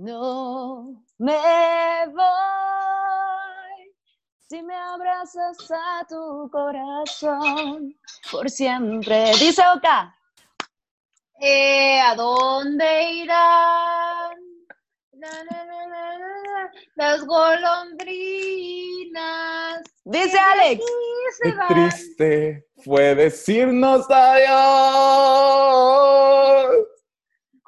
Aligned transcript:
no 0.00 1.04
me 1.18 2.06
voy. 2.06 2.24
Si 4.48 4.62
me 4.62 4.74
abrazas 4.74 5.70
a 5.70 6.06
tu 6.08 6.48
corazón 6.50 7.94
por 8.32 8.48
siempre. 8.50 9.32
Dice 9.38 9.62
Oka. 9.76 10.16
Eh, 11.38 12.00
¿A 12.00 12.14
dónde 12.14 13.12
irán? 13.12 14.36
Na, 15.12 15.28
na, 15.28 15.64
na, 15.64 15.86
na, 15.86 16.18
na, 16.18 16.70
Las 16.96 17.24
golondrinas. 17.26 18.08
Dice 20.04 20.38
Alex. 20.38 20.84
Qué 21.42 21.52
triste 21.68 22.66
fue 22.82 23.14
decirnos 23.14 24.06
adiós. 24.10 25.60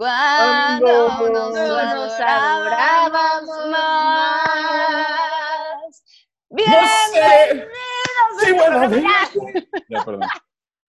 Cuando 0.03 1.31
nos 1.31 1.31
nos 1.31 1.55
adorábamos 1.55 2.21
adorábamos 2.21 3.67
más. 3.71 5.13
No 6.51 6.65
sé. 7.13 7.69
Sí, 8.41 8.53
bueno, 8.53 8.91
Ya, 8.91 9.31
Ya, 9.89 10.05
perdón. 10.05 10.29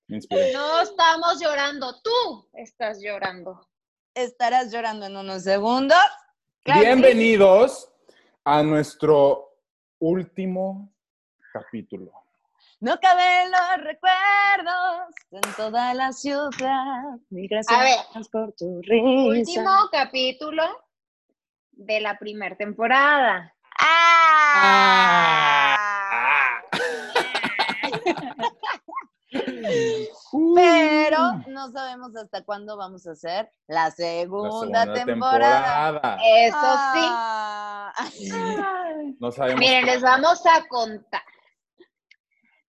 Me 0.08 0.16
inspiré. 0.16 0.52
No 0.54 0.82
estamos 0.82 1.40
llorando, 1.40 2.02
tú 2.02 2.50
estás 2.54 3.00
llorando. 3.04 3.70
Estarás 4.16 4.74
llorando 4.74 5.06
en 5.06 5.16
unos 5.16 5.44
segundos. 5.44 6.00
Claro 6.64 6.82
que 6.82 6.88
sí. 6.88 6.92
Bienvenidos 6.92 7.94
a 8.44 8.64
nuestro 8.64 9.60
último 10.00 10.92
capítulo. 11.54 12.23
No 12.84 13.00
caben 13.00 13.50
los 13.50 13.78
recuerdos 13.86 15.16
en 15.32 15.40
toda 15.56 15.94
la 15.94 16.12
ciudad. 16.12 17.18
Mil 17.30 17.48
gracias 17.50 17.80
A 17.80 17.82
ver. 17.82 17.96
por 18.30 18.52
tu 18.58 18.82
risa. 18.82 19.06
Último 19.54 19.72
capítulo 19.90 20.64
de 21.72 22.02
la 22.02 22.20
primera 22.20 22.58
temporada. 22.58 23.54
Ah. 23.80 25.78
Pero 30.56 31.20
no 31.48 31.72
sabemos 31.72 32.14
hasta 32.18 32.44
cuándo 32.44 32.76
vamos 32.76 33.08
a 33.08 33.12
hacer 33.12 33.50
la 33.68 33.86
La 33.86 33.92
segunda, 33.92 34.84
segunda 34.84 34.94
temporada. 35.06 35.92
temporada. 36.02 36.20
Eso 36.26 36.58
Ah. 36.60 37.94
sí. 38.12 39.16
No 39.20 39.32
sabemos. 39.32 39.60
Miren, 39.60 39.86
les 39.86 40.02
vamos 40.02 40.46
a 40.46 40.68
contar. 40.68 41.22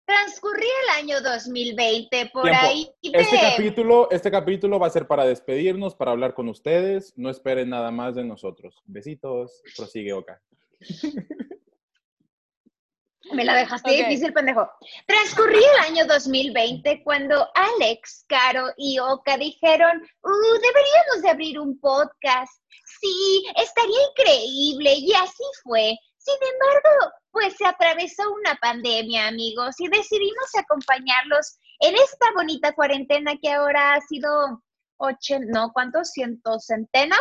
Transcurría 0.06 0.72
el 0.84 1.02
año 1.02 1.20
2020, 1.22 2.30
por 2.33 2.42
Tiempo. 2.44 2.60
ahí 2.66 2.91
Este 3.02 3.36
de- 3.36 3.42
capítulo, 3.42 4.10
este 4.10 4.30
capítulo 4.30 4.78
va 4.78 4.86
a 4.88 4.91
ser 4.91 5.06
para 5.06 5.24
despedirnos, 5.24 5.94
para 5.94 6.10
hablar 6.10 6.34
con 6.34 6.48
ustedes. 6.48 7.14
No 7.16 7.30
esperen 7.30 7.70
nada 7.70 7.91
más 7.91 8.14
de 8.14 8.25
nosotros. 8.25 8.82
Besitos. 8.84 9.62
Prosigue, 9.77 10.12
Oka. 10.12 10.42
Me 13.32 13.42
la 13.47 13.55
dejaste 13.56 13.91
difícil, 13.91 14.34
pendejo. 14.34 14.69
Transcurría 15.06 15.66
el 15.78 15.92
año 15.92 16.05
2020 16.06 17.02
cuando 17.02 17.48
Alex, 17.55 18.27
Caro 18.28 18.66
y 18.77 18.98
Oka 18.98 19.38
dijeron, 19.38 20.02
"Uh, 20.22 20.28
deberíamos 20.60 21.22
de 21.22 21.30
abrir 21.30 21.58
un 21.58 21.80
podcast. 21.80 22.52
Sí, 23.00 23.47
estaría 23.56 23.97
increíble. 24.10 24.94
Y 24.98 25.12
así 25.14 25.42
fue. 25.62 25.97
Sin 26.25 26.36
embargo, 26.55 27.12
pues 27.30 27.55
se 27.56 27.67
atravesó 27.67 28.22
una 28.33 28.55
pandemia, 28.56 29.28
amigos, 29.28 29.75
y 29.78 29.89
decidimos 29.89 30.48
acompañarlos 30.58 31.58
en 31.81 31.94
esta 31.97 32.33
bonita 32.34 32.72
cuarentena 32.72 33.33
que 33.42 33.53
ahora 33.53 33.92
ha 33.92 34.00
sido 34.00 34.62
ocho, 34.97 35.36
no, 35.41 35.70
¿cuántos? 35.72 36.12
Cientos, 36.12 36.64
centenas. 36.66 37.20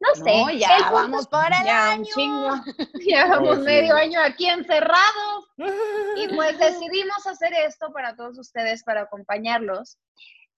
No 0.00 0.14
sé. 0.14 0.38
No, 0.38 0.50
ya 0.50 0.76
El 0.76 0.82
punto 0.84 0.94
vamos 0.94 1.28
por 1.28 1.44
el 1.44 1.66
ya 1.66 1.94
un 1.98 2.04
chingo. 2.04 2.50
Llevamos 2.94 3.58
sí. 3.58 3.64
medio 3.64 3.94
año 3.94 4.20
aquí 4.22 4.46
encerrados. 4.46 5.46
Y 6.16 6.34
pues 6.34 6.58
decidimos 6.58 7.26
hacer 7.26 7.52
esto 7.52 7.92
para 7.92 8.16
todos 8.16 8.38
ustedes, 8.38 8.82
para 8.82 9.02
acompañarlos. 9.02 9.98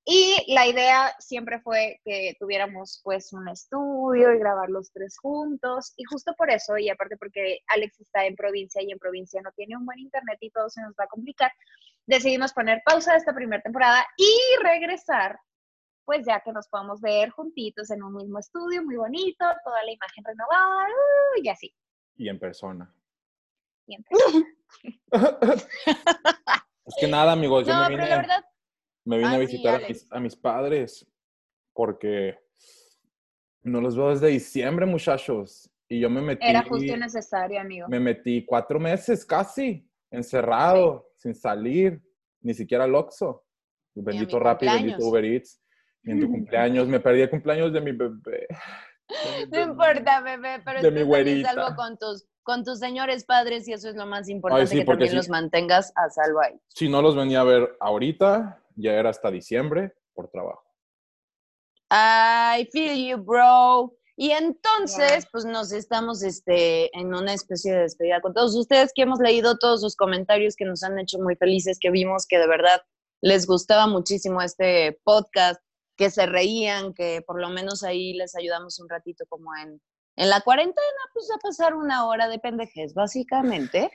Y 0.05 0.53
la 0.53 0.67
idea 0.67 1.15
siempre 1.21 1.61
fue 1.61 2.01
que 2.05 2.35
tuviéramos 2.41 3.01
pues 3.05 3.33
un 3.33 3.49
estudio 3.49 4.35
y 4.35 4.39
grabar 4.39 4.69
los 4.69 4.91
tres 4.91 5.17
juntos. 5.17 5.93
Y 5.97 6.05
justo 6.05 6.35
por 6.37 6.51
eso, 6.51 6.77
y 6.77 6.91
aparte 6.91 7.17
porque 7.17 7.61
Alex 7.69 8.01
está 8.01 8.27
en 8.27 8.35
provincia 8.35 8.83
y 8.83 8.91
en 8.91 8.99
provincia 8.99 9.41
no 9.43 9.53
tiene 9.53 9.77
un 9.77 9.87
buen 9.87 10.01
internet 10.01 10.39
y 10.41 10.51
todo 10.51 10.69
se 10.69 10.83
nos 10.83 10.93
va 10.99 11.05
a 11.05 11.09
complicar, 11.09 11.53
decidimos 12.07 12.53
poner 12.53 12.83
pausa 12.85 13.13
a 13.13 13.17
esta 13.17 13.33
primera 13.33 13.63
temporada 13.63 14.05
y 14.17 14.63
regresar, 14.63 15.39
pues 16.05 16.27
ya 16.27 16.41
que 16.41 16.53
nos 16.53 16.67
podamos 16.67 17.01
ver 17.01 17.31
juntitos 17.31 17.91
en 17.91 18.03
un 18.03 18.15
mismo 18.15 18.41
estudio, 18.41 18.83
muy 18.83 18.97
bonito, 18.97 19.45
toda 19.65 19.85
la 19.85 19.93
imagen 19.93 20.25
renovada 20.25 20.89
uh, 20.89 21.41
y 21.43 21.49
así. 21.49 21.73
Y 22.17 22.29
en 22.29 22.41
persona. 22.41 22.93
Siempre. 23.87 24.17
Es 26.85 26.97
que 26.99 27.07
nada, 27.07 27.33
amigos. 27.33 27.67
Yo 27.67 27.73
No, 27.73 27.83
me 27.83 27.87
pero 27.91 28.03
vine, 28.03 28.11
la 28.11 28.17
verdad, 28.17 28.45
me 29.05 29.19
vine 29.19 29.29
Ah, 29.29 29.35
a 29.35 29.39
sí, 29.39 29.47
visitar 29.47 29.83
a, 29.83 29.89
mis, 29.89 30.13
a 30.13 30.21
mis 30.21 30.37
padres 30.37 31.07
porque 31.73 32.39
no 33.63 33.81
los 33.81 33.97
veo 33.97 34.11
desde 34.11 34.29
diciembre, 34.29 34.87
muchachos. 34.87 35.71
Y 35.89 36.01
yo 36.01 36.09
me 36.09 36.23
metí. 36.23 36.47
Era 36.47 36.63
justo 36.63 36.85
y 36.85 36.97
necesario, 36.97 37.61
amigo. 37.61 37.89
Me 37.89 38.01
metí 38.01 38.45
cuatro 38.45 38.81
meses 38.81 39.25
casi, 39.25 39.87
encerrado, 40.11 41.13
sin 41.17 41.35
salir, 41.35 42.03
ni 42.41 42.55
siquiera 42.55 42.85
al 42.85 42.95
Oxxo. 42.95 43.45
Bendito 43.95 44.39
Rappi, 44.39 44.67
bendito 44.67 45.07
Uber 45.07 45.25
Eats. 45.25 45.61
Y 46.05 46.11
en 46.11 46.21
tu 46.21 46.31
cumpleaños, 46.31 46.89
me 46.89 46.99
perdí 46.99 47.21
el 47.21 47.31
cumpleaños 47.31 47.73
de 47.73 47.81
mi 47.81 47.93
bebé. 47.93 48.49
no 49.51 49.61
importa, 49.61 50.21
bebé, 50.23 50.61
pero 50.65 50.81
De 50.81 50.91
mi 50.91 51.03
güerita. 51.03 51.51
a 51.51 51.55
salvo 51.55 51.77
con 51.77 51.99
tus, 51.99 52.27
con 52.43 52.65
tus 52.65 52.79
señores 52.79 53.25
padres 53.25 53.69
y 53.69 53.73
eso 53.73 53.89
es 53.89 53.95
lo 53.95 54.07
más 54.07 54.29
importante, 54.29 54.67
sí, 54.67 54.79
que 54.79 54.85
también 54.85 55.11
sí. 55.11 55.17
los 55.17 55.29
mantengas 55.29 55.93
a 55.95 56.09
salvo 56.09 56.41
ahí. 56.41 56.59
Si 56.69 56.89
no 56.89 57.03
los 57.03 57.15
venía 57.15 57.43
a 57.43 57.45
ver 57.45 57.77
ahorita, 57.81 58.62
ya 58.77 58.93
era 58.93 59.11
hasta 59.11 59.31
diciembre 59.31 59.95
por 60.15 60.29
trabajo. 60.29 60.65
I 61.91 62.69
feel 62.73 62.97
you, 63.07 63.23
bro. 63.23 63.95
Y 64.17 64.31
entonces, 64.31 65.27
pues 65.33 65.45
nos 65.45 65.73
estamos 65.73 66.23
este, 66.23 66.97
en 66.99 67.15
una 67.15 67.33
especie 67.35 67.73
de 67.73 67.81
despedida 67.83 68.21
con 68.21 68.35
todos 68.35 68.55
ustedes 68.55 68.93
que 68.95 69.03
hemos 69.03 69.19
leído 69.19 69.57
todos 69.59 69.81
sus 69.81 69.97
comentarios 69.97 70.55
que 70.55 70.65
nos 70.65 70.83
han 70.83 70.99
hecho 70.99 71.19
muy 71.19 71.35
felices, 71.37 71.79
que 71.81 71.91
vimos 71.91 72.27
que 72.27 72.39
de 72.39 72.47
verdad 72.47 72.83
les 73.21 73.47
gustaba 73.47 73.87
muchísimo 73.87 74.41
este 74.43 75.01
podcast, 75.05 75.61
que 75.97 76.11
se 76.11 76.27
reían, 76.27 76.93
que 76.95 77.23
por 77.27 77.41
lo 77.41 77.49
menos 77.51 77.83
ahí 77.85 78.13
les 78.15 78.35
ayudamos 78.37 78.79
un 78.81 78.89
ratito 78.89 79.25
como 79.29 79.55
en, 79.57 79.81
en 80.17 80.29
la 80.31 80.41
cuarentena, 80.43 80.99
pues 81.15 81.31
a 81.35 81.39
pasar 81.39 81.75
una 81.75 82.07
hora 82.07 82.29
de 82.29 82.39
pendejez, 82.39 82.95
básicamente. 82.95 83.91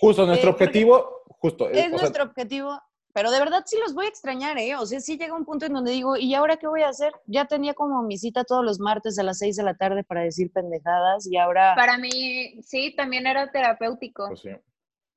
Justo, 0.00 0.26
nuestro 0.26 0.50
Eh, 0.50 0.52
objetivo, 0.52 1.22
justo. 1.40 1.68
eh, 1.68 1.72
Es 1.72 1.86
o 1.86 1.88
sea, 1.88 1.98
nuestro 1.98 2.24
objetivo, 2.24 2.80
pero 3.12 3.30
de 3.30 3.38
verdad 3.38 3.62
sí 3.66 3.76
los 3.78 3.94
voy 3.94 4.06
a 4.06 4.08
extrañar, 4.08 4.56
¿eh? 4.58 4.74
O 4.76 4.86
sea, 4.86 5.00
sí 5.00 5.18
llega 5.18 5.34
un 5.34 5.44
punto 5.44 5.66
en 5.66 5.72
donde 5.74 5.92
digo, 5.92 6.16
¿y 6.16 6.34
ahora 6.34 6.56
qué 6.56 6.66
voy 6.66 6.82
a 6.82 6.88
hacer? 6.88 7.12
Ya 7.26 7.44
tenía 7.46 7.74
como 7.74 8.02
mi 8.02 8.16
cita 8.18 8.44
todos 8.44 8.64
los 8.64 8.80
martes 8.80 9.18
a 9.18 9.22
las 9.22 9.38
6 9.38 9.56
de 9.56 9.62
la 9.62 9.74
tarde 9.74 10.04
para 10.04 10.22
decir 10.22 10.50
pendejadas 10.52 11.26
y 11.30 11.36
ahora, 11.36 11.74
Para 11.74 11.98
mí, 11.98 12.60
sí, 12.62 12.94
también 12.96 13.26
era 13.26 13.50
terapéutico. 13.50 14.28
pues 14.28 14.40
sí. 14.40 14.50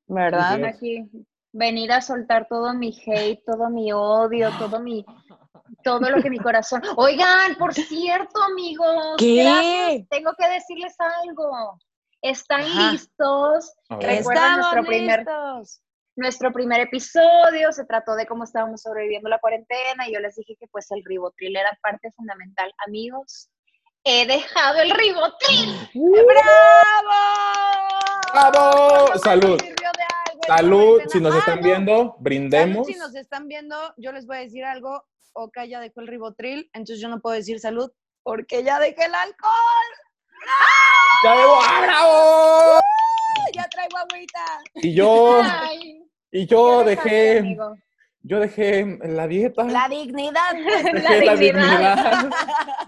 ¿verdad? 0.08 0.58
sí. 0.58 0.64
Aquí, 0.64 1.10
venir 1.52 1.92
a 1.94 2.02
soltar 2.02 2.48
todo 2.50 2.74
mi 2.74 2.94
hate, 3.06 3.42
todo 3.46 3.70
mi 3.70 3.92
odio, 3.94 4.50
todo 4.60 4.80
mi, 4.82 5.06
todo 5.84 6.02
lo 6.10 6.22
que 6.22 6.30
mi 6.30 6.38
corazón. 6.40 6.82
Oigan, 6.98 7.56
por 7.58 7.74
cierto, 7.74 8.42
amigos, 8.44 9.16
¿Qué? 9.18 9.42
gracias, 9.42 10.10
tengo 10.10 10.32
que 10.38 10.48
decirles 10.50 10.96
algo. 11.00 11.80
¿Están 12.22 12.62
Ajá. 12.62 12.92
listos? 12.92 13.74
A 13.90 13.98
ver. 13.98 14.18
Recuerda 14.18 14.42
Estamos 14.42 14.58
nuestro 14.74 14.84
primer- 14.86 15.20
listos. 15.20 15.82
Nuestro 16.18 16.52
primer 16.54 16.80
episodio 16.80 17.72
se 17.74 17.84
trató 17.86 18.16
de 18.16 18.26
cómo 18.26 18.46
estábamos 18.46 18.82
sobreviviendo 18.82 19.28
la 19.28 19.40
cuarentena 19.40 20.08
y 20.08 20.14
yo 20.14 20.20
les 20.22 20.36
dije 20.36 20.56
que 20.58 20.68
pues 20.68 20.90
el 20.92 21.04
ribotril 21.04 21.58
era 21.58 21.78
parte 21.82 22.10
fundamental. 22.16 22.72
Amigos, 22.88 23.50
he 24.06 24.26
dejado 24.26 24.80
el 24.80 24.92
ribotril. 24.92 25.90
¡Bravo! 25.94 27.12
¡Bravo! 28.34 29.18
Salud. 29.18 29.62
Salud, 30.48 31.02
si 31.10 31.20
nos 31.20 31.36
están 31.36 31.60
viendo, 31.62 31.98
Salud, 31.98 32.12
brindemos. 32.20 32.88
si 32.88 32.94
nos 32.96 33.16
están 33.16 33.48
viendo, 33.48 33.76
yo 33.98 34.12
les 34.12 34.26
voy 34.28 34.38
a 34.38 34.42
decir 34.42 34.64
algo. 34.64 35.04
Oka 35.34 35.66
ya 35.66 35.82
dejó 35.82 36.00
el 36.00 36.08
ribotril, 36.08 36.70
entonces 36.72 37.02
yo 37.02 37.10
no 37.10 37.20
puedo 37.20 37.36
decir 37.36 37.60
salud 37.60 37.92
porque 38.24 38.64
ya 38.64 38.80
dejé 38.80 39.04
el 39.06 39.16
alcohol. 39.16 39.90
¡Ya 41.26 41.36
debo- 41.36 41.60
¡Ah, 41.62 41.82
bravo! 41.82 42.80
Ya 43.54 43.68
traigo 43.70 43.98
agüita. 43.98 44.46
Y 44.76 44.94
yo, 44.96 45.42
Ay, 45.44 46.05
y 46.42 46.46
yo 46.48 46.84
dejé, 46.84 47.58
yo 48.24 48.40
dejé 48.40 48.98
la 49.04 49.28
dieta, 49.28 49.64
La 49.66 49.88
dignidad. 49.88 50.42
dejé 50.54 50.94
la 51.26 51.36
dignidad. 51.36 51.38
dignidad, 51.38 52.30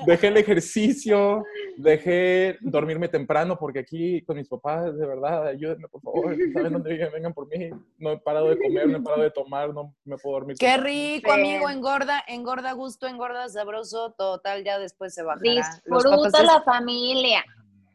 dejé 0.05 0.27
el 0.27 0.37
ejercicio, 0.37 1.43
Dejé 1.79 2.57
dormirme 2.61 3.07
temprano 3.07 3.55
porque 3.55 3.77
aquí 3.77 4.23
con 4.23 4.35
mis 4.35 4.47
papás, 4.49 4.97
de 4.97 5.05
verdad, 5.05 5.45
ayúdenme, 5.45 5.87
por 5.89 6.01
favor. 6.01 6.35
¿Saben 6.51 6.73
dónde 6.73 6.89
viven? 6.91 7.11
Vengan 7.13 7.33
por 7.35 7.47
mí. 7.47 7.69
No 7.99 8.13
he 8.13 8.17
parado 8.17 8.49
de 8.49 8.57
comer, 8.57 8.87
no 8.87 8.97
he 8.97 9.01
parado 9.03 9.21
de 9.21 9.29
tomar, 9.29 9.71
no 9.75 9.93
me 10.03 10.17
puedo 10.17 10.37
dormir. 10.37 10.57
Qué 10.59 10.65
temprano. 10.65 10.87
rico, 10.89 11.31
Sí. 11.35 11.39
amigo, 11.39 11.69
engorda, 11.69 12.23
engorda 12.27 12.71
gusto, 12.71 13.05
engorda 13.05 13.47
sabroso, 13.49 14.15
total, 14.17 14.63
ya 14.63 14.79
después 14.79 15.13
se 15.13 15.21
bajará. 15.21 15.43
Disfruta 15.43 16.41
la 16.41 16.63
familia. 16.63 17.45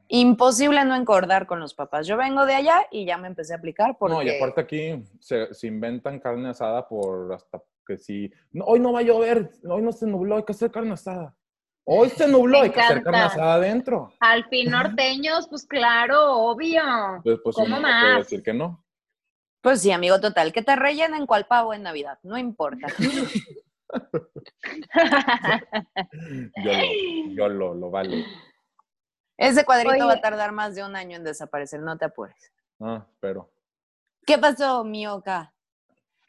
Imposible 0.09 0.85
no 0.85 0.95
engordar 0.95 1.47
con 1.47 1.61
los 1.61 1.75
papás. 1.75 2.07
Yo 2.07 2.17
vengo 2.17 2.45
de 2.47 2.55
allá 2.55 2.87
y 2.91 3.05
ya 3.05 3.17
me 3.19 3.29
empecé 3.29 3.53
a 3.55 3.57
aplicar 3.57 3.97
porque... 3.99 4.15
No, 4.15 4.23
y 4.23 4.31
aparte 4.37 4.61
aquí 4.61 5.03
se, 5.21 5.53
se 5.55 5.67
inventan 5.67 6.21
carne 6.21 6.49
asada 6.51 6.87
por 6.89 7.33
hasta 7.33 7.63
que 7.87 7.99
si... 7.99 8.31
No, 8.53 8.65
hoy 8.65 8.81
no 8.81 8.93
va 8.93 9.01
a 9.01 9.03
llover, 9.03 9.51
hoy 9.65 9.83
no 9.83 9.93
se 9.93 10.07
nubló, 10.07 10.37
hay 10.37 10.45
que 10.45 10.53
hacer 10.53 10.71
carne 10.71 10.93
asada. 10.93 11.37
Hoy 11.85 12.11
se 12.11 12.29
nubló, 12.29 12.59
Me 12.59 12.65
hay 12.67 12.71
que 12.71 12.81
hacer 12.81 13.03
carne 13.03 13.21
asada 13.21 13.55
adentro. 13.55 14.13
Al 14.21 14.45
fin 14.49 14.71
norteños, 14.71 15.49
pues 15.49 15.67
claro, 15.67 16.39
obvio. 16.39 16.83
Entonces, 17.17 17.41
pues 17.43 17.57
¿Cómo 17.57 17.67
uno 17.67 17.77
no 17.77 17.83
puede 17.83 17.95
más? 17.95 18.19
decir 18.19 18.43
que 18.43 18.55
no. 18.55 18.85
Pues 19.63 19.81
sí, 19.81 19.91
amigo, 19.93 20.21
total, 20.21 20.53
que 20.53 20.63
te 20.63 20.77
rellenen 20.77 21.27
cual 21.27 21.47
pavo 21.47 21.75
en 21.75 21.83
Navidad, 21.83 22.19
no 22.23 22.37
importa. 22.39 22.87
Yo 26.65 26.73
lo, 26.73 27.35
yo 27.35 27.49
lo, 27.49 27.75
lo 27.75 27.91
vale. 27.91 28.25
Ese 29.43 29.65
cuadrito 29.65 29.94
Oye. 29.94 30.05
va 30.05 30.12
a 30.15 30.21
tardar 30.21 30.53
más 30.53 30.75
de 30.75 30.85
un 30.85 30.94
año 30.94 31.17
en 31.17 31.25
desaparecer, 31.25 31.81
no 31.81 31.99
te 31.99 32.05
apures. 32.05 32.53
Ah, 32.81 33.05
pero... 33.21 33.50
¿Qué 34.25 34.39
pasó, 34.39 34.85
Mioca? 34.85 35.53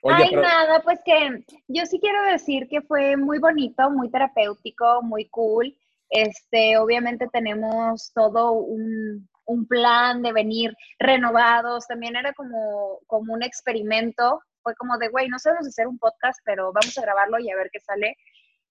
Oye, 0.01 0.15
Ay, 0.17 0.29
pero... 0.31 0.41
nada, 0.41 0.81
pues 0.81 0.99
que 1.05 1.45
yo 1.67 1.85
sí 1.85 1.99
quiero 1.99 2.21
decir 2.23 2.67
que 2.67 2.81
fue 2.81 3.15
muy 3.15 3.39
bonito, 3.39 3.89
muy 3.89 4.09
terapéutico, 4.09 5.01
muy 5.03 5.29
cool. 5.29 5.75
Este, 6.09 6.77
obviamente 6.77 7.27
tenemos 7.31 8.11
todo 8.13 8.51
un, 8.53 9.29
un 9.45 9.67
plan 9.67 10.21
de 10.21 10.33
venir 10.33 10.75
renovados. 10.99 11.87
También 11.87 12.15
era 12.15 12.33
como, 12.33 12.99
como 13.07 13.33
un 13.33 13.43
experimento. 13.43 14.41
Fue 14.61 14.75
como 14.75 14.97
de, 14.97 15.09
güey, 15.09 15.27
no 15.29 15.39
sabemos 15.39 15.67
hacer 15.67 15.87
un 15.87 15.99
podcast, 15.99 16.39
pero 16.45 16.73
vamos 16.73 16.97
a 16.97 17.01
grabarlo 17.01 17.39
y 17.39 17.49
a 17.51 17.55
ver 17.55 17.69
qué 17.71 17.79
sale. 17.79 18.15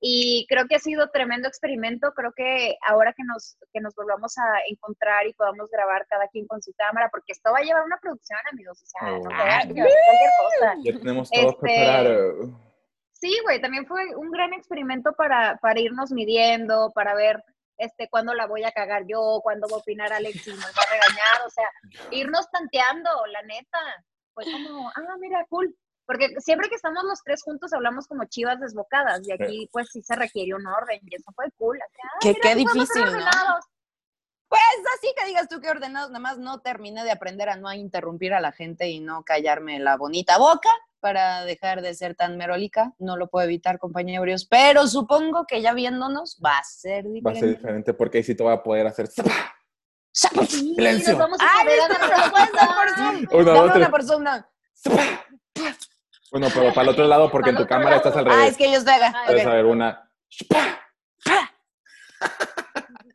Y 0.04 0.46
creo 0.48 0.66
que 0.66 0.74
ha 0.74 0.80
sido 0.80 1.08
tremendo 1.10 1.46
experimento. 1.46 2.12
Creo 2.12 2.32
que 2.32 2.76
ahora 2.88 3.12
que 3.16 3.22
nos, 3.22 3.56
que 3.72 3.80
nos 3.80 3.94
volvamos 3.94 4.36
a 4.36 4.42
encontrar 4.68 5.28
y 5.28 5.32
podamos 5.32 5.70
grabar 5.70 6.04
cada 6.08 6.26
quien 6.26 6.48
con 6.48 6.60
su 6.60 6.72
cámara, 6.74 7.08
porque 7.08 7.30
esto 7.30 7.52
va 7.52 7.58
a 7.58 7.62
llevar 7.62 7.84
una 7.84 7.98
producción, 7.98 8.40
amigos. 8.50 8.82
O 8.82 8.86
sea, 8.86 9.14
Oh. 9.14 9.22
cualquier 9.22 10.30
cosa. 10.42 10.74
Ya 10.82 10.98
tenemos 10.98 11.30
todo 11.30 11.50
Este, 11.50 11.60
preparado. 11.60 12.60
Sí, 13.12 13.38
güey, 13.44 13.60
también 13.60 13.86
fue 13.86 14.16
un 14.16 14.32
gran 14.32 14.52
experimento 14.52 15.12
para, 15.12 15.56
para 15.62 15.78
irnos 15.78 16.10
midiendo, 16.10 16.90
para 16.92 17.14
ver 17.14 17.40
este, 17.78 18.08
cuándo 18.08 18.34
la 18.34 18.46
voy 18.46 18.64
a 18.64 18.72
cagar 18.72 19.04
yo, 19.06 19.40
cuándo 19.44 19.68
va 19.68 19.76
a 19.76 19.80
opinar 19.80 20.12
Alex 20.12 20.48
y 20.48 20.50
nos 20.50 20.64
va 20.66 20.82
a 20.82 20.92
regañar, 20.92 21.46
o 21.46 21.50
sea, 21.50 21.68
irnos 22.10 22.50
tanteando, 22.50 23.08
la 23.26 23.42
neta. 23.42 23.78
Fue 24.34 24.44
como, 24.44 24.88
ah, 24.88 25.16
mira, 25.20 25.46
cool. 25.48 25.72
Porque 26.06 26.28
siempre 26.40 26.68
que 26.68 26.74
estamos 26.74 27.04
los 27.04 27.22
tres 27.22 27.42
juntos 27.42 27.72
hablamos 27.72 28.06
como 28.06 28.24
chivas 28.24 28.58
desbocadas 28.60 29.20
y 29.26 29.32
aquí 29.32 29.68
pues 29.72 29.88
sí 29.92 30.02
se 30.02 30.16
requiere 30.16 30.54
un 30.54 30.66
orden 30.66 31.00
y 31.02 31.14
eso 31.14 31.30
fue 31.34 31.50
cool. 31.56 31.78
Que 32.20 32.28
mira, 32.30 32.40
qué 32.42 32.54
difícil, 32.56 33.02
¿no? 33.02 33.10
ordenados. 33.10 33.64
Pues 34.48 34.60
así 34.98 35.14
que 35.16 35.24
digas 35.26 35.48
tú 35.48 35.60
que 35.60 35.70
ordenados, 35.70 36.10
nada 36.10 36.20
más 36.20 36.38
no 36.38 36.60
terminé 36.60 37.04
de 37.04 37.10
aprender 37.10 37.48
a 37.48 37.56
no 37.56 37.72
interrumpir 37.72 38.34
a 38.34 38.40
la 38.40 38.52
gente 38.52 38.88
y 38.90 39.00
no 39.00 39.22
callarme 39.24 39.78
la 39.78 39.96
bonita 39.96 40.36
boca 40.36 40.68
para 41.00 41.44
dejar 41.44 41.80
de 41.80 41.94
ser 41.94 42.14
tan 42.14 42.36
merolica. 42.36 42.92
No 42.98 43.16
lo 43.16 43.28
puedo 43.28 43.46
evitar, 43.46 43.78
compañeros, 43.78 44.44
pero 44.44 44.86
supongo 44.88 45.46
que 45.46 45.62
ya 45.62 45.72
viéndonos 45.72 46.38
va 46.44 46.58
a 46.58 46.64
ser 46.64 47.04
diferente. 47.04 47.22
Va 47.24 47.32
a 47.32 47.34
ser 47.36 47.48
diferente 47.48 47.94
porque 47.94 48.18
ahí 48.18 48.24
sí 48.24 48.34
te 48.34 48.42
voy 48.42 48.52
a 48.52 48.62
poder 48.62 48.86
hacer... 48.86 49.06
Sí, 49.06 49.22
Silencio. 50.46 51.12
nos 51.12 51.18
vamos 51.20 51.38
a 51.40 51.46
¡Ay, 51.50 51.64
poder 51.64 51.78
esto 51.80 51.92
me 51.94 51.98
lo 51.98 52.04
agarrar. 52.04 52.30
puedes 52.30 52.52
dar 52.52 52.68
por 52.76 52.88
Zoom! 52.90 53.44
Dame 53.46 53.60
dos, 53.60 53.76
una 53.76 53.90
por 53.90 54.02
Zoom. 54.04 54.24
Bueno, 56.32 56.48
pero 56.52 56.70
para 56.70 56.82
el 56.82 56.88
otro 56.88 57.04
lado 57.06 57.30
porque 57.30 57.50
en 57.50 57.56
tu 57.56 57.66
cámara 57.66 57.90
lado. 57.96 58.08
estás 58.08 58.16
al 58.16 58.26
Ah, 58.26 58.34
revés. 58.36 58.50
es 58.52 58.56
que 58.56 58.70
yo 58.72 58.78
estoy 58.78 58.94
acá. 58.94 59.12
Ay, 59.14 59.26
Puedes 59.26 59.42
Ok. 59.42 59.48
saber 59.50 59.66
una... 59.66 60.10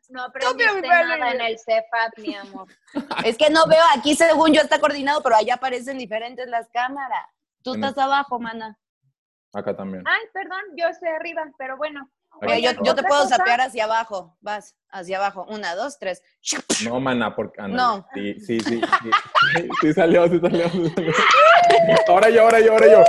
No 0.08 0.22
aprendiste 0.24 0.80
pelo, 0.82 0.90
nada 1.16 1.32
en 1.32 1.40
el 1.40 1.58
CEFAT, 1.58 2.18
mi 2.18 2.34
amor. 2.36 2.68
Es 3.26 3.36
que 3.36 3.50
no 3.50 3.66
veo, 3.66 3.82
aquí 3.96 4.14
según 4.14 4.52
yo 4.54 4.60
está 4.62 4.78
coordinado, 4.80 5.22
pero 5.22 5.36
allá 5.36 5.54
aparecen 5.54 5.98
diferentes 5.98 6.46
las 6.48 6.68
cámaras. 6.70 7.26
Tú 7.62 7.74
estás 7.74 7.98
abajo, 7.98 8.38
mana. 8.38 8.78
Acá 9.52 9.74
también. 9.76 10.04
Ay, 10.06 10.22
perdón, 10.32 10.60
yo 10.76 10.86
estoy 10.86 11.08
arriba, 11.08 11.42
pero 11.58 11.76
bueno. 11.76 12.08
Aquí 12.42 12.62
yo, 12.62 12.70
yo 12.84 12.94
te 12.94 13.02
puedo 13.02 13.22
cosa- 13.22 13.36
sapear 13.36 13.60
hacia 13.60 13.84
abajo. 13.84 14.36
Vas, 14.40 14.76
hacia 14.90 15.18
abajo. 15.18 15.46
Una, 15.48 15.74
dos, 15.74 15.98
tres. 15.98 16.22
No, 16.84 17.00
mana, 17.00 17.34
porque... 17.34 17.60
ándale. 17.60 17.76
No. 17.82 18.06
Sí, 18.14 18.34
sí, 18.40 18.60
sí. 18.60 18.80
Sí, 18.80 19.68
sí 19.80 19.92
salió, 19.92 20.28
sí 20.28 20.38
salió, 20.40 20.68
sí 20.68 20.90
salió. 20.94 21.12
Ahora 22.08 22.30
yo, 22.30 22.42
ahora 22.42 22.60
yo, 22.60 22.72
ahora 22.72 22.86
yo. 22.90 23.04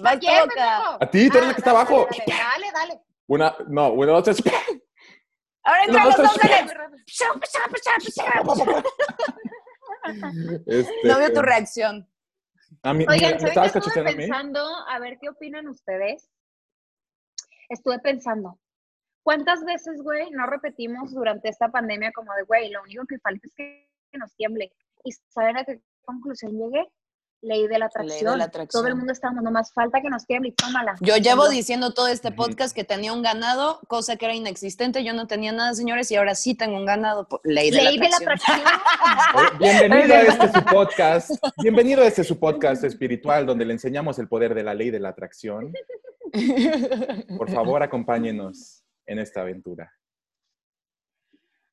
Vas 0.00 0.18
¿Quién, 0.18 0.48
toca. 0.48 0.96
A 1.00 1.10
ti, 1.10 1.28
tú 1.30 1.38
eres 1.38 1.48
la 1.48 1.54
que 1.54 1.60
está 1.60 1.72
dale, 1.72 1.80
abajo. 1.82 2.06
Dale, 2.10 2.24
dale, 2.26 2.66
dale. 2.72 3.00
Una, 3.26 3.54
no, 3.68 3.92
una, 3.92 4.12
dos, 4.12 4.24
tres. 4.24 4.42
Ahora 5.64 5.82
entre 5.84 5.96
Una, 5.96 6.04
los 6.06 6.16
dos. 6.16 6.36
Este, 10.66 10.92
No 11.08 11.18
veo 11.18 11.32
tu 11.32 11.42
reacción. 11.42 12.08
A 12.82 12.94
mí, 12.94 13.04
Oigan, 13.08 13.32
¿me 13.34 13.38
¿saben 13.38 13.38
qué 13.40 13.48
estabas 13.48 13.76
estuve 13.76 14.00
a 14.00 14.16
pensando? 14.16 14.66
A 14.88 14.98
ver 14.98 15.18
qué 15.20 15.28
opinan 15.28 15.68
ustedes. 15.68 16.30
Estuve 17.68 17.98
pensando, 17.98 18.58
¿cuántas 19.22 19.62
veces, 19.64 20.02
güey, 20.02 20.30
no 20.30 20.46
repetimos 20.46 21.12
durante 21.12 21.50
esta 21.50 21.68
pandemia 21.68 22.12
como 22.12 22.32
de, 22.34 22.42
güey, 22.44 22.70
lo 22.70 22.82
único 22.82 23.04
que 23.06 23.18
falta 23.18 23.46
es 23.46 23.52
que 23.54 23.88
nos 24.12 24.34
tiemble? 24.36 24.72
¿Y 25.04 25.12
saben 25.28 25.58
a 25.58 25.64
qué 25.64 25.80
conclusión 26.04 26.52
llegué? 26.52 26.86
Ley 27.40 27.68
de 27.68 27.78
la 27.78 27.78
Ley 27.78 27.78
de 27.78 27.84
atracción. 27.84 28.38
la 28.38 28.44
atracción. 28.44 28.82
Todo 28.82 28.88
el 28.88 28.96
mundo 28.96 29.12
estamos, 29.12 29.44
nomás 29.44 29.72
falta 29.72 30.00
que 30.00 30.08
nos 30.08 30.26
tiemble 30.26 30.48
y 30.48 30.52
tómala. 30.52 30.96
Yo 31.00 31.18
llevo 31.18 31.48
diciendo 31.48 31.92
todo 31.92 32.08
este 32.08 32.32
podcast 32.32 32.74
que 32.74 32.82
tenía 32.82 33.12
un 33.12 33.22
ganado, 33.22 33.80
cosa 33.86 34.16
que 34.16 34.24
era 34.24 34.34
inexistente. 34.34 35.04
Yo 35.04 35.12
no 35.12 35.28
tenía 35.28 35.52
nada, 35.52 35.72
señores, 35.74 36.10
y 36.10 36.16
ahora 36.16 36.34
sí 36.34 36.56
tengo 36.56 36.76
un 36.78 36.86
ganado. 36.86 37.28
Ley 37.44 37.70
de 37.70 37.82
Ley 37.82 37.96
la 37.98 38.04
de 38.04 38.10
la 38.10 38.16
atracción. 38.16 38.60
atracción. 38.60 39.46
Oye, 39.60 39.78
Bienvenido 39.78 40.14
a 40.14 40.20
este 40.22 40.52
su 40.52 40.64
podcast. 40.74 41.30
Bienvenido 41.62 42.02
a 42.02 42.06
este 42.06 42.24
su 42.24 42.40
podcast 42.40 42.82
espiritual 42.82 43.46
donde 43.46 43.66
le 43.66 43.74
enseñamos 43.74 44.18
el 44.18 44.26
poder 44.26 44.54
de 44.54 44.64
la 44.64 44.74
ley 44.74 44.90
de 44.90 44.98
la 44.98 45.10
atracción. 45.10 45.72
Por 47.38 47.50
favor, 47.50 47.82
acompáñenos 47.82 48.84
en 49.06 49.18
esta 49.18 49.40
aventura. 49.42 49.92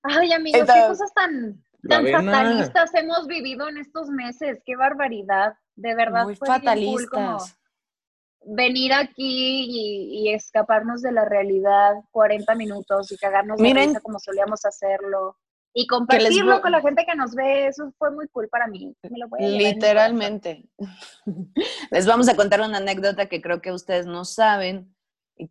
Ay, 0.03 0.33
amigos, 0.33 0.61
qué 0.71 0.87
cosas 0.87 1.13
tan, 1.13 1.63
fatalistas 1.87 2.93
hemos 2.93 3.27
vivido 3.27 3.67
en 3.67 3.77
estos 3.77 4.09
meses. 4.09 4.61
Qué 4.65 4.75
barbaridad. 4.75 5.55
De 5.75 5.95
verdad, 5.95 6.23
Muy 6.25 6.35
fue 6.35 6.47
bien 6.59 6.61
cool 6.85 7.09
como 7.09 7.39
fatalistas. 7.39 7.59
venir 8.45 8.93
aquí 8.93 9.65
y, 9.67 10.29
y 10.29 10.33
escaparnos 10.33 11.01
de 11.01 11.11
la 11.11 11.25
realidad 11.25 11.95
40 12.11 12.55
minutos 12.55 13.11
y 13.11 13.17
cagarnos 13.17 13.57
de 13.57 13.63
Miren. 13.63 13.89
risa 13.89 14.01
como 14.01 14.19
solíamos 14.19 14.63
hacerlo. 14.65 15.37
Y 15.77 15.87
compartirlo 15.87 16.61
con 16.61 16.71
la 16.71 16.81
gente 16.81 17.05
que 17.05 17.15
nos 17.15 17.35
ve, 17.35 17.67
eso 17.67 17.93
fue 17.97 18.09
muy 18.09 18.29
cool 18.29 18.47
para 18.47 18.65
mí. 18.67 18.95
Me 19.03 19.17
lo 19.19 19.27
voy 19.27 19.43
a 19.43 19.47
Literalmente. 19.49 20.69
Les 21.91 22.05
vamos 22.07 22.29
a 22.29 22.35
contar 22.35 22.61
una 22.61 22.77
anécdota 22.77 23.25
que 23.27 23.41
creo 23.41 23.61
que 23.61 23.73
ustedes 23.73 24.05
no 24.05 24.23
saben, 24.23 24.95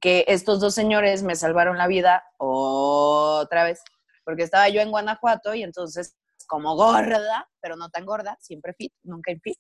que 0.01 0.25
estos 0.27 0.61
dos 0.61 0.75
señores 0.75 1.23
me 1.23 1.37
salvaron 1.37 1.77
la 1.77 1.87
vida 1.89 2.25
otra 2.39 3.65
vez, 3.65 3.83
porque 4.25 4.43
estaba 4.45 4.69
yo 4.71 4.81
en 4.81 4.91
Guanajuato 4.91 5.55
y 5.55 5.63
entonces 5.63 6.17
como 6.47 6.75
gorda, 6.75 7.49
pero 7.61 7.77
no 7.77 7.91
tan 7.91 8.07
gorda, 8.07 8.37
siempre 8.41 8.73
fit, 8.75 8.93
nunca 9.03 9.31
en 9.31 9.41
fit, 9.43 9.59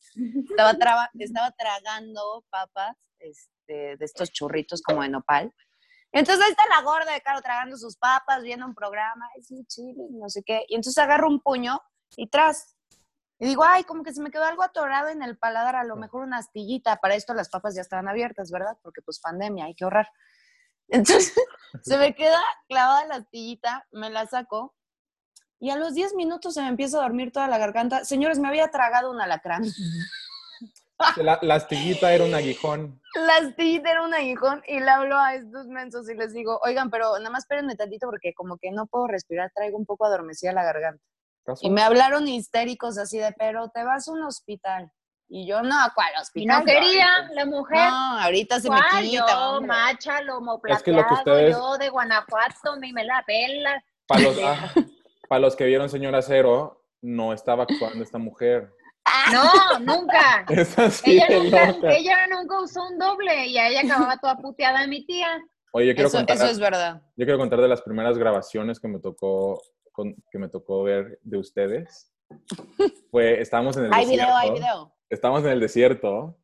estaba, 0.50 0.75
traba- 0.75 1.11
estaba 1.18 1.50
tragando 1.52 2.44
papas 2.50 2.97
este, 3.18 3.97
de 3.99 4.04
estos 4.04 4.30
churritos 4.33 4.80
como 4.83 5.02
de 5.02 5.09
nopal. 5.11 5.52
Entonces 6.14 6.44
ahí 6.44 6.52
está 6.52 6.62
la 6.68 6.83
gorda 6.83 7.12
de 7.12 7.21
Caro 7.23 7.42
tragando 7.42 7.76
sus 7.76 7.97
papas, 7.97 8.44
viendo 8.44 8.64
un 8.64 8.75
programa, 8.75 9.28
ay, 9.35 9.42
sí, 9.42 9.64
chile, 9.66 10.04
no 10.12 10.28
sé 10.28 10.44
qué. 10.44 10.64
Y 10.68 10.76
entonces 10.76 10.97
agarro 11.02 11.26
un 11.26 11.40
puño 11.40 11.80
y 12.16 12.28
tras, 12.28 12.76
y 13.40 13.47
digo, 13.47 13.64
ay, 13.64 13.83
como 13.83 14.04
que 14.04 14.14
se 14.14 14.23
me 14.23 14.30
quedó 14.30 14.44
algo 14.44 14.62
atorado 14.62 15.09
en 15.09 15.25
el 15.25 15.37
paladar, 15.37 15.75
a 15.75 15.83
lo 15.83 15.97
mejor 15.97 16.23
una 16.23 16.38
astillita. 16.38 17.00
Para 17.00 17.16
esto 17.16 17.35
las 17.35 17.49
papas 17.49 17.75
ya 17.75 17.80
estaban 17.80 18.06
abiertas, 18.06 18.52
¿verdad? 18.52 18.78
Porque 18.80 19.02
pues 19.02 19.18
pandemia, 19.18 19.64
hay 19.64 19.75
que 19.75 19.83
ahorrar. 19.83 20.09
Entonces 20.88 21.35
se 21.83 21.99
me 21.99 22.14
queda 22.14 22.40
clavada 22.68 23.06
la 23.06 23.16
astillita, 23.16 23.85
me 23.90 24.09
la 24.09 24.26
saco 24.26 24.73
y 25.59 25.71
a 25.71 25.76
los 25.76 25.94
10 25.94 26.14
minutos 26.14 26.54
se 26.54 26.62
me 26.62 26.68
empieza 26.68 26.99
a 26.99 27.02
dormir 27.02 27.33
toda 27.33 27.49
la 27.49 27.59
garganta. 27.59 28.04
Señores, 28.04 28.38
me 28.38 28.47
había 28.47 28.68
tragado 28.68 29.11
un 29.11 29.21
alacrán. 29.21 29.64
La, 31.16 31.38
la 31.42 31.54
astillita 31.56 32.12
era 32.12 32.24
un 32.24 32.34
aguijón. 32.34 33.00
La 33.14 33.36
astillita 33.36 33.90
era 33.90 34.02
un 34.02 34.14
aguijón 34.14 34.62
y 34.66 34.78
le 34.80 34.88
hablo 34.90 35.18
a 35.18 35.34
estos 35.34 35.66
mensos 35.66 36.08
y 36.08 36.14
les 36.14 36.32
digo, 36.32 36.60
oigan, 36.64 36.90
pero 36.90 37.18
nada 37.18 37.30
más 37.30 37.44
espérenme 37.44 37.74
tantito 37.76 38.06
porque 38.06 38.32
como 38.34 38.56
que 38.58 38.70
no 38.70 38.86
puedo 38.86 39.06
respirar, 39.08 39.50
traigo 39.54 39.76
un 39.76 39.86
poco 39.86 40.06
adormecida 40.06 40.52
la 40.52 40.64
garganta. 40.64 41.02
Y 41.60 41.68
me 41.70 41.82
hablaron 41.82 42.26
histéricos 42.26 42.96
así 42.96 43.18
de, 43.18 43.32
pero 43.38 43.68
te 43.68 43.84
vas 43.84 44.08
a 44.08 44.12
un 44.12 44.22
hospital. 44.22 44.90
Y 45.28 45.46
yo, 45.46 45.62
no, 45.62 45.74
¿cuál 45.94 46.08
Y 46.16 46.20
hospital? 46.22 46.58
no 46.60 46.64
quería 46.64 47.06
la 47.32 47.44
mujer. 47.46 47.76
No, 47.88 48.18
ahorita 48.20 48.60
se 48.60 48.70
me 48.70 48.76
¿Cuál? 48.76 49.02
quita. 49.04 49.26
Yo, 49.28 49.50
hombre. 49.56 49.68
macha, 49.68 50.20
lomo 50.22 50.60
Es 50.64 50.82
que 50.82 50.92
lo 50.92 50.98
que 51.02 51.04
plateado, 51.08 51.38
ustedes- 51.38 51.56
yo 51.56 51.78
de 51.78 51.88
Guanajuato, 51.90 52.76
me, 52.78 52.92
me 52.92 53.04
la 53.04 53.22
pela. 53.26 53.82
Para 54.06 54.20
los, 54.22 54.36
ah, 54.44 54.72
para 55.28 55.38
los 55.40 55.56
que 55.56 55.64
vieron 55.64 55.88
Señora 55.88 56.22
Cero, 56.22 56.82
no 57.02 57.32
estaba 57.32 57.64
actuando 57.64 58.02
esta 58.02 58.18
mujer. 58.18 58.72
No, 59.33 59.78
nunca. 59.80 60.44
Ella 61.04 61.26
nunca, 61.30 61.66
loca. 61.73 61.92
ella 61.94 62.26
nunca 62.28 62.61
usó 62.61 62.87
un 62.88 62.99
doble 62.99 63.47
y 63.47 63.59
a 63.59 63.68
ella 63.68 63.80
acababa 63.85 64.16
toda 64.18 64.37
puteada 64.37 64.80
de 64.83 64.88
mi 64.88 65.04
tía. 65.06 65.28
Oye, 65.73 65.88
yo 65.88 65.94
quiero, 65.94 66.09
Eso, 66.09 66.18
contar, 66.18 66.37
eso 66.37 66.47
es 66.47 66.59
verdad. 66.61 67.02
yo 67.16 67.25
quiero 67.25 67.38
contar 67.38 67.61
de 67.61 67.68
las 67.68 67.83
primeras 67.83 68.16
grabaciones 68.16 68.78
que 68.78 68.88
me 68.88 69.00
tocó, 69.00 69.61
con- 69.92 70.14
que 70.30 70.38
me 70.38 70.49
tocó 70.49 70.83
ver 70.85 71.18
de 71.23 71.38
ustedes. 71.38 72.12
Fue, 73.11 73.40
estábamos 73.40 73.76
en 73.76 73.87
el 73.87 73.92
Hay 73.94 74.04
desierto. 74.06 74.25
video, 74.26 74.37
hay 74.37 74.50
video. 74.52 74.94
Estábamos 75.11 75.44
en 75.44 75.50
el 75.50 75.61
desierto. 75.61 76.37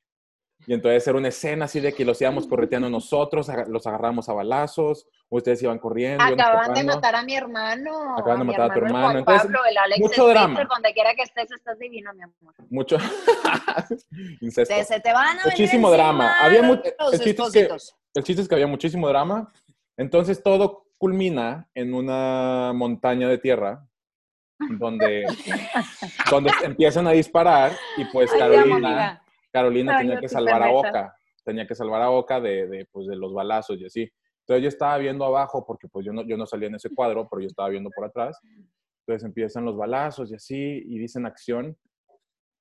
Y 0.66 0.74
entonces 0.74 1.06
era 1.06 1.16
una 1.16 1.28
escena 1.28 1.64
así 1.64 1.80
de 1.80 1.92
que 1.92 2.04
los 2.04 2.20
íbamos 2.20 2.46
correteando 2.46 2.88
nosotros, 2.90 3.50
los 3.68 3.86
agarramos 3.86 4.28
a 4.28 4.32
balazos, 4.34 5.06
ustedes 5.28 5.62
iban 5.62 5.78
corriendo. 5.78 6.22
Acaban 6.22 6.74
de 6.74 6.84
matar 6.84 7.14
a 7.16 7.22
mi 7.22 7.34
hermano. 7.34 8.16
Acaban 8.16 8.40
de 8.40 8.44
matar 8.44 8.70
a 8.70 8.74
tu 8.74 8.80
hermano. 8.80 9.18
Entonces, 9.18 9.42
Pablo, 9.42 9.60
el 9.68 9.78
Alex 9.78 10.00
mucho 10.00 10.26
drama. 10.28 10.64
Donde 10.68 10.92
quiera 10.92 11.14
que 11.14 11.22
estés, 11.22 11.50
estás 11.50 11.78
divino, 11.78 12.12
mi 12.14 12.22
amor. 12.22 12.54
Mucho 12.68 12.98
incesto. 14.40 14.74
Se, 14.74 14.84
se 14.84 15.00
te 15.00 15.12
van 15.12 15.38
a 15.38 15.44
Muchísimo 15.44 15.90
drama. 15.90 16.34
Había 16.40 16.62
mu- 16.62 16.74
el 17.12 17.20
chiste 17.20 17.42
es 17.42 17.52
que-. 17.52 17.68
El 18.14 18.24
chiste 18.24 18.42
es 18.42 18.48
que 18.48 18.54
había 18.54 18.66
muchísimo 18.66 19.08
drama. 19.08 19.48
Entonces 19.96 20.42
todo 20.42 20.86
culmina 20.98 21.68
en 21.74 21.94
una 21.94 22.72
montaña 22.74 23.28
de 23.28 23.38
tierra 23.38 23.86
donde, 24.78 25.24
donde 26.30 26.52
empiezan 26.62 27.06
a 27.06 27.12
disparar 27.12 27.72
y 27.96 28.04
pues 28.06 28.30
Ay, 28.32 28.38
Carolina. 28.38 29.22
Carolina 29.52 29.96
Ay, 29.96 30.06
tenía 30.06 30.20
que 30.20 30.28
salvar 30.28 30.62
a. 30.62 30.70
Oca. 30.72 31.16
Tenía 31.44 31.66
que 31.66 31.74
salvar 31.74 32.02
a 32.02 32.10
Oca 32.10 32.40
de, 32.40 32.66
de, 32.68 32.86
pues, 32.92 33.06
de 33.06 33.16
los 33.16 33.32
balazos 33.32 33.78
y 33.80 33.86
así. 33.86 34.10
Entonces 34.40 34.62
yo 34.62 34.68
estaba 34.68 34.98
viendo 34.98 35.24
abajo 35.24 35.64
porque 35.66 35.88
pues 35.88 36.04
yo 36.04 36.12
no, 36.12 36.22
yo 36.22 36.36
no 36.36 36.44
salía 36.46 36.68
en 36.68 36.74
ese 36.74 36.90
cuadro, 36.90 37.28
pero 37.28 37.40
yo 37.40 37.46
estaba 37.48 37.68
viendo 37.68 37.90
por 37.90 38.04
atrás. 38.04 38.38
Entonces 39.06 39.24
empiezan 39.26 39.64
los 39.64 39.76
balazos 39.76 40.30
y 40.30 40.34
así 40.34 40.82
y 40.84 40.98
dicen 40.98 41.24
acción. 41.26 41.76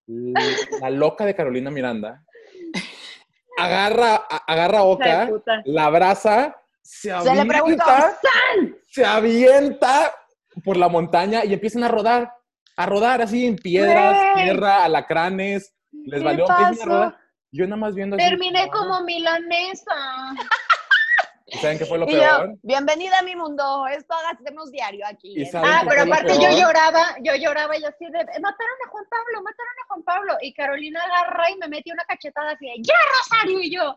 La, 0.08 0.90
loca 0.90 1.26
de 1.26 1.36
Carolina 1.36 1.70
Miranda 1.70 2.24
agarra, 3.58 4.16
a- 4.30 4.44
agarra 4.48 4.80
a 4.80 4.84
Oca 4.84 5.30
la 5.66 5.86
abraza, 5.86 6.56
se 6.82 7.12
Se 7.22 7.36
le 7.36 7.46
preguntó, 7.46 7.84
avienta, 7.84 8.18
se 8.88 9.06
avienta 9.06 10.14
por 10.64 10.78
la 10.78 10.88
montaña 10.90 11.46
y 11.46 11.54
empiezan 11.54 11.84
a 11.84 11.88
rodar, 11.90 12.34
a 12.78 12.86
rodar 12.86 13.22
así 13.22 13.46
en 13.46 13.56
piedras, 13.56 14.18
tierra, 14.36 14.84
alacranes, 14.86 15.76
les 15.92 16.20
¿Qué 16.20 16.26
valió. 16.26 16.46
Yo 17.52 17.66
nada 17.66 17.78
más 17.78 17.96
viendo 17.96 18.16
así. 18.16 18.26
Terminé 18.26 18.70
como 18.70 19.02
milanesa. 19.04 20.36
¿Y 21.52 21.58
¿Saben 21.58 21.80
qué 21.80 21.86
fue 21.86 21.98
lo 21.98 22.08
Y 22.08 22.14
yo, 22.14 22.20
peor? 22.20 22.58
bienvenida 22.62 23.20
a 23.20 23.24
mi 23.24 23.36
mundo, 23.36 23.88
esto 23.88 24.14
hacemos 24.32 24.72
diario 24.72 25.04
aquí. 25.08 25.34
¿Y 25.36 25.42
¿eh? 25.42 25.52
Ah, 25.56 25.84
pero 25.88 26.04
aparte 26.04 26.34
yo 26.36 26.50
lloraba, 26.52 27.16
yo 27.24 27.34
lloraba 27.36 27.76
y 27.76 27.84
así 27.84 28.06
de, 28.06 28.20
mataron 28.20 28.78
a 28.86 28.90
Juan 28.90 29.06
Pablo, 29.10 29.42
mataron 29.42 29.74
a 29.84 29.88
Juan 29.88 30.04
Pablo. 30.04 30.38
Y 30.42 30.54
Carolina 30.54 31.02
agarra 31.02 31.50
y 31.50 31.58
me 31.58 31.68
metió 31.68 31.94
una 31.94 32.04
cachetada 32.06 32.52
así 32.52 32.66
de, 32.68 32.76
¡ya, 32.84 32.94
Rosario! 33.18 33.62
Y 33.62 33.74
yo. 33.74 33.96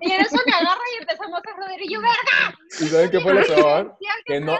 Y 0.00 0.12
en 0.12 0.20
eso 0.20 0.36
me 0.46 0.52
agarra 0.52 0.80
y 0.94 1.00
empezamos 1.00 1.40
a 1.46 1.54
joder. 1.54 1.80
Y 1.82 1.92
yo, 1.92 2.00
¡verga! 2.00 2.58
¿Y 2.80 2.84
saben 2.88 3.10
qué 3.10 3.20
fue 3.20 3.34
lo 3.34 3.46
peor? 3.46 3.96
¿Qué 3.98 4.34
Que 4.34 4.40
no, 4.40 4.58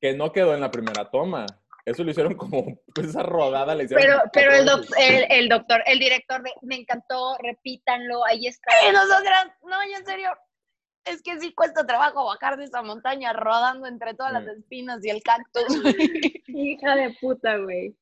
que 0.00 0.14
no 0.14 0.32
quedó 0.32 0.54
en 0.54 0.60
la 0.60 0.70
primera 0.70 1.10
toma. 1.10 1.46
Eso 1.84 2.04
lo 2.04 2.10
hicieron 2.10 2.34
como, 2.34 2.78
pues 2.94 3.08
esa 3.08 3.22
rodada 3.22 3.74
la 3.74 3.82
hicieron. 3.84 4.04
Pero, 4.04 4.22
pero 4.32 4.52
el, 4.54 4.66
doc- 4.66 4.94
el, 4.98 5.26
el 5.30 5.48
doctor, 5.48 5.82
el 5.86 5.98
director 5.98 6.42
de, 6.42 6.52
me 6.62 6.76
encantó, 6.76 7.36
repítanlo, 7.38 8.24
ahí 8.26 8.46
está. 8.46 8.70
Y 8.88 8.92
nosotras, 8.92 9.46
no, 9.62 9.76
en 9.82 10.04
serio, 10.04 10.30
es 11.06 11.22
que 11.22 11.40
sí 11.40 11.54
cuesta 11.54 11.86
trabajo 11.86 12.26
bajar 12.26 12.58
de 12.58 12.64
esa 12.64 12.82
montaña 12.82 13.32
rodando 13.32 13.86
entre 13.86 14.12
todas 14.14 14.32
las 14.34 14.44
Mm. 14.44 14.50
espinas 14.50 15.04
y 15.04 15.10
el 15.10 15.22
cactus. 15.22 15.64
Hija 16.48 16.94
de 16.96 17.16
puta, 17.20 17.56
güey. 17.56 17.96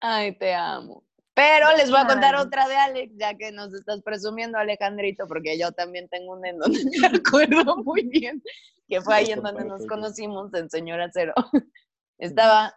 Ay, 0.00 0.36
te 0.36 0.52
amo. 0.54 1.04
Pero 1.32 1.74
les 1.76 1.90
voy 1.90 2.00
a 2.00 2.06
contar 2.06 2.34
Ay. 2.34 2.42
otra 2.42 2.68
de 2.68 2.76
Alex, 2.76 3.14
ya 3.16 3.34
que 3.34 3.52
nos 3.52 3.72
estás 3.72 4.02
presumiendo, 4.02 4.58
Alejandrito, 4.58 5.26
porque 5.26 5.58
yo 5.58 5.72
también 5.72 6.08
tengo 6.08 6.32
una 6.34 6.50
en 6.50 6.58
donde 6.58 6.78
me 7.00 7.06
acuerdo 7.06 7.76
muy 7.78 8.02
bien, 8.02 8.42
que 8.88 9.00
fue 9.00 9.14
ahí 9.14 9.30
en 9.30 9.40
donde 9.42 9.64
nos 9.64 9.86
conocimos, 9.86 10.52
en 10.52 10.68
Señora 10.68 11.08
Cero. 11.12 11.32
Estaba 12.18 12.74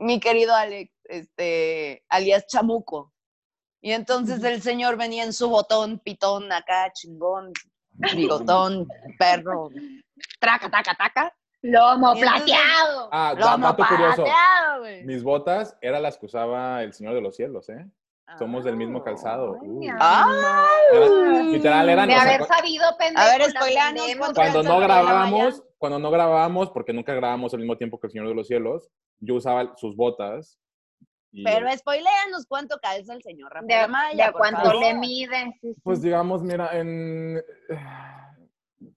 mi 0.00 0.18
querido 0.20 0.54
Alex, 0.54 0.92
este, 1.04 2.04
alias 2.08 2.46
Chamuco. 2.46 3.12
Y 3.82 3.92
entonces 3.92 4.42
el 4.44 4.60
señor 4.60 4.96
venía 4.96 5.24
en 5.24 5.32
su 5.32 5.48
botón, 5.48 5.98
pitón, 6.00 6.52
acá, 6.52 6.90
chingón, 6.92 7.52
bigotón, 8.14 8.86
perro, 9.18 9.70
traca, 10.38 10.70
taca, 10.70 10.94
taca. 10.94 11.34
Lomo 11.62 12.14
plateado. 12.14 13.10
Ah, 13.12 13.34
da- 13.38 13.52
Lomo 13.52 13.66
dato 13.68 13.84
curioso. 13.86 14.16
pateado, 14.24 14.80
güey. 14.80 15.04
Mis 15.04 15.22
botas 15.22 15.76
eran 15.82 16.02
las 16.02 16.16
que 16.16 16.24
usaba 16.26 16.82
el 16.82 16.94
Señor 16.94 17.14
de 17.14 17.20
los 17.20 17.36
Cielos, 17.36 17.68
¿eh? 17.68 17.86
Somos 18.38 18.64
del 18.64 18.76
mismo 18.76 19.02
calzado. 19.02 19.58
Ay, 19.60 19.68
Uh. 19.68 19.90
Ah. 19.98 20.66
Era- 20.92 21.04
amor. 21.06 21.44
literal, 21.46 21.88
eran. 21.88 22.08
De 22.08 22.14
o 22.14 22.18
sea, 22.18 22.26
haber 22.28 22.40
cu- 22.40 22.46
sabido, 22.46 22.84
pendejo. 22.96 23.26
A 23.26 23.30
ver, 23.30 23.40
las 23.40 23.50
spoileanos, 23.50 24.00
vendemos. 24.06 24.26
¿cuánto 24.28 24.40
cuando 24.40 24.54
calzado 24.62 24.74
no 24.80 24.86
grabábamos, 24.86 25.62
cuando 25.80 25.98
no 25.98 26.10
grabábamos, 26.10 26.70
porque 26.70 26.92
nunca 26.92 27.14
grabábamos 27.14 27.54
al 27.54 27.60
mismo 27.60 27.74
tiempo 27.78 27.98
que 27.98 28.06
el 28.06 28.10
Señor 28.12 28.28
de 28.28 28.34
los 28.34 28.46
Cielos, 28.46 28.90
yo 29.18 29.34
usaba 29.36 29.74
sus 29.78 29.96
botas. 29.96 30.60
y- 31.32 31.42
Pero 31.42 31.66
spoileanos 31.74 32.44
cuánto 32.46 32.78
calza 32.82 33.14
el 33.14 33.22
señor 33.22 33.48
De, 33.52 33.60
Rafael 33.60 33.84
Amaya, 33.84 34.26
de 34.26 34.32
por 34.32 34.40
cuánto 34.42 34.60
favor. 34.62 34.80
le 34.80 34.94
mide. 34.94 35.54
sí, 35.62 35.72
sí. 35.74 35.80
Pues 35.82 36.02
digamos, 36.02 36.42
mira, 36.42 36.76
en. 36.78 37.42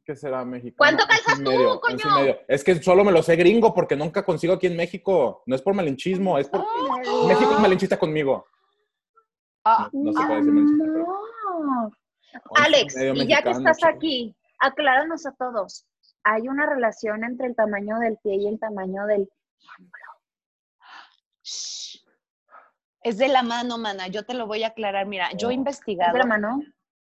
¿Qué 0.04 0.16
será 0.16 0.44
México? 0.44 0.76
¿Cuánto 0.78 1.06
calzas 1.06 1.42
tú, 1.44 1.80
coño? 1.82 2.36
Es 2.50 2.64
que 2.66 2.76
solo 2.82 3.04
me 3.06 3.12
lo 3.14 3.22
sé 3.24 3.36
gringo 3.38 3.74
porque 3.74 3.96
nunca 3.96 4.26
consigo 4.26 4.54
aquí 4.54 4.68
en 4.68 4.76
México. 4.76 5.44
No 5.46 5.56
es 5.56 5.62
por 5.62 5.74
malinchismo, 5.74 6.38
es 6.38 6.50
por. 6.50 6.66
México 7.28 7.54
es 7.54 7.60
malinchista 7.60 7.98
conmigo. 7.98 8.46
Ah, 9.64 9.90
No, 9.94 10.12
no 10.12 10.20
se 10.20 10.26
puede 10.28 10.40
decir 10.40 10.52
malinchista, 10.54 11.12
once 12.50 12.64
Alex, 12.66 12.96
y 12.98 13.28
ya 13.28 13.42
que 13.42 13.52
estás 13.52 13.78
chico. 13.78 13.90
aquí, 13.90 14.36
acláranos 14.60 15.26
a 15.26 15.32
todos. 15.34 15.86
¿Hay 16.24 16.48
una 16.48 16.66
relación 16.66 17.24
entre 17.24 17.48
el 17.48 17.56
tamaño 17.56 18.00
del 18.00 18.18
pie 18.18 18.36
y 18.36 18.48
el 18.48 18.60
tamaño 18.60 19.06
del... 19.06 19.30
Es 23.04 23.18
de 23.18 23.28
la 23.28 23.44
mano, 23.44 23.78
mana. 23.78 24.08
Yo 24.08 24.24
te 24.26 24.34
lo 24.34 24.48
voy 24.48 24.64
a 24.64 24.68
aclarar. 24.68 25.06
Mira, 25.06 25.30
yo 25.38 25.48
he 25.50 25.54
Oh. 25.54 25.56
investigado. 25.56 26.14
de 26.14 26.20
la 26.20 26.26
mano? 26.26 26.62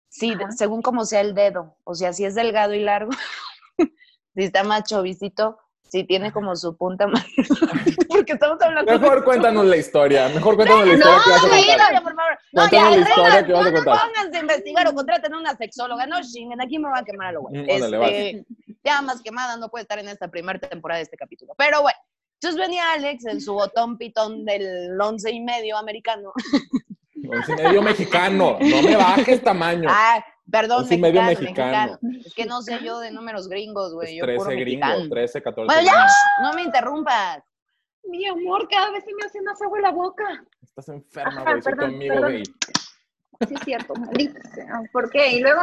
Sí, 0.08 0.32
Ajá. 0.34 0.52
según 0.52 0.80
como 0.82 1.04
sea 1.04 1.20
el 1.20 1.34
dedo. 1.34 1.76
O 1.84 1.94
sea, 1.94 2.12
si 2.12 2.24
es 2.24 2.34
delgado 2.34 2.72
y 2.74 2.80
largo, 2.80 3.10
si 4.34 4.42
está 4.44 4.62
más 4.62 4.84
chovicito, 4.84 5.58
si 5.82 6.04
tiene 6.04 6.32
como 6.32 6.54
su 6.54 6.76
punta 6.76 7.06
más. 7.08 7.24
Porque 8.08 8.32
estamos 8.34 8.60
hablando 8.62 8.92
de 8.92 8.98
Mejor 8.98 9.24
cuéntanos 9.24 9.66
la 9.66 9.76
historia. 9.76 10.28
Mejor 10.28 10.54
cuéntanos 10.56 10.86
la 10.86 10.94
historia 10.94 11.16
no, 11.16 11.24
que 11.24 11.30
vas 11.30 11.44
a 11.44 11.48
contar. 11.48 12.02
Por 12.02 12.14
favor. 12.14 12.38
No, 12.52 12.60
Cuéntanos 12.62 12.70
ya, 12.70 12.90
la 12.90 13.08
historia 13.08 13.24
vengan, 13.24 13.46
que 13.46 13.52
vas 13.52 13.66
a 13.66 13.70
no, 13.70 13.76
no 13.80 13.84
pónganse 13.84 14.36
a 14.36 14.40
investigar 14.40 14.86
o 14.88 14.94
contraten 14.94 15.34
a 15.34 15.38
una 15.38 15.56
sexóloga. 15.56 16.06
No 16.06 16.20
chinguen, 16.22 16.60
aquí 16.60 16.78
me 16.78 16.88
van 16.88 17.02
a 17.02 17.04
quemar 17.04 17.26
a 17.28 17.32
lo 17.32 17.40
güey. 17.42 17.62
Mm, 17.62 17.70
Este, 17.70 18.46
ya 18.88 19.02
más 19.02 19.22
quemada 19.22 19.56
no 19.56 19.68
puede 19.68 19.82
estar 19.82 19.98
en 19.98 20.08
esta 20.08 20.28
primera 20.28 20.58
temporada 20.58 20.98
de 20.98 21.04
este 21.04 21.16
capítulo. 21.16 21.54
Pero 21.56 21.82
bueno, 21.82 21.98
entonces 22.34 22.60
venía 22.60 22.92
Alex 22.92 23.26
en 23.26 23.40
su 23.40 23.52
botón 23.52 23.98
pitón 23.98 24.44
del 24.44 24.98
once 25.00 25.30
y 25.30 25.40
medio 25.40 25.76
americano. 25.76 26.32
Once 27.28 27.52
y 27.52 27.56
medio 27.56 27.82
mexicano. 27.82 28.58
No 28.60 28.82
me 28.82 28.96
bajes 28.96 29.42
tamaño. 29.42 29.88
Ah, 29.90 30.24
perdón, 30.50 30.82
Once 30.82 30.94
y 30.94 30.98
medio 30.98 31.22
mexicano, 31.22 31.98
mexicano. 32.00 32.22
Es 32.24 32.34
que 32.34 32.46
no 32.46 32.62
sé 32.62 32.78
yo 32.82 33.00
de 33.00 33.10
números 33.10 33.48
gringos, 33.48 33.92
güey. 33.92 34.18
Es 34.18 34.20
Yo 34.20 34.24
puro 34.24 34.44
13 34.46 34.60
gringo, 34.60 34.86
mexicano. 34.86 35.10
13, 35.10 35.42
14. 35.42 35.74
Bueno, 35.74 35.90
ya, 35.90 36.06
no 36.42 36.52
me 36.54 36.62
interrumpas. 36.62 37.42
Mi 38.04 38.24
amor, 38.26 38.66
cada 38.68 38.90
vez 38.92 39.04
se 39.04 39.12
me 39.12 39.26
hace 39.26 39.42
más 39.42 39.60
agua 39.60 39.78
en 39.78 39.82
la 39.82 39.90
boca. 39.90 40.44
Estás 40.62 40.88
enferma, 40.88 41.42
güey. 41.42 41.62
Soy 41.62 41.74
perdón. 41.74 41.98
güey. 41.98 42.42
Sí, 43.46 43.54
es 43.54 43.60
cierto, 43.64 43.94
maldita 43.94 44.40
sea. 44.54 44.80
¿Por 44.92 45.10
qué? 45.10 45.32
¿Y 45.32 45.40
luego? 45.40 45.62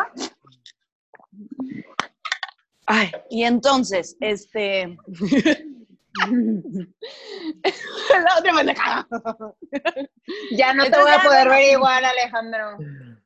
Ay, 2.88 3.12
y 3.30 3.44
entonces, 3.44 4.18
este. 4.20 4.98
La 6.24 8.38
otra 8.40 8.54
pendejada. 8.56 9.08
Ya 10.52 10.74
no 10.74 10.86
te 10.86 10.98
voy 10.98 11.12
a 11.12 11.22
poder 11.22 11.50
ver 11.50 11.74
igual, 11.74 12.06
Alejandro. 12.06 12.78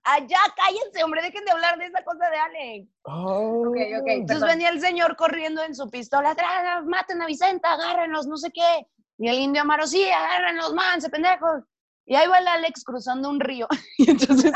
Allá, 0.04 0.38
cállense, 0.56 1.04
hombre, 1.04 1.22
dejen 1.22 1.46
de 1.46 1.52
hablar 1.52 1.78
de 1.78 1.86
esa 1.86 2.04
cosa 2.04 2.30
de 2.30 2.38
Alex. 2.38 2.90
Oh. 3.04 3.68
Ok, 3.68 3.78
ok. 4.00 4.08
Entonces 4.08 4.40
Perdón. 4.40 4.50
venía 4.50 4.70
el 4.70 4.82
señor 4.82 5.16
corriendo 5.16 5.64
en 5.64 5.76
su 5.76 5.90
pistola, 5.90 6.32
atrás, 6.32 6.84
maten 6.86 7.22
a 7.22 7.28
Vicenta, 7.28 7.74
agárrenlos, 7.74 8.26
no 8.26 8.38
sé 8.38 8.50
qué. 8.52 8.88
Y 9.20 9.28
el 9.28 9.40
indio 9.40 9.62
Amaro, 9.62 9.86
sí, 9.86 10.10
agárrenlos, 10.10 10.74
manse, 10.74 11.10
pendejos. 11.10 11.64
Y 12.06 12.16
ahí 12.16 12.28
va 12.28 12.40
el 12.40 12.48
Alex 12.48 12.84
cruzando 12.84 13.30
un 13.30 13.40
río. 13.40 13.68
Y 14.00 14.10
entonces 14.10 14.52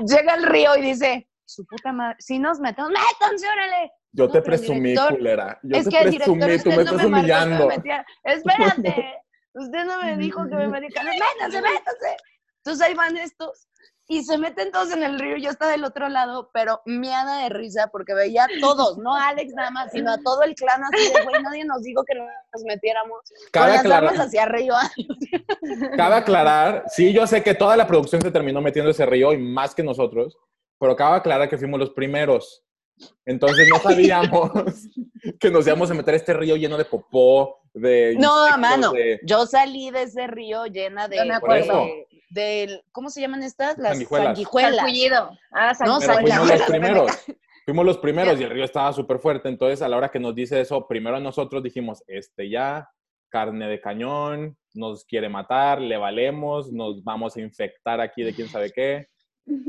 llega 0.00 0.34
el 0.34 0.44
río 0.44 0.76
y 0.76 0.82
dice, 0.82 1.28
su 1.44 1.64
puta 1.64 1.92
madre, 1.92 2.16
si 2.18 2.38
nos 2.38 2.58
metemos, 2.58 2.90
métanse, 2.90 3.48
órale. 3.48 3.92
Yo 4.18 4.26
No, 4.26 4.32
te 4.32 4.42
presumí, 4.42 4.90
director- 4.90 5.16
culera. 5.16 5.58
Yo 5.62 5.76
es 5.76 5.84
te 5.84 5.90
que 5.90 5.98
el 6.00 6.10
director, 6.10 6.38
presumí, 6.38 6.62
tú 6.62 6.68
usted 6.68 6.70
me 6.70 6.76
no 6.76 6.82
estás 6.82 6.96
me 6.96 7.08
me 7.10 7.18
humillando. 7.18 7.66
metiera. 7.68 8.06
Espérate, 8.24 9.14
usted 9.54 9.84
no 9.84 10.02
me 10.02 10.16
dijo 10.16 10.44
que 10.48 10.54
me 10.56 10.68
metiera. 10.68 11.04
Métanse, 11.04 11.62
métanse. 11.62 12.16
Entonces 12.64 12.86
ahí 12.86 12.94
van 12.94 13.16
estos 13.16 13.68
y 14.10 14.24
se 14.24 14.36
meten 14.38 14.72
todos 14.72 14.90
en 14.90 15.02
el 15.04 15.18
río. 15.20 15.36
Yo 15.36 15.50
estaba 15.50 15.70
del 15.70 15.84
otro 15.84 16.08
lado, 16.08 16.50
pero 16.52 16.80
miada 16.86 17.42
de 17.44 17.48
risa 17.50 17.88
porque 17.92 18.12
veía 18.14 18.44
a 18.44 18.48
todos, 18.60 18.98
no 18.98 19.14
a 19.14 19.28
Alex 19.28 19.52
nada 19.54 19.70
más, 19.70 19.92
sino 19.92 20.10
a 20.10 20.18
todo 20.18 20.42
el 20.42 20.54
clan 20.54 20.82
así 20.82 21.12
de, 21.12 21.22
güey, 21.24 21.42
nadie 21.42 21.64
nos 21.64 21.82
dijo 21.82 22.02
que 22.04 22.14
nos 22.16 22.64
metiéramos. 22.64 23.20
Cabe 23.52 23.66
con 23.66 23.72
las 23.74 23.80
aclarar- 23.84 24.08
armas 24.10 24.26
hacia 24.26 24.42
arriba. 24.42 24.80
Cabe 25.96 26.14
aclarar, 26.16 26.84
sí, 26.88 27.12
yo 27.12 27.26
sé 27.26 27.42
que 27.42 27.54
toda 27.54 27.76
la 27.76 27.86
producción 27.86 28.20
se 28.22 28.30
terminó 28.30 28.60
metiendo 28.60 28.90
ese 28.90 29.06
río 29.06 29.32
y 29.32 29.38
más 29.38 29.74
que 29.74 29.82
nosotros, 29.82 30.36
pero 30.80 30.96
cabe 30.96 31.16
aclarar 31.18 31.48
que 31.48 31.58
fuimos 31.58 31.78
los 31.78 31.90
primeros. 31.90 32.64
Entonces 33.24 33.68
no 33.68 33.78
sabíamos 33.80 34.50
que 35.40 35.50
nos 35.50 35.66
íbamos 35.66 35.90
a 35.90 35.94
meter 35.94 36.14
a 36.14 36.16
este 36.16 36.34
río 36.34 36.56
lleno 36.56 36.76
de 36.76 36.84
popó, 36.84 37.60
de... 37.74 38.16
No, 38.18 38.56
mano, 38.58 38.92
de- 38.92 39.20
yo 39.24 39.46
salí 39.46 39.90
de 39.90 40.02
ese 40.02 40.26
río 40.26 40.66
llena 40.66 41.08
de, 41.08 41.16
Yo 41.18 41.24
me 41.26 41.58
eso. 41.60 41.72
de- 41.84 42.06
del- 42.30 42.82
¿cómo 42.92 43.10
se 43.10 43.20
llaman 43.20 43.42
estas? 43.42 43.78
Las 43.78 43.92
Sanguijuelas. 43.92 44.26
sanguijuelas. 44.28 44.76
Sarpullido. 44.76 45.30
Ah, 45.52 45.72
No, 45.86 45.98
Pero 45.98 46.12
sarpullido. 46.12 46.36
fuimos 46.36 46.48
los 46.50 46.58
sanguijuelas, 46.58 46.68
primeros. 46.68 47.36
Fuimos 47.64 47.84
los 47.84 47.98
primeros 47.98 48.40
y 48.40 48.44
el 48.44 48.50
río 48.50 48.64
estaba 48.64 48.92
súper 48.94 49.18
fuerte. 49.18 49.48
Entonces, 49.50 49.82
a 49.82 49.88
la 49.88 49.96
hora 49.98 50.10
que 50.10 50.18
nos 50.18 50.34
dice 50.34 50.58
eso, 50.60 50.86
primero 50.88 51.16
a 51.16 51.20
nosotros 51.20 51.62
dijimos, 51.62 52.02
este 52.06 52.48
ya, 52.48 52.88
carne 53.28 53.68
de 53.68 53.78
cañón, 53.78 54.56
nos 54.72 55.04
quiere 55.04 55.28
matar, 55.28 55.78
le 55.80 55.98
valemos, 55.98 56.72
nos 56.72 57.04
vamos 57.04 57.36
a 57.36 57.40
infectar 57.42 58.00
aquí 58.00 58.22
de 58.22 58.32
quién 58.34 58.48
sabe 58.48 58.70
qué. 58.72 59.08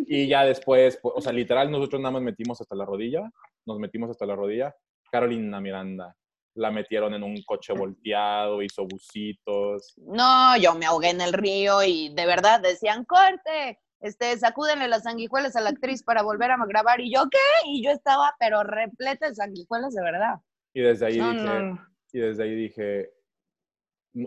Y 0.08 0.28
ya 0.28 0.44
después, 0.46 0.98
pues, 1.02 1.14
o 1.18 1.22
sea, 1.22 1.32
literal, 1.32 1.70
nosotros 1.72 2.02
nada 2.02 2.14
más 2.14 2.22
metimos 2.22 2.60
hasta 2.62 2.76
la 2.76 2.86
rodilla, 2.86 3.30
nos 3.66 3.80
metimos 3.80 4.10
hasta 4.10 4.26
la 4.26 4.36
rodilla. 4.36 4.76
Carolina 5.12 5.60
Miranda, 5.62 6.16
la 6.56 6.72
metieron 6.72 7.14
en 7.14 7.24
un 7.24 7.42
coche 7.44 7.74
volteado, 7.74 8.62
hizo 8.62 8.86
bucitos. 8.86 9.94
No, 9.98 10.58
yo 10.58 10.76
me 10.76 10.86
ahogué 10.86 11.10
en 11.12 11.22
el 11.22 11.34
río 11.34 11.84
y 11.84 12.10
de 12.14 12.26
verdad 12.26 12.60
decían, 12.62 13.06
corte, 13.06 13.80
este, 14.02 14.38
sacúdenle 14.38 14.88
las 14.88 15.04
sanguijuelas 15.04 15.56
a 15.56 15.62
la 15.62 15.70
actriz 15.70 16.04
para 16.04 16.22
volver 16.22 16.52
a 16.52 16.58
grabar. 16.68 17.02
Y 17.02 17.14
yo, 17.14 17.24
¿qué? 17.30 17.38
Y 17.68 17.84
yo 17.84 17.92
estaba, 17.92 18.36
pero 18.40 18.64
repleta 18.64 19.28
de 19.30 19.36
sanguijuelas 19.36 19.94
de 19.94 20.04
verdad. 20.04 20.36
Y 20.74 20.82
desde 20.82 21.06
ahí 21.08 21.18
No, 21.18 21.32
dije, 21.34 21.44
no, 21.46 21.88
y 22.14 22.20
desde 22.20 22.44
ahí 22.44 22.56
dije, 22.56 23.12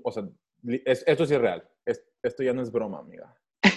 o 0.03 0.13
sea, 0.13 0.25
es- 0.85 1.05
esto 1.07 1.27
sí 1.27 1.35
es 1.35 1.41
real. 1.41 1.69
Es- 1.85 2.05
esto 2.23 2.43
ya 2.43 2.53
no 2.53 2.63
es 2.63 2.71
broma, 2.71 2.99
amiga. 2.99 3.35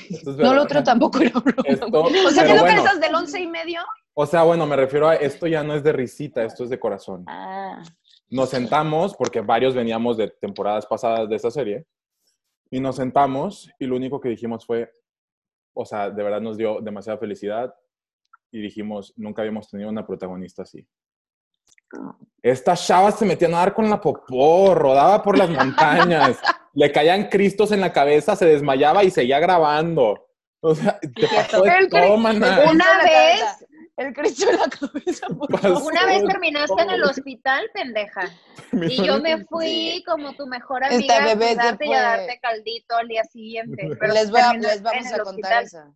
Esto 0.09 0.31
es 0.31 0.37
No, 0.37 0.53
lo 0.53 0.63
otro 0.63 0.83
tampoco 0.83 1.19
era 1.19 1.39
broma. 1.39 1.63
Esto- 1.65 1.87
O 1.91 2.31
sea, 2.31 2.45
¿qué 2.45 2.53
no 2.53 2.61
bueno, 2.61 2.83
pensas 2.83 2.99
del 2.99 3.15
once 3.15 3.39
y 3.39 3.47
medio? 3.47 3.81
O 4.13 4.25
sea, 4.25 4.43
bueno, 4.43 4.65
me 4.65 4.75
refiero 4.75 5.07
a 5.09 5.15
esto 5.15 5.45
ya 5.47 5.63
no 5.63 5.73
es 5.75 5.83
de 5.83 5.91
risita, 5.91 6.43
esto 6.43 6.63
es 6.63 6.69
de 6.69 6.79
corazón. 6.79 7.25
Ah. 7.27 7.83
Nos 8.29 8.49
sentamos, 8.49 9.15
porque 9.15 9.41
varios 9.41 9.75
veníamos 9.75 10.17
de 10.17 10.29
temporadas 10.29 10.85
pasadas 10.85 11.29
de 11.29 11.35
esa 11.35 11.51
serie, 11.51 11.85
y 12.71 12.79
nos 12.79 12.95
sentamos 12.95 13.69
y 13.79 13.85
lo 13.85 13.95
único 13.95 14.19
que 14.19 14.29
dijimos 14.29 14.65
fue, 14.65 14.91
o 15.73 15.85
sea, 15.85 16.09
de 16.09 16.23
verdad 16.23 16.41
nos 16.41 16.57
dio 16.57 16.81
demasiada 16.81 17.19
felicidad 17.19 17.73
y 18.51 18.61
dijimos, 18.61 19.13
nunca 19.17 19.41
habíamos 19.41 19.69
tenido 19.69 19.89
una 19.89 20.05
protagonista 20.05 20.63
así. 20.63 20.87
Esta 22.41 22.75
chava 22.75 23.11
se 23.11 23.25
metía 23.25 23.47
a 23.47 23.51
nadar 23.51 23.73
con 23.73 23.89
la 23.89 23.99
popó, 23.99 24.73
rodaba 24.75 25.21
por 25.21 25.37
las 25.37 25.49
montañas, 25.51 26.39
le 26.75 26.91
caían 26.91 27.29
cristos 27.29 27.71
en 27.71 27.81
la 27.81 27.91
cabeza, 27.91 28.35
se 28.35 28.45
desmayaba 28.45 29.03
y 29.03 29.09
seguía 29.11 29.39
grabando. 29.39 30.27
O 30.61 30.75
sea, 30.75 30.99
te 30.99 31.27
pasó 31.27 31.61
de 31.63 31.87
todo, 31.89 32.17
maná. 32.17 32.63
Una 32.63 32.63
Cristo 32.63 32.71
en 32.71 32.77
la 32.77 33.03
vez- 33.03 33.39
cabeza. 33.39 33.57
El 33.97 34.13
Cristo 34.13 34.49
en 34.49 34.57
la 34.59 34.67
cabeza. 34.67 35.27
Una 35.29 36.05
vez 36.05 36.25
terminaste 36.25 36.81
en 36.81 36.89
el 36.89 37.03
hospital, 37.03 37.69
pendeja. 37.73 38.29
Y 38.73 39.01
yo 39.05 39.21
me 39.21 39.45
fui 39.45 40.03
como 40.05 40.33
tu 40.33 40.47
mejor 40.47 40.83
amiga 40.83 41.31
a 41.31 41.35
cuidarte 41.35 41.85
y 41.85 41.91
darte 41.93 42.39
caldito 42.41 42.97
al 42.97 43.07
día 43.07 43.23
siguiente. 43.23 43.89
Pero 43.99 44.13
les, 44.13 44.29
voy 44.29 44.41
a- 44.41 44.53
les 44.53 44.81
vamos 44.81 45.05
a 45.05 45.19
contar 45.19 45.27
hospital. 45.27 45.63
esa. 45.63 45.93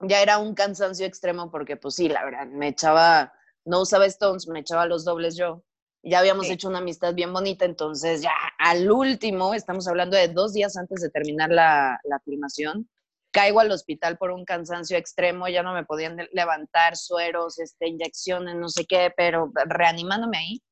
Ya 0.00 0.22
era 0.22 0.38
un 0.38 0.54
cansancio 0.54 1.04
extremo 1.04 1.50
porque, 1.50 1.76
pues 1.76 1.96
sí, 1.96 2.08
la 2.08 2.24
verdad, 2.24 2.46
me 2.46 2.68
echaba, 2.68 3.34
no 3.66 3.82
usaba 3.82 4.06
Stones, 4.06 4.48
me 4.48 4.60
echaba 4.60 4.86
los 4.86 5.04
dobles 5.04 5.36
yo. 5.36 5.62
Ya 6.02 6.18
habíamos 6.18 6.46
Sí. 6.46 6.52
hecho 6.52 6.68
una 6.68 6.78
amistad 6.78 7.14
bien 7.14 7.32
bonita, 7.32 7.64
entonces 7.64 8.22
ya 8.22 8.32
al 8.58 8.90
último, 8.90 9.54
estamos 9.54 9.86
hablando 9.86 10.16
de 10.16 10.28
dos 10.28 10.52
días 10.52 10.76
antes 10.76 11.00
de 11.00 11.10
terminar 11.10 11.50
la, 11.50 12.00
la 12.04 12.18
filmación, 12.20 12.88
caigo 13.30 13.60
al 13.60 13.70
hospital 13.70 14.18
por 14.18 14.30
un 14.32 14.44
cansancio 14.44 14.96
extremo, 14.98 15.48
ya 15.48 15.62
no 15.62 15.72
me 15.72 15.84
podían 15.84 16.16
levantar 16.32 16.96
sueros, 16.96 17.58
este, 17.60 17.88
inyecciones, 17.88 18.56
no 18.56 18.68
sé 18.68 18.84
qué, 18.84 19.12
pero 19.16 19.52
reanimándome 19.66 20.38
ahí. 20.38 20.62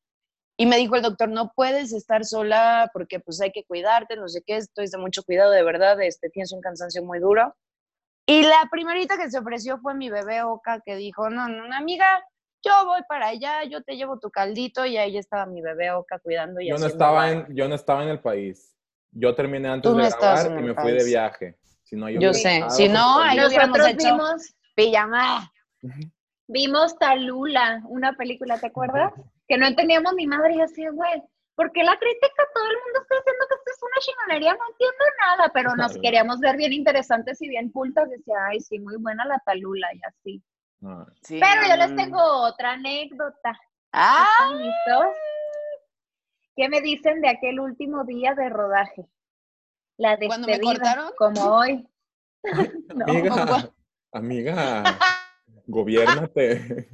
Y 0.58 0.66
me 0.66 0.76
dijo 0.76 0.94
el 0.96 1.02
doctor, 1.02 1.28
no 1.30 1.52
puedes 1.54 1.92
estar 1.94 2.24
sola 2.24 2.90
porque 2.92 3.18
pues 3.20 3.40
hay 3.40 3.50
que 3.50 3.64
cuidarte, 3.64 4.16
no 4.16 4.28
sé 4.28 4.42
qué, 4.44 4.56
esto 4.56 4.82
es 4.82 4.90
de 4.90 4.98
mucho 4.98 5.22
cuidado, 5.22 5.52
de 5.52 5.62
verdad, 5.62 5.98
este, 6.02 6.28
tienes 6.28 6.52
un 6.52 6.60
cansancio 6.60 7.02
muy 7.02 7.18
duro. 7.18 7.56
Y 8.26 8.42
la 8.42 8.68
primerita 8.70 9.16
que 9.16 9.30
se 9.30 9.38
ofreció 9.38 9.78
fue 9.78 9.94
mi 9.94 10.10
bebé 10.10 10.42
Oka, 10.42 10.80
que 10.84 10.96
dijo, 10.96 11.30
no, 11.30 11.48
no, 11.48 11.74
amiga, 11.74 12.22
yo 12.62 12.72
voy 12.86 13.00
para 13.08 13.28
allá, 13.28 13.64
yo 13.64 13.82
te 13.82 13.96
llevo 13.96 14.18
tu 14.18 14.30
caldito, 14.30 14.84
y 14.84 14.96
ahí 14.96 15.16
estaba 15.16 15.46
mi 15.46 15.62
bebé 15.62 15.90
Oka 15.92 16.18
cuidando 16.18 16.60
y 16.60 16.68
Yo 16.68 16.78
no, 16.78 16.86
estaba 16.86 17.30
en, 17.30 17.46
yo 17.54 17.68
no 17.68 17.74
estaba 17.74 18.02
en 18.02 18.10
el 18.10 18.20
país. 18.20 18.76
Yo 19.12 19.34
terminé 19.34 19.68
antes 19.68 19.90
Tú 19.90 19.96
de 19.96 20.08
grabar 20.08 20.46
y 20.46 20.62
me 20.62 20.74
fui 20.74 20.92
de 20.92 21.04
viaje. 21.04 21.56
Si 21.82 21.96
no, 21.96 22.08
yo 22.08 22.32
sé, 22.32 22.58
estado 22.58 22.70
si 22.70 22.88
no, 22.88 23.20
ahí 23.20 23.36
Nosotros 23.36 23.88
hecho 23.88 24.08
vimos, 24.08 24.54
pijama. 24.76 25.52
vimos 26.46 26.96
Talula, 26.98 27.82
una 27.88 28.12
película, 28.12 28.58
¿te 28.58 28.68
acuerdas? 28.68 29.12
Que 29.48 29.58
no 29.58 29.66
entendíamos 29.66 30.14
ni 30.14 30.26
madre 30.26 30.54
y 30.54 30.60
así, 30.60 30.86
güey. 30.86 31.22
¿Por 31.56 31.72
qué 31.72 31.82
la 31.82 31.98
crítica? 31.98 32.42
Todo 32.54 32.64
el 32.64 32.76
mundo 32.84 33.00
está 33.02 33.16
diciendo 33.16 33.44
que 33.48 33.54
esto 33.54 33.70
es 33.70 33.82
una 33.82 34.00
chingonería, 34.00 34.52
no 34.54 34.64
entiendo 34.70 35.04
nada, 35.26 35.50
pero 35.52 35.76
nos 35.76 35.98
queríamos 35.98 36.38
ver 36.38 36.56
bien 36.56 36.72
interesantes 36.72 37.42
y 37.42 37.48
bien 37.48 37.70
cultas. 37.70 38.08
Decía, 38.08 38.36
ay, 38.48 38.60
sí, 38.60 38.78
muy 38.78 38.96
buena 38.96 39.24
la 39.26 39.38
Talula 39.44 39.88
y 39.92 40.00
así. 40.06 40.42
No. 40.80 41.06
Sí, 41.22 41.38
Pero 41.40 41.68
yo 41.68 41.76
les 41.76 41.94
tengo 41.96 42.22
otra 42.42 42.72
anécdota. 42.72 43.58
¡Ah! 43.92 44.26
¿Están 44.30 44.58
listos? 44.58 45.16
¿Qué 46.56 46.68
me 46.68 46.80
dicen 46.80 47.20
de 47.20 47.28
aquel 47.28 47.60
último 47.60 48.04
día 48.04 48.34
de 48.34 48.48
rodaje? 48.48 49.06
La 49.96 50.16
¿Cuándo 50.16 50.46
me 50.46 50.52
despedida, 50.54 50.78
cortaron? 50.78 51.12
como 51.16 51.42
hoy. 51.54 51.86
No, 52.94 53.04
Amiga, 53.04 53.72
amiga, 54.12 54.98
gobiernate. 55.66 56.88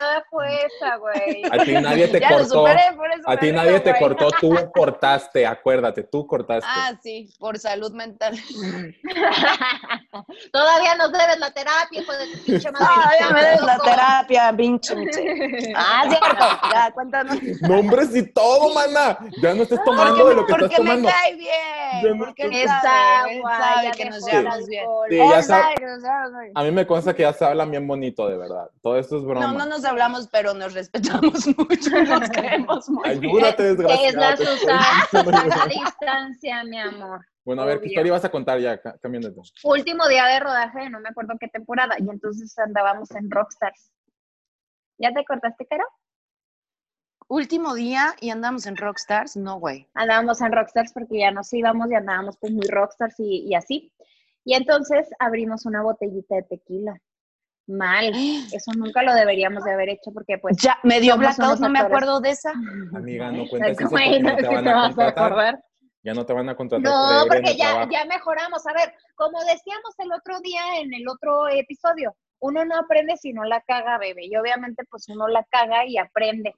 Nada 0.00 0.24
fue 0.30 0.46
esa, 0.66 0.96
güey. 0.96 1.42
A 1.50 1.64
ti 1.64 1.72
nadie 1.74 2.08
te 2.08 2.20
ya 2.20 2.30
lo 2.30 2.36
cortó. 2.38 2.54
superé, 2.60 2.82
por 2.96 3.10
eso 3.10 3.22
A 3.26 3.36
ti 3.36 3.52
nadie 3.52 3.80
te 3.80 3.90
güey. 3.90 4.02
cortó, 4.02 4.28
tú 4.40 4.54
cortaste, 4.74 5.46
acuérdate, 5.46 6.02
tú 6.04 6.26
cortaste. 6.26 6.68
Ah, 6.68 6.92
sí, 7.02 7.28
por 7.38 7.58
salud 7.58 7.92
mental. 7.92 8.34
Todavía 10.52 10.94
nos 10.96 11.12
debes 11.12 11.38
la 11.38 11.50
terapia, 11.50 12.00
hijo 12.00 12.12
de 12.12 12.26
tu 12.26 12.44
pinche 12.44 12.70
madre. 12.70 12.86
Ah, 12.88 13.12
ya 13.20 13.30
me 13.30 13.44
des 13.44 13.60
la 13.62 13.78
terapia, 13.78 14.54
pinche. 14.56 14.94
Ah, 15.74 16.04
cierto. 16.08 16.44
Ya, 16.72 16.90
cuéntanos. 16.92 17.36
Nombres 17.62 18.14
y 18.14 18.32
todo, 18.32 18.72
mana. 18.74 19.18
Ya 19.42 19.54
no 19.54 19.62
estés 19.62 19.82
tomando 19.84 20.16
Porque, 20.16 20.28
de 20.30 20.34
lo 20.36 20.46
que 20.46 20.50
porque 20.52 20.64
estás 20.66 20.78
tomando. 20.78 21.08
me 21.08 21.12
cae 21.14 21.34
bien. 21.36 22.18
no 22.18 22.24
Porque 22.26 22.62
Es 22.62 22.70
agua, 22.70 23.58
sabe 23.58 23.90
que 23.92 24.04
nos 24.06 24.24
llevamos 24.26 24.66
bien. 24.68 24.84
Sí, 25.10 25.16
ya 25.18 25.42
sabe-. 25.42 25.74
A 26.54 26.62
mí 26.62 26.70
me 26.70 26.86
consta 26.86 27.14
que 27.14 27.22
ya 27.22 27.32
se 27.32 27.44
hablan 27.44 27.70
bien 27.70 27.86
bonito, 27.86 28.28
de 28.28 28.36
verdad. 28.36 28.68
Todo 28.82 28.98
esto 28.98 29.18
es 29.18 29.24
broma. 29.24 29.46
No, 29.48 29.52
no 29.58 29.66
nos 29.66 29.83
hablamos, 29.84 30.28
pero 30.28 30.54
nos 30.54 30.74
respetamos 30.74 31.46
mucho 31.58 31.90
nos 32.04 32.30
queremos 32.30 32.88
muy 32.88 33.02
bien. 33.18 33.18
Ayúdate, 33.36 33.62
desgraciado. 33.62 34.06
Es 34.08 34.14
la 34.14 34.36
Susana 34.36 35.62
a 35.62 35.66
distancia, 35.66 36.64
mi 36.64 36.78
amor. 36.78 37.24
Bueno, 37.44 37.62
a 37.62 37.66
ver, 37.66 37.80
¿qué 37.80 37.88
historia 37.88 38.08
ibas 38.08 38.24
a 38.24 38.30
contar 38.30 38.58
ya? 38.58 38.80
Ca- 38.80 38.96
Cambiando 38.98 39.28
de 39.28 39.34
tema. 39.34 39.46
Último 39.64 40.08
día 40.08 40.24
de 40.26 40.40
rodaje, 40.40 40.88
no 40.90 41.00
me 41.00 41.10
acuerdo 41.10 41.34
qué 41.38 41.48
temporada, 41.48 41.94
y 41.98 42.08
entonces 42.08 42.58
andábamos 42.58 43.10
en 43.12 43.30
Rockstars. 43.30 43.92
¿Ya 44.98 45.12
te 45.12 45.24
cortaste, 45.24 45.66
Caro? 45.66 45.84
Último 47.28 47.74
día 47.74 48.14
y 48.20 48.30
andamos 48.30 48.66
en 48.66 48.76
Rockstars, 48.76 49.36
no, 49.36 49.58
güey. 49.58 49.88
Andábamos 49.94 50.40
en 50.42 50.52
Rockstars 50.52 50.92
porque 50.92 51.18
ya 51.20 51.30
nos 51.30 51.52
íbamos 51.52 51.90
y 51.90 51.94
andábamos 51.94 52.36
pues 52.38 52.52
muy 52.52 52.66
Rockstars 52.68 53.18
y, 53.18 53.46
y 53.48 53.54
así. 53.54 53.92
Y 54.44 54.54
entonces 54.54 55.08
abrimos 55.18 55.64
una 55.64 55.82
botellita 55.82 56.36
de 56.36 56.42
tequila. 56.42 57.00
Mal. 57.66 58.12
Eso 58.52 58.72
nunca 58.76 59.02
lo 59.02 59.14
deberíamos 59.14 59.64
de 59.64 59.72
haber 59.72 59.88
hecho 59.90 60.12
porque 60.12 60.38
pues... 60.38 60.56
Ya, 60.58 60.78
me 60.82 61.00
dio 61.00 61.16
blackout, 61.16 61.58
no 61.60 61.68
me 61.70 61.78
acuerdo 61.80 62.20
de 62.20 62.30
esa. 62.30 62.52
Amiga, 62.94 63.30
no 63.30 63.46
cuentes 63.48 63.78
eso 63.78 63.88
porque 63.90 64.20
no 64.20 64.36
te 64.36 64.46
van 64.48 64.64
te 64.64 64.70
a 64.70 64.74
vas 64.74 64.84
a 64.84 64.94
contratar. 64.94 65.24
acordar. 65.26 65.64
Ya 66.02 66.12
no 66.12 66.26
te 66.26 66.32
van 66.34 66.48
a 66.50 66.54
contratar. 66.54 66.92
No, 66.92 67.24
porque 67.26 67.52
el 67.52 67.56
ya, 67.56 67.70
trabajo. 67.70 67.90
ya 67.90 68.04
mejoramos. 68.04 68.66
A 68.66 68.72
ver, 68.74 68.92
como 69.14 69.40
decíamos 69.40 69.94
el 69.98 70.12
otro 70.12 70.38
día 70.40 70.60
en 70.80 70.92
el 70.92 71.08
otro 71.08 71.48
episodio, 71.48 72.14
uno 72.40 72.62
no 72.66 72.76
aprende 72.76 73.16
si 73.16 73.32
no 73.32 73.44
la 73.44 73.62
caga, 73.62 73.96
bebé. 73.96 74.26
Y 74.26 74.36
obviamente, 74.36 74.84
pues 74.90 75.08
uno 75.08 75.28
la 75.28 75.44
caga 75.44 75.86
y 75.86 75.96
aprende. 75.96 76.54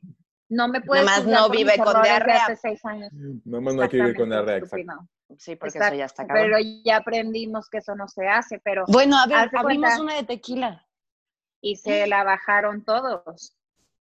No 0.49 0.66
me 0.69 0.81
puedes 0.81 1.05
Nomás 1.05 1.27
no 1.27 1.49
vive 1.49 1.77
con 1.79 2.03
diarrea. 2.03 2.45
hace 2.45 2.57
seis 2.57 2.85
años. 2.85 3.11
No 3.45 3.61
más 3.61 3.75
no 3.77 3.83
hay 3.83 3.88
que 3.88 3.97
vivir 3.99 4.16
con 4.16 4.31
diarrea, 4.31 4.57
exacto. 4.57 5.07
Sí, 5.38 5.57
porque 5.57 5.79
Exacto, 5.79 5.95
eso 5.95 5.99
ya 5.99 6.05
está 6.07 6.27
cabrón. 6.27 6.45
Pero 6.47 6.59
ya 6.85 6.97
aprendimos 6.99 7.69
que 7.69 7.79
eso 7.79 7.95
no 7.97 8.07
se 8.09 8.27
hace, 8.29 8.61
pero 8.61 8.85
Bueno, 8.88 9.16
a 9.16 9.27
ver, 9.27 9.51
abrimos 9.57 9.90
cuenta. 9.90 10.03
una 10.03 10.14
de 10.14 10.23
tequila. 10.25 10.86
Y 11.66 11.76
se 11.76 12.07
la 12.07 12.22
bajaron 12.22 12.85
todos. 12.85 13.57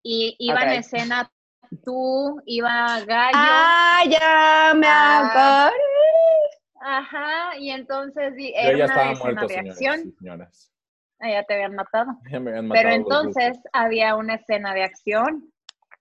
Y 0.01 0.35
iba 0.39 0.61
en 0.61 0.79
escena 0.79 1.29
tú, 1.83 2.41
iba 2.45 3.01
Gallo, 3.05 3.31
Ah, 3.35 4.01
ya 4.07 4.73
me 4.75 4.87
Ah. 4.87 5.71
Ajá, 6.81 7.57
y 7.57 7.71
entonces 7.71 8.33
era 8.37 8.77
ya 8.77 8.85
una 8.85 9.13
muerto, 9.15 9.41
de 9.41 9.53
señores 9.53 9.71
acción. 9.71 9.99
y 10.07 10.11
señoras. 10.13 10.71
Ah, 11.19 11.29
ya 11.29 11.43
te 11.43 11.53
habían 11.55 11.75
matado. 11.75 12.11
Ya 12.31 12.39
me 12.39 12.51
habían 12.51 12.67
matado 12.69 12.81
Pero 12.81 12.95
entonces 12.95 13.59
había 13.73 14.15
una 14.15 14.35
escena 14.35 14.73
de 14.73 14.83
acción 14.83 15.51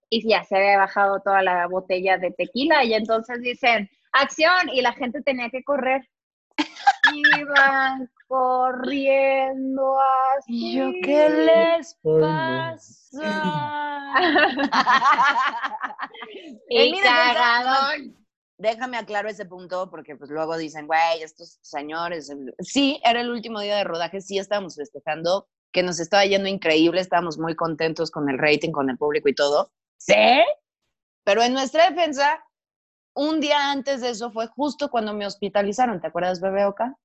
y 0.09 0.29
ya 0.29 0.45
se 0.45 0.57
había 0.57 0.79
bajado 0.79 1.21
toda 1.23 1.43
la 1.43 1.67
botella 1.67 2.19
de 2.19 2.31
tequila 2.31 2.85
y 2.85 2.95
entonces 2.95 3.41
dicen, 3.41 3.91
acción, 4.13 4.69
y 4.73 4.81
la 4.81 4.93
gente 4.93 5.23
tenía 5.23 5.51
que 5.51 5.65
correr. 5.65 6.09
Iban 7.15 8.11
corriendo 8.27 9.97
así. 10.37 10.73
Y 10.73 10.77
yo, 10.77 10.91
¿qué 11.03 11.29
les 11.29 11.99
pasa? 12.03 14.13
Cagadón. 17.03 18.17
Déjame 18.59 18.97
aclaro 18.97 19.29
ese 19.29 19.47
punto 19.47 19.89
porque 19.89 20.17
pues 20.17 20.31
luego 20.31 20.57
dicen, 20.57 20.87
güey, 20.87 21.23
estos 21.23 21.59
señores. 21.63 22.29
el-". 22.29 22.55
Sí, 22.59 23.01
era 23.05 23.21
el 23.21 23.31
último 23.31 23.61
día 23.61 23.77
de 23.77 23.85
rodaje, 23.85 24.21
sí 24.21 24.39
estábamos 24.39 24.77
festejando, 24.77 25.49
que 25.73 25.83
nos 25.83 26.01
estaba 26.01 26.25
yendo 26.25 26.49
increíble, 26.49 27.01
estábamos 27.01 27.39
muy 27.39 27.55
contentos 27.55 28.11
con 28.11 28.29
el 28.29 28.39
rating, 28.39 28.73
con 28.73 28.91
el 28.91 28.99
público 28.99 29.29
y 29.29 29.35
todo. 29.35 29.71
Sí, 29.97 30.43
pero 31.25 31.43
en 31.43 31.53
nuestra 31.53 31.89
defensa, 31.89 32.45
un 33.19 33.41
día 33.41 33.73
antes 33.73 34.01
de 34.01 34.11
eso 34.11 34.31
fue 34.31 34.47
justo 34.47 34.91
cuando 34.91 35.13
me 35.13 35.27
hospitalizaron, 35.27 36.01
¿te 36.01 36.07
acuerdas, 36.07 36.41
bebé 36.41 36.65
Oka? 36.67 36.97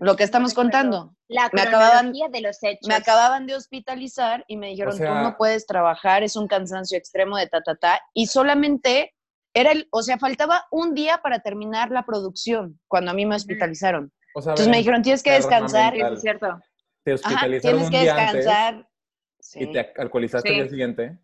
Lo 0.00 0.16
que 0.16 0.24
estamos 0.24 0.54
contando. 0.54 1.14
La 1.28 1.48
Me 1.52 1.62
acababan- 1.62 2.12
de 2.12 2.40
los 2.40 2.62
hechos. 2.62 2.88
Me 2.88 2.94
acababan 2.94 3.46
de 3.46 3.54
hospitalizar 3.54 4.44
y 4.48 4.56
me 4.56 4.68
dijeron, 4.68 4.94
sea- 4.96 5.08
tú 5.08 5.14
no 5.22 5.36
puedes 5.36 5.66
trabajar, 5.66 6.22
es 6.22 6.34
un 6.36 6.48
cansancio 6.48 6.98
extremo 6.98 7.36
de 7.36 7.46
ta, 7.46 7.60
ta, 7.62 7.76
ta. 7.76 8.00
Y 8.14 8.26
solamente 8.26 9.14
era 9.54 9.72
el, 9.72 9.86
o 9.90 10.02
sea, 10.02 10.18
faltaba 10.18 10.66
un 10.70 10.94
día 10.94 11.18
para 11.22 11.40
terminar 11.40 11.90
la 11.90 12.04
producción 12.04 12.80
cuando 12.88 13.10
a 13.10 13.14
mí 13.14 13.24
me 13.26 13.36
hospitalizaron. 13.36 14.12
O 14.34 14.42
sea, 14.42 14.52
Entonces 14.52 14.68
me 14.70 14.78
dijeron, 14.78 15.02
tienes 15.02 15.22
que 15.22 15.32
descansar. 15.32 15.92
Mental. 15.94 16.14
es 16.14 16.20
cierto. 16.20 16.46
te 17.04 17.12
Ajá, 17.12 17.14
hospitalizaron 17.28 17.60
tienes 17.60 17.84
un 17.86 17.90
que 17.92 18.00
día 18.00 18.12
antes 18.16 18.34
descansar. 18.44 18.88
Sí. 19.38 19.58
y 19.62 19.72
te 19.72 19.92
alcoholizaste 19.96 20.48
Sí. 20.48 20.54
el 20.56 20.60
día 20.62 20.70
siguiente. 20.70 21.18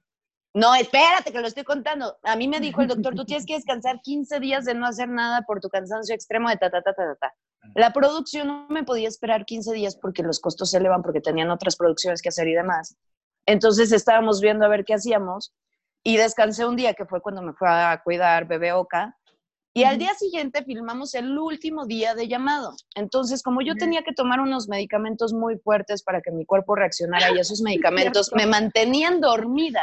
No, 0.55 0.75
espérate, 0.75 1.33
que 1.33 1.41
lo 1.41 1.47
estoy 1.47 1.65
contando. 1.65 2.19
A 2.23 2.37
mí 2.37 2.47
me 2.47 2.61
dijo 2.61 2.83
el 2.83 2.89
doctor, 2.89 3.15
tú 3.15 3.25
tienes 3.25 3.47
que 3.47 3.55
descansar 3.55 4.01
15 4.03 4.39
días 4.39 4.67
de 4.67 4.75
no 4.75 4.87
hacer 4.87 5.09
nada 5.09 5.43
por 5.47 5.61
tu 5.61 5.71
cansancio 5.71 6.15
extremo 6.15 6.51
de 6.51 6.59
ta, 6.59 6.71
ta, 6.71 6.83
ta, 6.83 6.93
ta, 6.93 7.17
ta. 7.19 7.35
La 7.75 7.93
producción 7.93 8.49
no 8.49 8.67
me 8.69 8.85
podía 8.85 9.09
esperar 9.09 9.47
15 9.47 9.73
días 9.73 9.97
porque 9.97 10.23
los 10.23 10.41
costos 10.41 10.71
se 10.71 10.79
elevan, 10.79 11.03
porque 11.03 11.21
tenían 11.21 11.51
otras 11.51 11.77
producciones 11.77 12.21
que 12.21 12.29
hacer 12.29 12.49
y 12.49 12.55
demás. 12.55 12.97
Entonces 13.47 13.93
estábamos 13.93 14.41
viendo 14.41 14.67
a 14.67 14.69
ver 14.69 14.85
qué 14.85 14.95
hacíamos 14.95 15.55
y 16.05 16.17
descansé 16.17 16.67
un 16.67 16.77
día, 16.77 16.95
que 16.95 17.07
fue 17.07 17.23
cuando 17.23 17.41
me 17.43 17.55
fue 17.55 17.69
a 17.69 18.01
cuidar 18.03 18.47
bebé 18.47 18.73
Oka. 18.73 19.17
Y 19.75 19.85
al 19.85 19.97
día 19.97 20.13
siguiente 20.15 20.65
filmamos 20.65 21.15
el 21.15 21.39
último 21.39 21.87
día 21.87 22.15
de 22.15 22.29
llamado. 22.29 22.75
Entonces, 22.95 23.43
como 23.43 23.63
yo 23.63 23.75
tenía 23.75 24.03
que 24.03 24.13
tomar 24.13 24.41
unos 24.41 24.69
medicamentos 24.69 25.33
muy 25.33 25.57
fuertes 25.57 26.03
para 26.03 26.21
que 26.21 26.31
mi 26.31 26.45
cuerpo 26.45 26.75
reaccionara 26.75 27.31
y 27.35 27.39
esos 27.39 27.61
medicamentos 27.63 28.33
me 28.35 28.45
mantenían 28.45 29.23
dormida, 29.23 29.83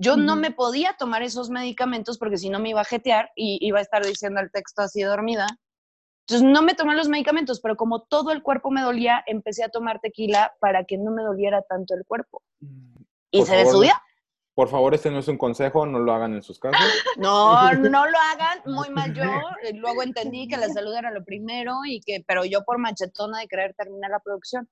yo 0.00 0.16
no 0.16 0.32
Ujú. 0.32 0.40
me 0.40 0.50
podía 0.50 0.94
tomar 0.98 1.22
esos 1.22 1.50
medicamentos 1.50 2.16
porque 2.16 2.38
si 2.38 2.48
no 2.48 2.58
me 2.58 2.70
iba 2.70 2.80
a 2.80 2.84
jetear 2.84 3.30
y 3.36 3.58
iba 3.60 3.80
a 3.80 3.82
estar 3.82 4.04
diciendo 4.04 4.40
el 4.40 4.50
texto 4.50 4.80
así 4.80 5.02
dormida. 5.02 5.46
Entonces 6.26 6.48
no 6.48 6.62
me 6.62 6.74
tomé 6.74 6.96
los 6.96 7.08
medicamentos, 7.08 7.60
pero 7.60 7.76
como 7.76 8.02
todo 8.02 8.30
el 8.32 8.42
cuerpo 8.42 8.70
me 8.70 8.80
dolía, 8.80 9.22
empecé 9.26 9.62
a 9.62 9.68
tomar 9.68 10.00
tequila 10.00 10.54
para 10.58 10.84
que 10.84 10.96
no 10.96 11.10
me 11.10 11.22
doliera 11.22 11.60
tanto 11.62 11.94
el 11.94 12.04
cuerpo. 12.06 12.42
Y 13.30 13.38
Por 13.38 13.46
se 13.46 13.56
me 13.56 13.64
favor. 13.64 13.86
Por 14.54 14.68
favor, 14.68 14.94
este 14.94 15.10
no 15.10 15.18
es 15.18 15.28
un 15.28 15.38
consejo, 15.38 15.84
no 15.86 15.98
lo 15.98 16.12
hagan 16.12 16.34
en 16.34 16.42
sus 16.42 16.58
casas. 16.58 16.80
No, 17.16 17.72
no 17.74 18.06
lo 18.06 18.18
hagan, 18.32 18.62
muy 18.66 18.88
mal 18.88 19.12
yo. 19.12 19.24
eh, 19.62 19.74
Luego 19.74 20.02
entendí 20.02 20.48
que 20.48 20.56
la 20.56 20.68
salud 20.68 20.94
era 20.94 21.10
lo 21.10 21.24
primero 21.24 21.80
y 21.84 22.00
que, 22.00 22.24
pero 22.26 22.44
yo 22.46 22.64
por 22.64 22.78
machetona 22.78 23.40
de 23.40 23.48
querer 23.48 23.74
terminar 23.74 24.10
la 24.10 24.20
producción. 24.20 24.68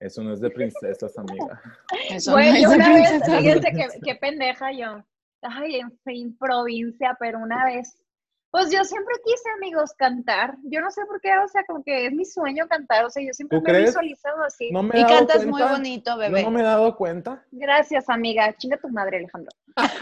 Eso 0.00 0.22
no 0.22 0.32
es 0.32 0.40
de 0.40 0.50
princesas, 0.50 1.16
amiga. 1.18 1.60
Eso 2.10 2.32
Güey, 2.32 2.52
no 2.62 2.70
yo 2.70 2.76
una 2.76 2.92
vez, 2.92 3.22
fíjense 3.24 3.70
qué, 3.72 3.86
qué 4.04 4.14
pendeja 4.16 4.72
yo. 4.72 5.02
Ay, 5.42 5.76
en 5.76 5.96
fin, 6.04 6.36
provincia, 6.38 7.16
pero 7.18 7.38
una 7.38 7.64
vez. 7.64 8.02
Pues 8.50 8.70
yo 8.70 8.82
siempre 8.84 9.14
quise, 9.24 9.50
amigos, 9.56 9.92
cantar. 9.98 10.56
Yo 10.64 10.80
no 10.80 10.90
sé 10.90 11.04
por 11.06 11.20
qué, 11.20 11.30
o 11.44 11.48
sea, 11.48 11.62
como 11.66 11.82
que 11.82 12.06
es 12.06 12.12
mi 12.12 12.24
sueño 12.24 12.66
cantar. 12.68 13.04
O 13.04 13.10
sea, 13.10 13.22
yo 13.22 13.32
siempre 13.32 13.58
¿Tú 13.58 13.64
me 13.64 13.78
he 13.78 13.82
visualizado 13.82 14.42
así. 14.44 14.70
No 14.70 14.82
me 14.82 14.98
Y 14.98 15.04
cantas 15.04 15.44
muy 15.44 15.60
cuenta. 15.60 15.72
bonito, 15.72 16.10
Yo 16.12 16.16
bebé. 16.18 16.42
no 16.42 16.50
me 16.50 16.60
he 16.60 16.64
dado 16.64 16.96
cuenta. 16.96 17.44
Gracias, 17.50 18.08
amiga. 18.08 18.54
Chinga 18.56 18.78
tu 18.78 18.88
madre, 18.88 19.18
Alejandro. 19.18 19.50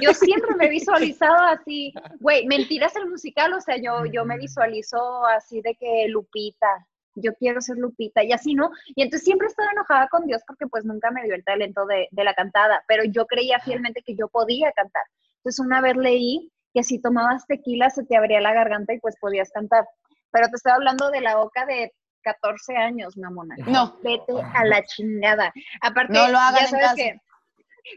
Yo 0.00 0.12
siempre 0.14 0.54
me 0.56 0.66
he 0.66 0.70
visualizado 0.70 1.36
así. 1.48 1.92
Güey, 2.20 2.46
mentiras 2.46 2.94
el 2.94 3.08
musical, 3.08 3.52
o 3.54 3.60
sea, 3.60 3.76
yo, 3.76 4.04
yo 4.06 4.24
me 4.24 4.38
visualizo 4.38 5.24
así 5.26 5.60
de 5.60 5.74
que 5.74 6.06
Lupita, 6.08 6.86
yo 7.16 7.32
quiero 7.34 7.60
ser 7.60 7.76
Lupita 7.76 8.22
y 8.22 8.32
así, 8.32 8.54
¿no? 8.54 8.70
Y 8.94 9.02
entonces 9.02 9.24
siempre 9.24 9.48
estaba 9.48 9.70
enojada 9.72 10.08
con 10.08 10.26
Dios 10.26 10.42
porque 10.46 10.66
pues 10.66 10.84
nunca 10.84 11.10
me 11.10 11.22
dio 11.24 11.34
el 11.34 11.44
talento 11.44 11.86
de, 11.86 12.08
de 12.10 12.24
la 12.24 12.34
cantada, 12.34 12.82
pero 12.88 13.04
yo 13.04 13.26
creía 13.26 13.58
fielmente 13.60 14.02
que 14.04 14.14
yo 14.16 14.28
podía 14.28 14.72
cantar. 14.72 15.04
Entonces 15.38 15.60
una 15.64 15.80
vez 15.80 15.96
leí 15.96 16.50
que 16.72 16.82
si 16.82 17.00
tomabas 17.00 17.46
tequila 17.46 17.90
se 17.90 18.04
te 18.04 18.16
abría 18.16 18.40
la 18.40 18.52
garganta 18.52 18.92
y 18.94 19.00
pues 19.00 19.16
podías 19.20 19.50
cantar. 19.52 19.86
Pero 20.32 20.48
te 20.48 20.56
estoy 20.56 20.72
hablando 20.72 21.10
de 21.10 21.20
la 21.20 21.36
boca 21.36 21.64
de 21.66 21.92
14 22.22 22.76
años, 22.76 23.16
mamona. 23.16 23.54
No. 23.66 23.98
Vete 24.02 24.32
a 24.54 24.64
la 24.64 24.82
chingada. 24.84 25.52
Aparte, 25.82 26.12
No 26.14 26.28
lo 26.28 26.38
hagan 26.38 26.54
ya 26.54 26.60
en 26.62 26.68
sabes 26.70 26.84
casa. 26.86 26.96
que 26.96 27.20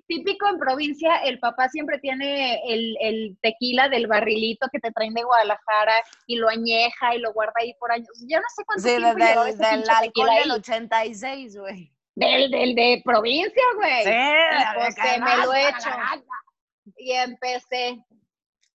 típico 0.07 0.47
en 0.49 0.57
provincia, 0.57 1.17
el 1.17 1.39
papá 1.39 1.69
siempre 1.69 1.99
tiene 1.99 2.61
el, 2.67 2.97
el 3.01 3.37
tequila 3.41 3.89
del 3.89 4.07
barrilito 4.07 4.67
que 4.71 4.79
te 4.79 4.91
traen 4.91 5.13
de 5.13 5.23
Guadalajara 5.23 6.03
y 6.25 6.37
lo 6.37 6.49
añeja 6.49 7.15
y 7.15 7.19
lo 7.19 7.33
guarda 7.33 7.53
ahí 7.57 7.73
por 7.79 7.91
años. 7.91 8.09
Yo 8.27 8.37
no 8.37 8.45
sé 8.55 8.63
cuánto 8.65 8.83
Sí, 8.83 8.95
tiempo 8.95 9.07
del, 9.17 9.27
llevó 9.27 9.43
del, 9.43 9.53
ese 9.53 9.77
del 9.77 9.89
alcohol 9.89 10.29
del 10.29 10.51
ahí. 10.51 10.51
86, 10.51 11.57
güey. 11.57 11.93
Del, 12.15 12.51
del 12.51 12.75
de 12.75 13.01
provincia, 13.05 13.63
güey. 13.75 14.03
Sí, 14.03 14.09
Y 14.11 14.75
pues 14.75 14.95
que 14.95 15.19
me 15.21 15.37
lo 15.37 15.53
he 15.53 15.69
hecho. 15.69 15.89
Y 16.97 17.11
empecé. 17.11 18.03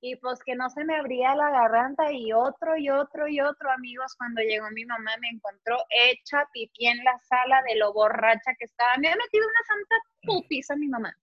Y 0.04 0.16
pues 0.16 0.40
que 0.44 0.56
no 0.56 0.68
se 0.68 0.84
me 0.84 0.96
abría 0.96 1.34
la 1.36 1.50
garganta 1.50 2.10
y 2.12 2.32
otro 2.32 2.76
y 2.76 2.90
otro 2.90 3.28
y 3.28 3.40
otro, 3.40 3.70
amigos. 3.70 4.14
Cuando 4.16 4.42
llegó 4.42 4.68
mi 4.72 4.84
mamá 4.84 5.12
me 5.20 5.28
encontró 5.28 5.76
hecha 5.90 6.44
pipí 6.52 6.86
en 6.86 7.02
la 7.04 7.18
sala 7.28 7.62
de 7.68 7.76
lo 7.76 7.92
borracha 7.92 8.52
que 8.58 8.64
estaba. 8.64 8.96
Me 8.98 9.08
ha 9.08 9.16
metido 9.16 9.46
una 9.46 9.64
santa 9.66 9.96
putiza 10.22 10.76
mi 10.76 10.88
mamá. 10.88 11.16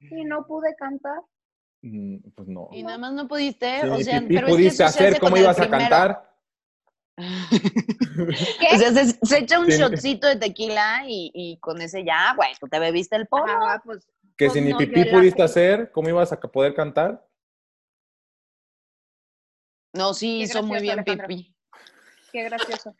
Y 0.00 0.24
no 0.24 0.46
pude 0.46 0.74
cantar. 0.76 1.20
Mm, 1.82 2.16
Pues 2.34 2.48
no. 2.48 2.68
Y 2.72 2.82
nada 2.82 2.98
más 2.98 3.12
no 3.12 3.28
pudiste, 3.28 3.80
Sí, 3.82 3.86
o 3.88 3.96
sea, 3.98 4.20
pipí 4.20 4.34
pero 4.34 4.48
pudiste 4.48 4.82
hacer, 4.84 5.08
hace 5.12 5.20
¿cómo 5.20 5.36
ibas 5.36 5.58
a 5.58 5.62
primero. 5.62 5.80
cantar? 5.80 6.30
¿Qué? 8.60 8.66
O 8.74 8.78
sea, 8.78 8.92
se, 8.92 9.04
se 9.26 9.38
echa 9.38 9.58
un 9.60 9.70
Sí. 9.70 9.78
shotcito 9.78 10.26
de 10.26 10.36
tequila 10.36 11.02
y, 11.06 11.30
y 11.34 11.58
con 11.58 11.80
ese 11.82 12.04
ya, 12.04 12.34
güey, 12.34 12.50
tú 12.58 12.66
te 12.68 12.78
bebiste 12.78 13.16
el 13.16 13.26
polvo. 13.26 13.46
Ah, 13.48 13.80
pues, 13.84 14.06
Que 14.36 14.46
Pues 14.46 14.52
si 14.54 14.60
ni 14.62 14.70
no, 14.70 14.78
pipí 14.78 15.04
la- 15.04 15.10
pudiste 15.18 15.42
hacer, 15.42 15.90
¿cómo 15.92 16.08
ibas 16.08 16.32
a 16.32 16.40
poder 16.40 16.74
cantar? 16.74 17.26
No, 19.92 20.14
sí 20.14 20.38
Qué 20.38 20.44
hizo 20.44 20.62
muy 20.62 20.80
bien 20.80 21.02
pipí. 21.04 21.54
qué 22.32 22.44
gracioso. 22.44 22.94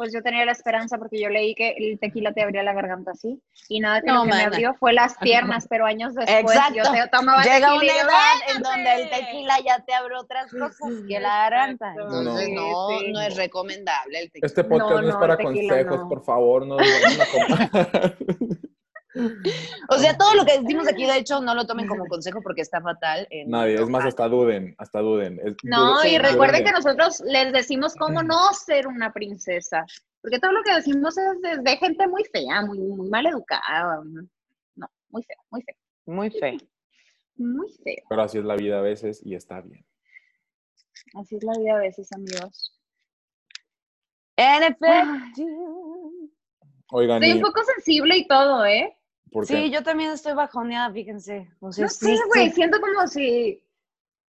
Pues 0.00 0.14
yo 0.14 0.22
tenía 0.22 0.46
la 0.46 0.52
esperanza 0.52 0.96
porque 0.96 1.20
yo 1.20 1.28
leí 1.28 1.54
que 1.54 1.74
el 1.76 1.98
tequila 1.98 2.32
te 2.32 2.42
abría 2.42 2.62
la 2.62 2.72
garganta 2.72 3.10
así. 3.10 3.38
Y 3.68 3.80
nada 3.80 4.00
que 4.00 4.06
No, 4.06 4.24
lo 4.24 4.30
que 4.30 4.36
me 4.38 4.44
abrió 4.44 4.72
fue 4.72 4.94
las 4.94 5.18
piernas, 5.18 5.66
pero 5.68 5.84
años 5.84 6.14
después 6.14 6.56
Exacto. 6.56 6.74
yo 6.74 6.90
te 6.90 7.06
tomaba 7.08 7.42
Llega 7.42 7.74
tequila 7.74 7.76
una 7.76 7.92
edad 7.92 8.56
en 8.56 8.62
donde 8.62 8.94
el 8.94 9.10
tequila 9.10 9.58
ya 9.62 9.84
te 9.84 9.92
abre 9.92 10.16
otras 10.16 10.50
cosas 10.52 10.90
que 11.06 11.20
la 11.20 11.50
garganta. 11.50 11.90
Entonces, 11.90 12.46
sí, 12.46 12.52
no, 12.54 12.88
sí. 12.98 13.12
no 13.12 13.20
es 13.20 13.36
recomendable 13.36 14.20
el 14.20 14.30
tequila. 14.30 14.46
Este 14.46 14.64
podcast 14.64 14.90
no, 14.90 15.02
No, 15.02 15.08
es 15.08 15.14
no, 15.14 15.20
para 15.20 15.36
consejos, 15.36 15.98
no. 15.98 16.08
por 16.08 16.24
favor, 16.24 16.66
no 16.66 16.76
vayan 16.76 17.20
a 17.20 17.26
comprar. 17.26 18.16
O 19.88 19.98
sea, 19.98 20.16
todo 20.16 20.34
lo 20.34 20.44
que 20.44 20.58
decimos 20.60 20.86
aquí, 20.88 21.06
de 21.06 21.16
hecho, 21.18 21.40
no 21.40 21.54
lo 21.54 21.66
tomen 21.66 21.86
como 21.86 22.06
consejo 22.06 22.40
porque 22.42 22.62
está 22.62 22.80
fatal. 22.80 23.26
en 23.30 23.50
Nadie, 23.50 23.74
es 23.74 23.88
más, 23.88 24.04
hasta 24.04 24.28
duden, 24.28 24.74
hasta 24.78 25.00
duden. 25.00 25.40
Es- 25.44 25.56
No, 25.64 25.96
duden- 25.96 26.12
y 26.12 26.18
recuerden 26.18 26.60
de- 26.60 26.64
que 26.64 26.72
nosotros 26.72 27.20
les 27.26 27.52
decimos 27.52 27.94
cómo 27.96 28.22
no 28.22 28.52
ser 28.54 28.86
una 28.86 29.12
princesa. 29.12 29.84
Porque 30.22 30.38
todo 30.38 30.52
lo 30.52 30.62
que 30.62 30.74
decimos 30.74 31.16
es 31.16 31.40
de, 31.40 31.58
de 31.62 31.76
gente 31.78 32.06
muy 32.06 32.24
fea, 32.24 32.62
muy, 32.66 32.78
muy 32.78 33.08
mal 33.08 33.26
educada. 33.26 34.02
No, 34.76 34.88
muy 35.08 35.22
feo, 35.22 35.36
muy 35.50 35.62
feo, 35.62 35.76
Muy 36.06 36.30
feo. 36.30 36.58
muy 37.36 37.68
feo. 37.84 38.04
Pero 38.08 38.22
así 38.22 38.38
es 38.38 38.44
la 38.44 38.56
vida 38.56 38.78
a 38.78 38.82
veces 38.82 39.20
y 39.24 39.34
está 39.34 39.60
bien. 39.60 39.84
Así 41.14 41.36
es 41.36 41.42
la 41.42 41.52
vida 41.58 41.74
a 41.76 41.78
veces, 41.78 42.12
amigos. 42.12 42.76
En 44.36 44.62
efecto. 44.62 45.42
Oigan, 46.92 47.22
Estoy 47.22 47.38
y- 47.38 47.42
un 47.42 47.48
poco 47.48 47.62
sensible 47.64 48.16
y 48.16 48.26
todo, 48.26 48.64
¿eh? 48.66 48.96
¿Por 49.30 49.46
qué? 49.46 49.54
Sí, 49.54 49.70
yo 49.70 49.82
también 49.82 50.10
estoy 50.10 50.34
bajoneada, 50.34 50.92
fíjense. 50.92 51.50
O 51.60 51.72
sea, 51.72 51.84
No 51.84 51.88
sí, 51.88 52.16
sé, 52.16 52.22
güey, 52.28 52.48
sí. 52.48 52.56
siento 52.56 52.80
como 52.80 53.06
si, 53.06 53.64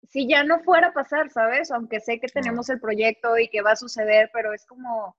si 0.10 0.28
ya 0.28 0.44
no 0.44 0.60
fuera 0.60 0.88
a 0.88 0.94
pasar, 0.94 1.30
¿sabes? 1.30 1.72
Aunque 1.72 2.00
sé 2.00 2.20
que 2.20 2.28
tenemos 2.28 2.70
el 2.70 2.80
proyecto 2.80 3.38
y 3.38 3.50
que 3.50 3.62
va 3.62 3.72
a 3.72 3.76
suceder, 3.76 4.30
pero 4.34 4.54
es 4.54 4.66
como, 4.66 5.16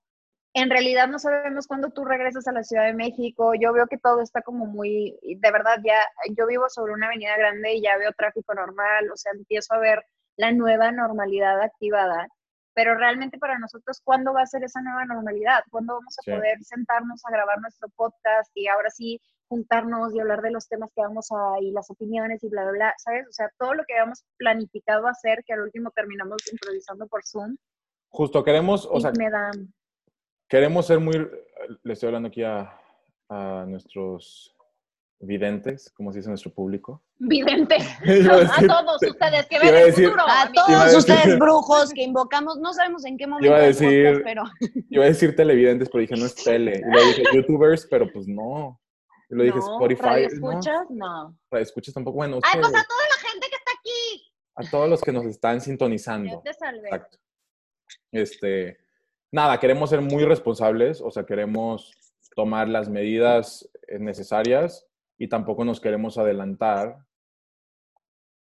en 0.53 0.69
realidad 0.69 1.07
no 1.07 1.19
sabemos 1.19 1.67
cuándo 1.67 1.91
tú 1.91 2.03
regresas 2.05 2.47
a 2.47 2.51
la 2.51 2.63
Ciudad 2.63 2.85
de 2.85 2.93
México. 2.93 3.53
Yo 3.53 3.73
veo 3.73 3.87
que 3.87 3.97
todo 3.97 4.21
está 4.21 4.41
como 4.41 4.65
muy, 4.65 5.17
de 5.21 5.51
verdad, 5.51 5.77
ya, 5.85 5.99
yo 6.35 6.47
vivo 6.47 6.69
sobre 6.69 6.93
una 6.93 7.07
avenida 7.07 7.37
grande 7.37 7.73
y 7.75 7.81
ya 7.81 7.97
veo 7.97 8.11
tráfico 8.13 8.53
normal, 8.53 9.11
o 9.11 9.17
sea, 9.17 9.31
empiezo 9.33 9.73
a 9.75 9.79
ver 9.79 10.03
la 10.35 10.51
nueva 10.51 10.91
normalidad 10.91 11.61
activada, 11.61 12.27
pero 12.73 12.95
realmente 12.95 13.39
para 13.39 13.57
nosotros, 13.57 14.01
¿cuándo 14.03 14.33
va 14.33 14.43
a 14.43 14.47
ser 14.47 14.63
esa 14.63 14.81
nueva 14.81 15.05
normalidad? 15.05 15.63
¿Cuándo 15.71 15.95
vamos 15.95 16.15
a 16.19 16.31
poder 16.31 16.63
sentarnos 16.63 17.21
a 17.25 17.31
grabar 17.31 17.59
nuestro 17.59 17.89
podcast 17.89 18.51
y 18.53 18.67
ahora 18.67 18.91
sí 18.91 19.19
juntarnos 19.47 20.13
y 20.13 20.19
hablar 20.19 20.41
de 20.41 20.51
los 20.51 20.67
temas 20.67 20.91
que 20.95 21.01
vamos 21.01 21.27
a, 21.31 21.61
y 21.61 21.71
las 21.71 21.89
opiniones 21.89 22.43
y 22.43 22.49
bla, 22.49 22.63
bla, 22.63 22.71
bla, 22.71 22.93
¿sabes? 22.97 23.27
O 23.27 23.31
sea, 23.31 23.49
todo 23.57 23.73
lo 23.73 23.83
que 23.85 23.93
habíamos 23.93 24.23
planificado 24.37 25.07
hacer, 25.07 25.43
que 25.45 25.53
al 25.53 25.61
último 25.61 25.91
terminamos 25.91 26.37
improvisando 26.51 27.07
por 27.07 27.25
Zoom. 27.25 27.55
Justo, 28.09 28.43
queremos, 28.43 28.87
o 28.89 28.99
sea, 28.99 29.11
queremos 30.47 30.85
ser 30.87 30.99
muy, 30.99 31.29
le 31.83 31.93
estoy 31.93 32.07
hablando 32.07 32.29
aquí 32.29 32.43
a, 32.43 32.73
a 33.29 33.65
nuestros 33.67 34.57
videntes, 35.19 35.91
como 35.95 36.11
se 36.11 36.19
dice 36.19 36.29
nuestro 36.29 36.53
público. 36.53 37.03
Videntes. 37.17 37.83
a 38.57 38.61
todos 38.67 39.01
ustedes 39.01 39.45
que 39.47 39.59
ven 39.59 39.75
el 39.75 39.93
futuro. 39.93 40.23
A 40.27 40.51
todos 40.51 40.95
ustedes 40.95 41.37
brujos 41.39 41.91
que 41.91 42.03
invocamos, 42.03 42.57
no 42.57 42.73
sabemos 42.73 43.05
en 43.05 43.17
qué 43.17 43.27
momento. 43.27 43.47
Iba 43.47 43.57
a 43.57 43.61
decir, 43.61 44.21
pero... 44.23 44.43
iba 44.89 45.03
a 45.03 45.07
decir 45.07 45.35
televidentes, 45.35 45.89
pero 45.89 46.01
dije 46.01 46.15
no 46.15 46.25
es 46.25 46.35
tele. 46.35 46.81
Y 46.85 46.95
le 46.95 47.05
dije 47.07 47.23
youtubers, 47.33 47.87
pero 47.89 48.11
pues 48.11 48.27
no. 48.27 48.79
Y 49.29 49.35
lo 49.35 49.43
dije 49.43 49.59
Spotify. 49.59 50.23
escuchas? 50.25 50.89
No. 50.89 51.37
no. 51.51 51.57
escuchas 51.57 51.93
tampoco. 51.93 52.17
Bueno, 52.17 52.39
Ay, 52.43 52.59
pues 52.59 52.67
a 52.67 52.85
toda 52.87 53.07
la 53.09 53.29
gente 53.29 53.47
que 53.49 53.55
está 53.55 53.71
aquí. 53.79 54.33
A 54.55 54.69
todos 54.69 54.89
los 54.89 55.01
que 55.01 55.11
nos 55.11 55.25
están 55.25 55.61
sintonizando. 55.61 56.31
Yo 56.31 56.41
te 56.41 56.53
salvé. 56.53 56.87
Exacto. 56.87 57.17
Este, 58.11 58.77
nada, 59.31 59.59
queremos 59.59 59.89
ser 59.89 60.01
muy 60.01 60.23
responsables, 60.25 61.01
o 61.01 61.11
sea, 61.11 61.25
queremos 61.25 61.93
tomar 62.35 62.69
las 62.69 62.89
medidas 62.89 63.69
necesarias 63.99 64.87
y 65.17 65.27
tampoco 65.27 65.65
nos 65.65 65.79
queremos 65.79 66.17
adelantar. 66.17 66.97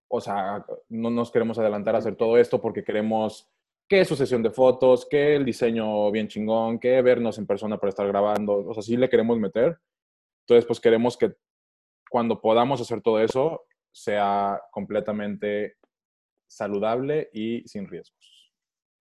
O 0.08 0.22
sea, 0.22 0.66
no 0.90 1.10
nos 1.10 1.32
queremos 1.32 1.58
adelantar 1.58 1.96
a 1.96 2.00
hacer 2.00 2.16
todo 2.16 2.38
esto 2.38 2.62
porque 2.62 2.84
queremos 2.84 3.50
que 3.88 4.04
su 4.06 4.16
sesión 4.16 4.42
de 4.42 4.50
fotos, 4.50 5.06
que 5.10 5.36
el 5.36 5.46
diseño 5.46 6.12
bien 6.12 6.28
chingón, 6.28 6.80
que 6.80 7.02
vernos 7.02 7.38
en 7.38 7.46
persona 7.46 7.78
para 7.78 7.90
estar 7.90 8.08
grabando. 8.08 8.66
O 8.68 8.74
sea, 8.74 8.84
sí 8.84 8.98
le 8.98 9.10
queremos 9.10 9.38
meter. 9.38 9.80
Entonces, 10.48 10.66
pues 10.66 10.80
queremos 10.80 11.18
que 11.18 11.36
cuando 12.10 12.40
podamos 12.40 12.80
hacer 12.80 13.02
todo 13.02 13.20
eso 13.20 13.66
sea 13.92 14.62
completamente 14.72 15.78
saludable 16.48 17.30
y 17.34 17.68
sin 17.68 17.88
riesgos. 17.88 18.36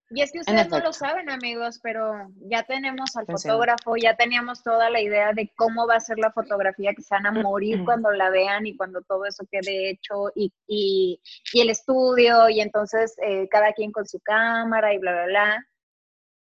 Y 0.09 0.21
es 0.21 0.31
que 0.31 0.39
ustedes 0.39 0.69
no 0.69 0.79
lo 0.79 0.93
saben, 0.93 1.29
amigos, 1.29 1.79
pero 1.81 2.13
ya 2.41 2.63
tenemos 2.63 3.15
al 3.15 3.25
fotógrafo, 3.25 3.95
ya 3.97 4.15
teníamos 4.15 4.61
toda 4.61 4.89
la 4.89 5.01
idea 5.01 5.33
de 5.33 5.51
cómo 5.55 5.87
va 5.87 5.95
a 5.95 5.99
ser 5.99 6.19
la 6.19 6.31
fotografía, 6.31 6.93
que 6.93 7.01
se 7.01 7.15
van 7.15 7.25
a 7.25 7.31
morir 7.31 7.83
cuando 7.83 8.11
la 8.11 8.29
vean 8.29 8.67
y 8.67 8.77
cuando 8.77 9.01
todo 9.01 9.25
eso 9.25 9.45
quede 9.49 9.89
hecho 9.89 10.31
y, 10.35 10.53
y, 10.67 11.19
el 11.53 11.69
estudio 11.69 12.49
y 12.49 12.61
entonces 12.61 13.15
eh, 13.25 13.47
cada 13.49 13.73
quien 13.73 13.91
con 13.91 14.05
su 14.05 14.19
cámara 14.19 14.93
y 14.93 14.99
bla, 14.99 15.11
bla, 15.11 15.25
bla. 15.25 15.67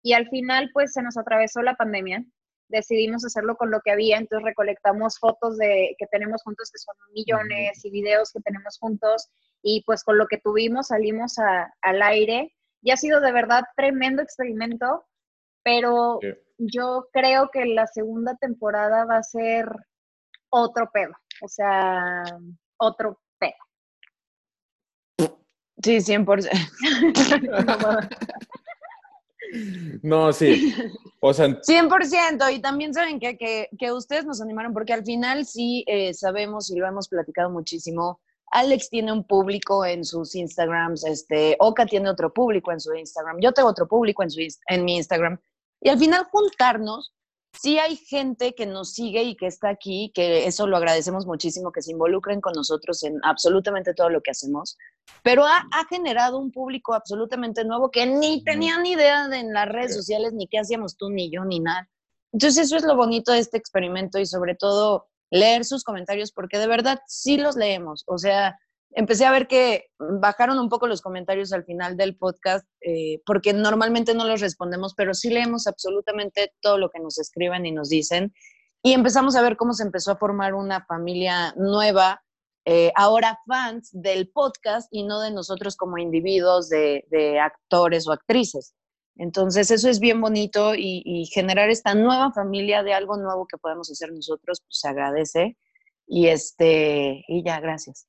Y 0.02 0.14
al 0.14 0.30
final, 0.30 0.70
pues 0.74 0.94
se 0.94 1.02
nos 1.02 1.18
atravesó 1.18 1.62
la 1.62 1.76
pandemia. 1.76 2.24
Decidimos 2.72 3.26
hacerlo 3.26 3.56
con 3.56 3.70
lo 3.70 3.82
que 3.82 3.92
había, 3.92 4.18
entonces 4.18 4.46
recolectamos 4.46 5.20
fotos 5.20 5.58
de 5.58 5.96
que 5.98 6.08
tenemos 6.08 6.42
juntos, 6.44 6.72
que 6.72 6.80
son 6.80 6.96
millones, 7.14 7.84
y 7.84 7.92
videos 7.92 8.32
que 8.32 8.40
tenemos 8.42 8.78
juntos, 8.80 9.30
y 9.62 9.84
pues 9.86 10.04
con 10.04 10.18
lo 10.18 10.28
que 10.28 10.38
tuvimos 10.38 10.88
salimos 10.88 11.36
al 11.38 12.02
aire 12.02 12.56
y 12.82 12.92
ha 12.92 12.98
sido 12.98 13.22
de 13.22 13.32
verdad 13.32 13.64
tremendo 13.76 14.22
experimento, 14.22 15.06
pero 15.64 16.20
yo 16.58 17.08
creo 17.12 17.50
que 17.52 17.66
la 17.66 17.88
segunda 17.88 18.36
temporada 18.38 19.06
va 19.06 19.18
a 19.18 19.24
ser 19.24 19.68
otro 20.50 20.90
pedo, 20.92 21.14
o 21.42 21.48
sea, 21.48 22.24
otro 22.78 23.20
pedo. 23.38 23.54
Sí, 25.84 25.98
100%. 25.98 26.50
no, 30.02 30.34
sí. 30.34 30.74
O 31.24 31.36
sea, 31.36 31.50
100%. 31.50 32.52
Y 32.52 32.62
también 32.62 32.96
saben 32.96 33.20
que, 33.20 33.38
que, 33.38 33.70
que 33.78 33.92
ustedes 33.92 34.26
nos 34.26 34.42
animaron, 34.42 34.74
porque 34.74 34.94
al 34.94 35.06
final 35.06 35.46
sí 35.46 35.84
eh, 35.86 36.16
sabemos 36.16 36.72
y 36.72 36.78
lo 36.78 36.88
hemos 36.88 37.08
platicado 37.08 37.52
muchísimo 37.52 38.20
Alex 38.52 38.90
tiene 38.90 39.14
un 39.14 39.24
público 39.24 39.86
en 39.86 40.04
sus 40.04 40.36
Instagrams, 40.36 41.06
este, 41.06 41.56
Oka 41.60 41.86
tiene 41.86 42.10
otro 42.10 42.34
público 42.34 42.72
en 42.72 42.82
su 42.82 42.94
Instagram, 42.94 43.38
yo 43.40 43.54
tengo 43.54 43.70
otro 43.70 43.88
público 43.88 44.24
en, 44.24 44.30
su, 44.30 44.42
en 44.68 44.86
mi 44.86 44.98
Instagram. 44.98 45.40
Y 45.80 45.90
al 45.90 45.98
final 45.98 46.26
juntarnos, 46.30 47.14
sí 47.60 47.80
hay 47.80 47.96
gente 47.96 48.54
que 48.54 48.66
nos 48.66 48.94
sigue 48.94 49.24
y 49.24 49.36
que 49.36 49.48
está 49.48 49.70
aquí, 49.70 50.12
que 50.14 50.46
eso 50.46 50.68
lo 50.68 50.78
agradecemos 50.78 51.26
muchísimo, 51.26 51.72
que 51.72 51.82
se 51.82 51.92
involucren 51.92 52.42
con 52.42 52.54
nosotros 52.54 53.04
en 53.04 53.20
absolutamente 53.24 53.94
todo 53.94 54.10
lo 54.10 54.22
que 54.22 54.32
hacemos, 54.32 54.78
pero 55.24 55.46
ha, 55.46 55.68
ha 55.72 55.86
generado 55.90 56.40
un 56.40 56.52
público 56.52 56.94
absolutamente 56.94 57.66
nuevo 57.66 57.92
que 57.92 58.06
ni 58.06 58.44
tenía 58.44 58.80
ni 58.80 58.92
idea 58.92 59.28
de 59.28 59.40
en 59.40 59.54
las 59.54 59.68
redes 59.68 59.96
sociales, 59.96 60.34
ni 60.34 60.48
qué 60.48 60.60
hacíamos 60.60 60.98
tú, 60.98 61.10
ni 61.10 61.30
yo, 61.30 61.46
ni 61.46 61.60
nada. 61.60 61.90
Entonces 62.32 62.66
eso 62.66 62.78
es 62.78 62.84
lo 62.84 62.96
bonito 62.96 63.32
de 63.32 63.40
este 63.40 63.58
experimento 63.58 64.20
y 64.20 64.26
sobre 64.26 64.56
todo 64.56 65.08
leer 65.30 65.66
sus 65.66 65.84
comentarios 65.84 66.32
porque 66.32 66.58
de 66.58 66.68
verdad 66.68 67.00
sí 67.08 67.38
los 67.38 67.56
leemos. 67.56 68.04
O 68.08 68.18
sea, 68.18 68.58
empecé 68.92 69.26
a 69.26 69.32
ver 69.32 69.48
que 69.48 69.86
bajaron 69.98 70.60
un 70.60 70.70
poco 70.70 70.88
los 70.88 71.02
comentarios 71.02 71.54
al 71.54 71.66
final 71.66 71.98
del 71.98 72.18
podcast 72.18 72.68
eh, 72.82 73.22
porque 73.26 73.54
normalmente 73.54 74.14
no 74.14 74.26
los 74.26 74.42
respondemos, 74.42 74.94
pero 74.96 75.14
sí 75.14 75.30
leemos 75.30 75.68
absolutamente 75.68 76.54
todo 76.62 76.78
lo 76.78 76.90
que 76.90 77.00
nos 77.00 77.18
escriben 77.18 77.66
y 77.66 77.72
nos 77.72 77.90
dicen. 77.90 78.34
Y 78.84 78.94
empezamos 78.94 79.36
a 79.36 79.42
ver 79.42 79.58
cómo 79.58 79.74
se 79.74 79.84
empezó 79.84 80.12
a 80.12 80.18
formar 80.18 80.54
una 80.54 80.86
familia 80.86 81.54
nueva, 81.56 82.22
eh, 82.66 82.92
ahora 82.96 83.40
fans 83.48 83.90
del 83.92 84.30
podcast 84.30 84.88
y 84.92 85.04
no 85.04 85.22
de 85.22 85.32
nosotros 85.32 85.76
como 85.76 85.98
individuos 85.98 86.70
de, 86.70 87.06
de 87.10 87.40
actores 87.40 88.08
o 88.08 88.12
actrices. 88.12 88.74
Entonces, 89.18 89.70
eso 89.72 89.90
es 89.90 90.00
bien 90.00 90.22
bonito 90.22 90.74
y, 90.76 91.26
generar 91.32 91.70
esta 91.70 91.94
nueva 91.94 92.32
familia 92.32 92.84
de 92.84 92.94
algo 92.94 93.18
nuevo 93.18 93.46
que 93.46 93.58
podemos 93.58 93.92
hacer 93.92 94.12
nosotros, 94.12 94.62
pues 94.62 94.80
se 94.80 94.88
agradece. 94.88 95.58
Y 96.08 96.28
este, 96.28 97.24
y 97.28 97.44
ya, 97.44 97.60
gracias. 97.60 98.08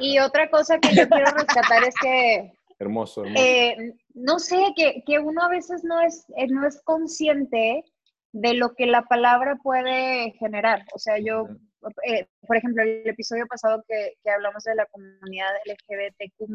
Y 0.00 0.18
otra 0.18 0.50
cosa 0.50 0.78
que 0.78 0.94
yo 0.94 1.08
quiero 1.08 1.30
rescatar 1.30 1.84
es 1.84 1.94
que. 2.00 2.52
Hermoso, 2.78 3.24
eh, 3.24 3.94
no 4.14 4.40
sé, 4.40 4.72
que, 4.74 5.04
que, 5.06 5.20
uno 5.20 5.42
a 5.42 5.48
veces 5.48 5.84
no 5.84 6.00
es, 6.00 6.26
eh, 6.36 6.48
no 6.48 6.66
es 6.66 6.82
consciente 6.82 7.84
de 8.32 8.54
lo 8.54 8.74
que 8.74 8.86
la 8.86 9.02
palabra 9.02 9.56
puede 9.62 10.32
generar. 10.32 10.84
O 10.92 10.98
sea, 10.98 11.18
yo, 11.18 11.46
eh, 12.04 12.26
por 12.46 12.56
ejemplo, 12.56 12.82
el 12.82 13.06
episodio 13.06 13.46
pasado 13.46 13.84
que, 13.86 14.14
que 14.24 14.30
hablamos 14.30 14.64
de 14.64 14.74
la 14.74 14.86
comunidad 14.86 15.50
LGBTQ, 15.64 16.48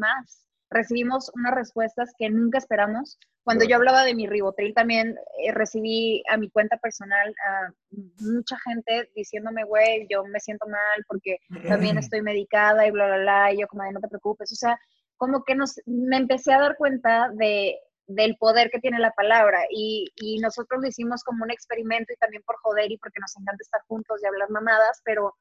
recibimos 0.70 1.30
unas 1.34 1.54
respuestas 1.54 2.12
que 2.18 2.28
nunca 2.30 2.58
esperamos. 2.58 3.18
Cuando 3.42 3.64
yo 3.64 3.76
hablaba 3.76 4.04
de 4.04 4.14
mi 4.14 4.26
ribotril, 4.26 4.74
también 4.74 5.16
eh, 5.42 5.52
recibí 5.52 6.22
a 6.28 6.36
mi 6.36 6.50
cuenta 6.50 6.76
personal 6.76 7.34
a 7.48 7.72
mucha 8.20 8.58
gente 8.60 9.10
diciéndome, 9.14 9.64
güey, 9.64 10.06
yo 10.10 10.24
me 10.24 10.40
siento 10.40 10.66
mal 10.66 11.04
porque 11.06 11.38
también 11.66 11.96
estoy 11.98 12.22
medicada 12.22 12.86
y 12.86 12.90
bla, 12.90 13.06
bla, 13.06 13.18
bla, 13.18 13.52
y 13.52 13.60
yo 13.60 13.68
como, 13.68 13.90
no 13.90 14.00
te 14.00 14.08
preocupes. 14.08 14.52
O 14.52 14.56
sea, 14.56 14.78
como 15.16 15.44
que 15.44 15.54
nos, 15.54 15.80
me 15.86 16.18
empecé 16.18 16.52
a 16.52 16.60
dar 16.60 16.76
cuenta 16.76 17.30
de, 17.34 17.78
del 18.06 18.36
poder 18.36 18.70
que 18.70 18.80
tiene 18.80 18.98
la 18.98 19.12
palabra 19.12 19.60
y, 19.70 20.12
y 20.16 20.38
nosotros 20.40 20.80
lo 20.82 20.88
hicimos 20.88 21.24
como 21.24 21.44
un 21.44 21.50
experimento 21.50 22.12
y 22.12 22.16
también 22.16 22.42
por 22.44 22.56
joder 22.62 22.92
y 22.92 22.98
porque 22.98 23.20
nos 23.20 23.36
encanta 23.36 23.62
estar 23.62 23.80
juntos 23.86 24.20
y 24.22 24.26
hablar 24.26 24.50
mamadas, 24.50 25.00
pero 25.04 25.34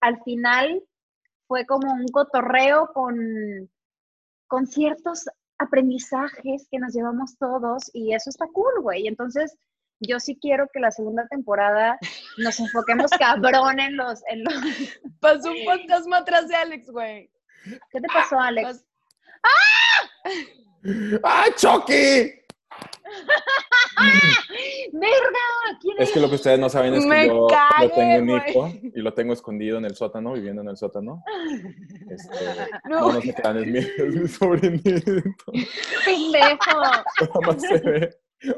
al 0.00 0.22
final 0.22 0.82
fue 1.46 1.66
como 1.66 1.92
un 1.92 2.06
cotorreo 2.08 2.90
con 2.94 3.68
con 4.50 4.66
ciertos 4.66 5.26
aprendizajes 5.58 6.66
que 6.70 6.80
nos 6.80 6.92
llevamos 6.92 7.38
todos 7.38 7.88
y 7.94 8.14
eso 8.14 8.28
está 8.30 8.46
cool, 8.52 8.82
güey. 8.82 9.06
Entonces, 9.06 9.56
yo 10.00 10.18
sí 10.18 10.36
quiero 10.40 10.66
que 10.72 10.80
la 10.80 10.90
segunda 10.90 11.26
temporada 11.28 11.96
nos 12.36 12.58
enfoquemos 12.58 13.10
cabrón 13.18 13.78
en 13.78 13.96
los... 13.96 14.20
En 14.28 14.42
los... 14.42 14.54
Pasó 15.20 15.52
un 15.52 15.64
fantasma 15.64 16.18
atrás 16.18 16.48
de 16.48 16.56
Alex, 16.56 16.90
güey. 16.90 17.30
¿Qué 17.92 18.00
te 18.00 18.08
pasó, 18.08 18.40
Alex? 18.40 18.84
¡Ah! 19.44 20.30
¡Ah, 21.22 21.46
Chucky! 21.56 22.42
¡Verga! 24.92 25.78
¿Quién 25.80 25.96
es? 25.98 26.10
que 26.10 26.20
lo 26.20 26.28
que 26.28 26.34
ustedes 26.34 26.58
no 26.58 26.68
saben 26.68 26.94
es 26.94 27.06
que 27.06 27.26
yo, 27.26 27.46
tengo 27.94 28.18
un 28.18 28.30
hijo 28.30 28.72
y 28.82 29.00
lo 29.00 29.14
tengo 29.14 29.32
escogido 29.32 29.78
en 29.78 29.84
el 29.84 29.94
sótano, 29.94 30.32
viviendo 30.32 30.62
en 30.62 30.68
el 30.68 30.76
sótano. 30.76 31.22
Este, 32.08 32.36
no. 32.84 33.12
no, 33.12 33.20
se 33.20 33.34
crean, 33.34 33.58
es 33.58 33.66
mi, 33.66 33.78
es 33.78 34.14
mi 34.14 34.28
sobrinito. 34.28 35.52
¡Pendejo! 36.04 36.80
Nada 36.80 37.40
más 37.46 37.62
se 37.62 37.78
ve 37.78 38.10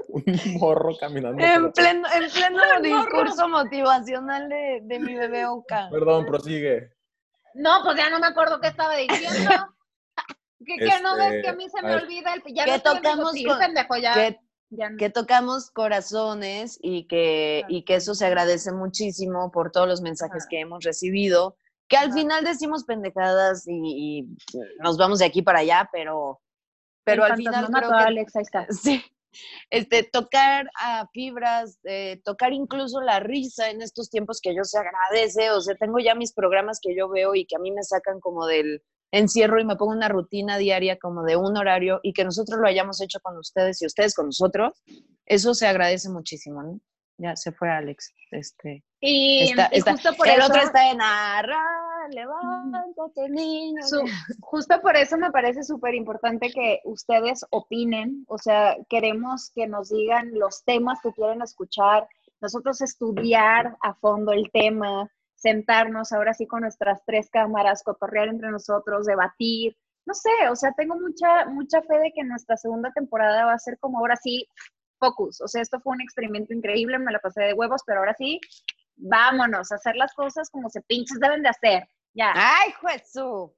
un 0.09 0.59
morro 0.59 0.97
caminando. 0.99 1.43
En 1.43 1.73
pleno, 1.73 2.09
en 2.13 2.31
pleno 2.31 2.81
discurso 2.83 3.49
motivacional 3.49 4.49
de, 4.49 4.81
de 4.83 4.99
mi 4.99 5.15
bebé 5.15 5.47
Oka. 5.47 5.89
Perdón, 5.91 6.27
prosigue. 6.27 6.93
No, 7.55 7.83
pues 7.85 7.97
ya 7.97 8.09
no 8.11 8.19
me 8.19 8.29
acuerdo 8.29 8.61
qué 8.61 8.69
estaba 8.69 8.97
diciendo. 8.97 9.51
Que, 10.65 11.01
no 11.03 11.17
ves 11.17 11.43
que 11.43 11.49
a 11.49 11.55
mí 11.55 11.69
se 11.69 11.83
me 11.83 11.97
olvida 11.97 12.35
el 12.35 12.43
ya 12.55 12.65
que 12.65 12.79
tocamos 12.79 13.33
pendejo, 13.33 13.97
ya, 13.97 14.15
que, 14.15 14.39
tocamos 15.15 15.71
corazones 15.71 16.79
y 16.83 17.07
que, 17.07 17.65
y 17.69 17.85
que 17.85 17.97
eso 17.97 18.15
se 18.15 18.27
agradece 18.27 18.73
muchísimo 18.73 19.51
por 19.51 19.71
todos 19.71 19.89
los 19.89 20.01
mensajes 20.01 20.47
que 20.49 20.61
hemos 20.61 20.85
recibido 20.85 21.57
que 21.93 21.99
al 21.99 22.13
final 22.15 22.43
decimos 22.43 22.85
pendejadas 22.85 23.65
y, 23.69 24.27
nos 24.79 24.97
vamos 24.97 25.19
de 25.19 25.27
aquí 25.27 25.43
para 25.43 25.59
allá, 25.59 25.91
pero, 25.93 26.41
pero 27.05 27.23
al 27.23 27.37
final 27.37 27.67
creo 27.67 27.91
que, 27.91 27.95
Alex, 27.95 28.37
ahí 28.37 28.43
está. 28.43 28.67
Sí, 28.83 29.05
este, 29.69 30.03
tocar 30.03 30.71
a 30.75 31.07
fibras, 31.13 31.79
eh, 31.85 32.23
tocar 32.25 32.55
incluso 32.55 33.03
la 33.03 33.21
risa 33.21 33.69
en 33.69 33.83
estos 33.83 34.09
tiempos 34.09 34.41
que 34.41 34.55
yo 34.55 34.65
se 34.65 34.79
agradece, 34.79 35.51
o 35.51 35.61
sea, 35.61 35.75
tengo 35.75 35.99
ya 35.99 36.15
mis 36.15 36.33
programas 36.33 36.81
que 36.81 36.97
yo 36.97 37.11
veo 37.11 37.35
y 37.35 37.45
que 37.45 37.57
a 37.57 37.59
mí 37.59 37.71
me 37.73 37.83
sacan 37.83 38.21
como 38.21 38.47
del 38.47 38.83
encierro 39.13 39.61
y 39.61 39.65
me 39.65 39.77
pongo 39.77 39.93
una 39.93 40.09
rutina 40.09 40.59
diaria 40.59 40.99
como 40.99 41.23
de 41.23 41.37
un 41.37 41.57
horario 41.57 42.01
y 42.03 42.13
que 42.13 42.25
nosotros 42.25 42.59
lo 42.59 42.67
hayamos 42.67 43.01
hecho 43.01 43.21
con 43.21 43.37
ustedes 43.39 43.81
y 43.83 43.87
ustedes 43.87 44.15
con 44.15 44.27
nosotros, 44.27 44.83
eso 45.27 45.55
se 45.55 45.67
agradece 45.67 46.09
muchísimo, 46.09 46.63
¿no? 46.63 46.81
Ya 47.19 47.37
se 47.37 47.53
fue 47.53 47.71
Alex. 47.71 48.13
Este, 48.31 48.83
y, 49.01 49.53
justo 49.53 50.15
por 50.17 50.27
el 50.27 50.41
eso, 50.41 50.47
otro 50.47 50.63
está 50.63 50.91
en 50.91 51.01
arra, 51.01 51.63
levántate, 52.11 53.29
niño. 53.29 53.81
justo 54.41 54.81
por 54.81 54.97
eso 54.97 55.19
me 55.19 55.31
parece 55.31 55.63
súper 55.63 55.95
importante 55.95 56.51
que 56.51 56.81
ustedes 56.85 57.45
opinen, 57.51 58.25
o 58.29 58.39
sea, 58.39 58.77
queremos 58.89 59.51
que 59.55 59.67
nos 59.67 59.91
digan 59.91 60.31
los 60.33 60.65
temas 60.65 60.99
que 61.03 61.13
quieren 61.13 61.43
escuchar, 61.43 62.09
nosotros 62.41 62.81
estudiar 62.81 63.77
a 63.83 63.95
fondo 63.95 64.33
el 64.33 64.51
tema, 64.51 65.09
sentarnos 65.43 66.13
ahora 66.13 66.35
sí 66.35 66.47
con 66.47 66.61
nuestras 66.61 67.03
tres 67.05 67.29
cámaras, 67.29 67.83
cotorrear 67.83 68.29
entre 68.29 68.51
nosotros, 68.51 69.07
debatir, 69.07 69.77
no 70.07 70.15
sé, 70.15 70.31
o 70.51 70.57
sea, 70.57 70.73
tengo 70.73 70.95
mucha, 70.97 71.47
mucha 71.47 71.83
fe 71.83 71.99
de 71.99 72.13
que 72.13 72.23
nuestra 72.23 72.57
segunda 72.57 72.93
temporada 72.93 73.47
va 73.47 73.55
a 73.55 73.59
ser 73.59 73.77
como 73.79 73.99
ahora 73.99 74.17
sí, 74.17 74.47
focus, 74.99 75.41
o 75.41 75.49
sea, 75.49 75.61
esto 75.61 75.81
fue 75.81 75.95
un 75.95 76.01
experimento 76.01 76.55
increíble, 76.55 76.99
me 76.99 77.11
la 77.11 77.19
pasé 77.19 77.43
de 77.43 77.55
huevos, 77.55 77.83
pero 77.85 77.99
ahora 77.99 78.15
sí, 78.15 78.41
vámonos 78.95 79.73
a 79.73 79.75
hacer 79.75 79.97
las 79.97 80.15
cosas 80.15 80.49
como 80.49 80.71
se 80.71 80.81
pinches 80.83 81.19
deben 81.19 81.43
de 81.43 81.49
hacer, 81.49 81.89
ya. 82.15 82.33
¡Ay, 82.37 82.73
Jesús! 82.81 83.51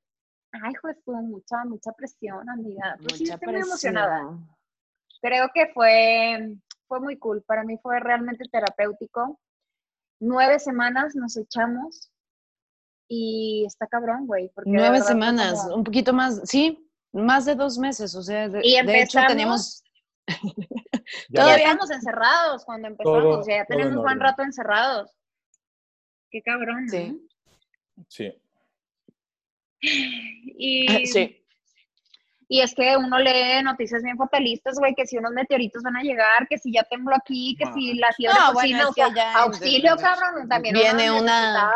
Ay, 0.53 0.73
Jesús, 0.83 1.23
mucha, 1.23 1.65
mucha 1.65 1.93
presión, 1.93 2.49
amiga. 2.49 2.97
Pues 3.03 3.19
sí, 3.19 3.25
estoy 3.25 3.53
muy 3.53 3.61
emocionada. 3.61 4.39
Creo 5.21 5.51
que 5.53 5.67
fue, 5.75 6.57
fue 6.87 7.01
muy 7.01 7.19
cool, 7.19 7.43
para 7.43 7.65
mí 7.65 7.77
fue 7.83 8.01
realmente 8.01 8.45
terapéutico 8.51 9.39
nueve 10.25 10.59
semanas 10.59 11.15
nos 11.15 11.37
echamos 11.37 12.11
y 13.09 13.65
está 13.67 13.87
cabrón, 13.87 14.27
güey. 14.27 14.51
Nueve 14.65 15.01
semanas, 15.01 15.67
un 15.73 15.85
poquito 15.85 16.13
más, 16.13 16.41
sí, 16.45 16.89
más 17.13 17.45
de 17.45 17.55
dos 17.55 17.79
meses, 17.79 18.15
o 18.15 18.23
sea, 18.23 18.49
de, 18.49 18.61
y 18.63 18.81
de 18.85 19.03
hecho 19.03 19.21
teníamos... 19.29 19.83
Todavía 21.33 21.57
estamos 21.57 21.91
encerrados 21.91 22.65
cuando 22.65 22.89
empezamos, 22.89 23.39
o 23.39 23.43
sea, 23.43 23.59
ya 23.59 23.65
tenemos 23.67 24.03
buen 24.03 24.19
rato 24.19 24.43
encerrados. 24.43 25.11
Qué 26.31 26.41
cabrón, 26.43 26.87
¿no? 26.87 26.91
Sí. 26.91 27.29
Sí. 28.09 28.33
Y, 30.57 31.07
sí. 31.07 31.44
Y 32.49 32.61
es 32.61 32.75
que 32.75 32.97
uno 32.97 33.19
lee 33.19 33.63
noticias 33.63 34.03
bien 34.03 34.17
fatalistas, 34.17 34.79
güey, 34.79 34.95
que 34.95 35.07
si 35.07 35.17
unos 35.17 35.33
meteoritos 35.33 35.83
van 35.83 35.97
a 35.97 36.03
llegar, 36.03 36.47
que 36.49 36.59
si 36.59 36.73
ya 36.73 36.85
tembló 36.85 37.17
aquí, 37.17 37.57
que 37.59 37.67
si 37.73 37.95
la 37.95 38.13
fiebre 38.13 38.39
no, 38.39 38.53
bueno, 38.53 38.91
auxilio, 39.37 39.97
cabrón, 39.97 40.49
también 40.49 40.75
viene 40.75 41.11
una 41.11 41.73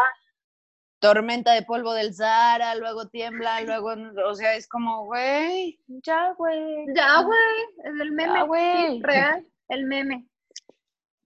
tormenta 0.99 1.53
de 1.53 1.63
polvo 1.63 1.93
del 1.93 2.13
Sahara, 2.15 2.75
luego 2.75 3.09
tiembla, 3.09 3.61
luego, 3.63 3.95
o 4.27 4.35
sea, 4.35 4.55
es 4.55 4.69
como, 4.69 5.05
güey, 5.05 5.79
ya, 5.87 6.33
güey. 6.37 6.87
Ya, 6.95 7.23
güey, 7.23 7.41
es 7.85 8.01
el 8.01 8.13
meme, 8.13 8.43
güey, 8.43 9.01
real, 9.03 9.47
el 9.69 9.85
meme. 9.87 10.27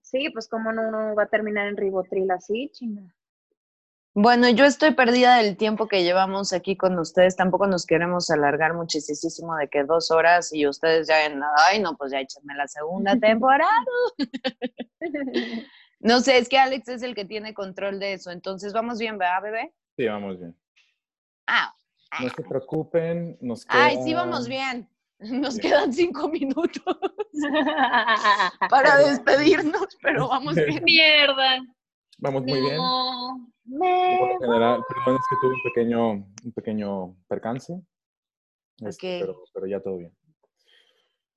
Sí, 0.01 0.29
pues 0.29 0.47
como 0.47 0.71
no 0.71 0.83
uno 0.83 1.15
va 1.15 1.23
a 1.23 1.27
terminar 1.27 1.67
en 1.67 1.77
ribotril 1.77 2.29
así, 2.31 2.69
chinga. 2.71 3.01
Bueno, 4.15 4.47
yo 4.49 4.65
estoy 4.65 4.93
perdida 4.93 5.37
del 5.37 5.57
tiempo 5.57 5.87
que 5.87 6.03
llevamos 6.03 6.53
aquí 6.53 6.77
con 6.77 6.99
ustedes. 6.99 7.35
Tampoco 7.35 7.65
nos 7.65 7.87
queremos 7.87 8.29
alargar 8.29 8.75
muchísimo 8.75 9.55
de 9.55 9.67
que 9.69 9.83
dos 9.83 10.11
horas 10.11 10.53
y 10.53 10.67
ustedes 10.67 11.07
ya 11.07 11.25
en 11.25 11.39
nada. 11.39 11.55
Ay, 11.67 11.79
no, 11.79 11.97
pues 11.97 12.11
ya 12.11 12.19
échenme 12.19 12.53
la 12.55 12.67
segunda 12.67 13.15
temporada. 13.19 13.71
no 15.99 16.19
sé, 16.19 16.37
es 16.37 16.47
que 16.47 16.59
Alex 16.59 16.89
es 16.89 17.01
el 17.01 17.15
que 17.15 17.25
tiene 17.25 17.55
control 17.55 17.99
de 17.99 18.13
eso. 18.13 18.29
Entonces, 18.29 18.71
¿vamos 18.71 18.99
bien, 18.99 19.17
¿verdad, 19.17 19.41
bebé? 19.41 19.73
Sí, 19.97 20.05
vamos 20.05 20.39
bien. 20.39 20.55
Ah. 21.47 21.73
No 22.21 22.29
se 22.29 22.43
preocupen. 22.43 23.35
Nos 23.41 23.65
Ay, 23.67 23.97
sí, 24.03 24.13
vamos 24.13 24.47
bien. 24.47 24.87
Nos 25.17 25.57
quedan 25.57 25.91
cinco 25.91 26.27
minutos 26.29 26.83
para 28.69 28.97
despedirnos, 28.97 29.97
pero 30.03 30.27
vamos 30.27 30.53
bien. 30.53 30.83
Mierda. 30.83 31.61
Vamos 32.23 32.43
muy 32.43 32.61
bien. 32.61 32.77
Me... 33.65 34.37
general, 34.39 34.81
perdón, 34.87 35.19
es 35.19 35.27
que 35.29 35.35
tuve 35.41 35.55
un 35.55 35.61
pequeño, 35.61 36.11
un 36.11 36.51
pequeño 36.55 37.17
percance, 37.27 37.81
este, 38.79 39.19
pero, 39.19 39.43
pero, 39.53 39.67
ya 39.67 39.81
todo 39.81 39.97
bien. 39.97 40.15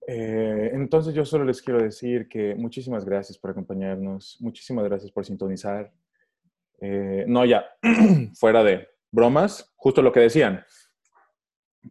Eh, 0.07 0.71
entonces 0.75 1.13
yo 1.13 1.25
solo 1.25 1.45
les 1.45 1.61
quiero 1.61 1.83
decir 1.83 2.29
que 2.29 2.55
muchísimas 2.55 3.05
gracias 3.05 3.37
por 3.37 3.51
acompañarnos, 3.51 4.37
muchísimas 4.41 4.85
gracias 4.85 5.11
por 5.11 5.25
sintonizar. 5.25 5.93
Eh, 6.81 7.25
no, 7.27 7.45
ya, 7.45 7.67
fuera 8.39 8.63
de 8.63 8.87
bromas, 9.11 9.73
justo 9.75 10.03
lo 10.03 10.13
que 10.13 10.21
decían, 10.21 10.65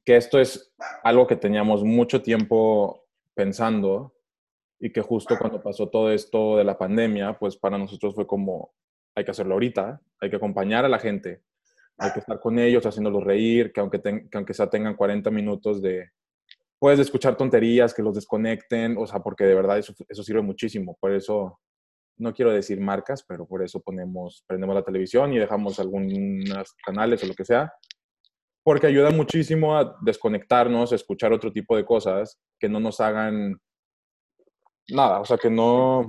que 0.05 0.15
esto 0.15 0.39
es 0.39 0.73
algo 1.03 1.27
que 1.27 1.35
teníamos 1.35 1.83
mucho 1.83 2.21
tiempo 2.21 3.03
pensando 3.33 4.15
y 4.79 4.91
que 4.91 5.01
justo 5.01 5.37
cuando 5.37 5.61
pasó 5.61 5.89
todo 5.89 6.11
esto 6.11 6.55
de 6.55 6.63
la 6.63 6.77
pandemia, 6.77 7.37
pues 7.37 7.57
para 7.57 7.77
nosotros 7.77 8.15
fue 8.15 8.25
como, 8.25 8.73
hay 9.15 9.23
que 9.25 9.31
hacerlo 9.31 9.53
ahorita, 9.53 10.01
hay 10.19 10.29
que 10.29 10.35
acompañar 10.35 10.85
a 10.85 10.89
la 10.89 10.99
gente, 10.99 11.41
hay 11.97 12.11
que 12.11 12.19
estar 12.19 12.39
con 12.39 12.59
ellos, 12.59 12.85
haciéndolos 12.85 13.23
reír, 13.23 13.71
que 13.71 13.79
aunque, 13.79 14.01
que 14.01 14.37
aunque 14.37 14.53
sea 14.53 14.69
tengan 14.69 14.95
40 14.95 15.31
minutos 15.31 15.81
de, 15.81 16.09
puedes 16.79 16.99
escuchar 16.99 17.37
tonterías, 17.37 17.93
que 17.93 18.03
los 18.03 18.15
desconecten, 18.15 18.97
o 18.97 19.07
sea, 19.07 19.19
porque 19.19 19.45
de 19.45 19.55
verdad 19.55 19.77
eso, 19.77 19.93
eso 20.07 20.23
sirve 20.23 20.41
muchísimo. 20.41 20.97
Por 20.99 21.13
eso, 21.13 21.59
no 22.17 22.33
quiero 22.33 22.51
decir 22.51 22.79
marcas, 22.79 23.23
pero 23.23 23.47
por 23.47 23.63
eso 23.63 23.81
ponemos, 23.81 24.43
prendemos 24.47 24.75
la 24.75 24.83
televisión 24.83 25.33
y 25.33 25.37
dejamos 25.37 25.79
algunos 25.79 26.75
canales 26.85 27.23
o 27.23 27.27
lo 27.27 27.33
que 27.33 27.45
sea, 27.45 27.73
porque 28.63 28.87
ayuda 28.87 29.11
muchísimo 29.11 29.77
a 29.77 29.97
desconectarnos, 30.01 30.91
a 30.91 30.95
escuchar 30.95 31.33
otro 31.33 31.51
tipo 31.51 31.75
de 31.75 31.85
cosas 31.85 32.39
que 32.59 32.69
no 32.69 32.79
nos 32.79 32.99
hagan 32.99 33.59
nada, 34.89 35.19
o 35.19 35.25
sea, 35.25 35.37
que 35.37 35.49
no, 35.49 36.05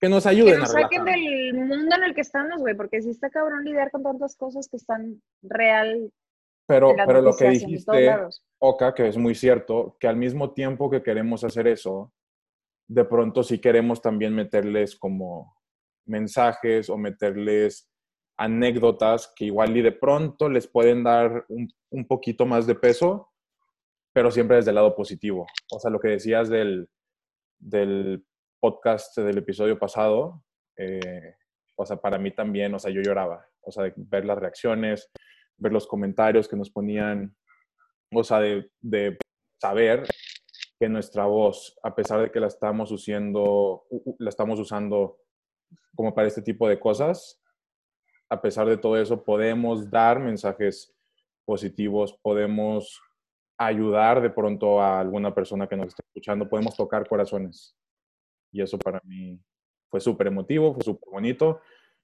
que 0.00 0.08
nos 0.08 0.26
ayuden 0.26 0.54
que 0.54 0.60
nos 0.60 0.72
saquen 0.72 1.04
del 1.04 1.54
mundo 1.54 1.96
en 1.96 2.04
el 2.04 2.14
que 2.14 2.20
estamos, 2.20 2.60
güey, 2.60 2.76
porque 2.76 3.02
si 3.02 3.10
está 3.10 3.30
cabrón 3.30 3.64
lidiar 3.64 3.90
con 3.90 4.02
tantas 4.02 4.36
cosas 4.36 4.68
que 4.68 4.76
están 4.76 5.20
real. 5.42 6.12
Pero, 6.66 6.94
pero 7.06 7.22
lo 7.22 7.34
que 7.34 7.48
dijiste, 7.48 8.16
Oka, 8.58 8.94
que 8.94 9.08
es 9.08 9.16
muy 9.16 9.34
cierto, 9.34 9.96
que 9.98 10.06
al 10.06 10.16
mismo 10.16 10.52
tiempo 10.52 10.90
que 10.90 11.02
queremos 11.02 11.42
hacer 11.42 11.66
eso, 11.66 12.12
de 12.86 13.04
pronto 13.04 13.42
sí 13.42 13.58
queremos 13.58 14.00
también 14.00 14.34
meterles 14.34 14.96
como 14.96 15.56
mensajes 16.04 16.88
o 16.90 16.96
meterles 16.96 17.90
anécdotas 18.36 19.32
que 19.34 19.46
igual 19.46 19.76
y 19.76 19.82
de 19.82 19.92
pronto 19.92 20.48
les 20.48 20.66
pueden 20.66 21.02
dar 21.02 21.44
un, 21.48 21.68
un 21.90 22.06
poquito 22.06 22.46
más 22.46 22.66
de 22.66 22.74
peso, 22.74 23.30
pero 24.12 24.30
siempre 24.30 24.56
desde 24.56 24.70
el 24.70 24.76
lado 24.76 24.94
positivo. 24.94 25.46
O 25.72 25.80
sea, 25.80 25.90
lo 25.90 25.98
que 25.98 26.08
decías 26.08 26.48
del, 26.48 26.88
del 27.58 28.24
podcast 28.60 29.16
del 29.18 29.38
episodio 29.38 29.78
pasado, 29.78 30.42
eh, 30.76 31.34
o 31.76 31.86
sea, 31.86 31.96
para 31.96 32.18
mí 32.18 32.30
también, 32.30 32.74
o 32.74 32.78
sea, 32.78 32.90
yo 32.90 33.00
lloraba, 33.00 33.46
o 33.60 33.70
sea, 33.70 33.92
ver 33.96 34.24
las 34.24 34.38
reacciones, 34.38 35.10
ver 35.56 35.72
los 35.72 35.86
comentarios 35.86 36.48
que 36.48 36.56
nos 36.56 36.70
ponían, 36.70 37.36
o 38.12 38.24
sea, 38.24 38.40
de, 38.40 38.70
de 38.80 39.16
saber 39.60 40.04
que 40.78 40.88
nuestra 40.88 41.26
voz, 41.26 41.78
a 41.82 41.94
pesar 41.94 42.20
de 42.22 42.30
que 42.30 42.40
la 42.40 42.46
estamos 42.46 42.90
usando, 42.92 43.84
la 44.18 44.28
estamos 44.28 44.60
usando 44.60 45.18
como 45.94 46.14
para 46.14 46.28
este 46.28 46.42
tipo 46.42 46.68
de 46.68 46.78
cosas, 46.78 47.40
a 48.30 48.40
pesar 48.40 48.68
de 48.68 48.76
todo 48.76 48.96
eso, 48.96 49.24
podemos 49.24 49.90
dar 49.90 50.20
mensajes 50.20 50.94
positivos, 51.44 52.12
podemos 52.22 53.00
ayudar 53.58 54.20
de 54.20 54.30
pronto 54.30 54.80
a 54.80 55.00
alguna 55.00 55.34
persona 55.34 55.66
que 55.66 55.76
nos 55.76 55.88
está 55.88 56.02
escuchando, 56.06 56.48
podemos 56.48 56.76
tocar 56.76 57.08
corazones. 57.08 57.77
Y 58.52 58.62
eso 58.62 58.78
para 58.78 59.00
mí 59.04 59.38
fue 59.90 60.00
súper 60.00 60.28
emotivo, 60.28 60.74
fue 60.74 60.82
súper 60.82 61.08
bonito 61.10 61.60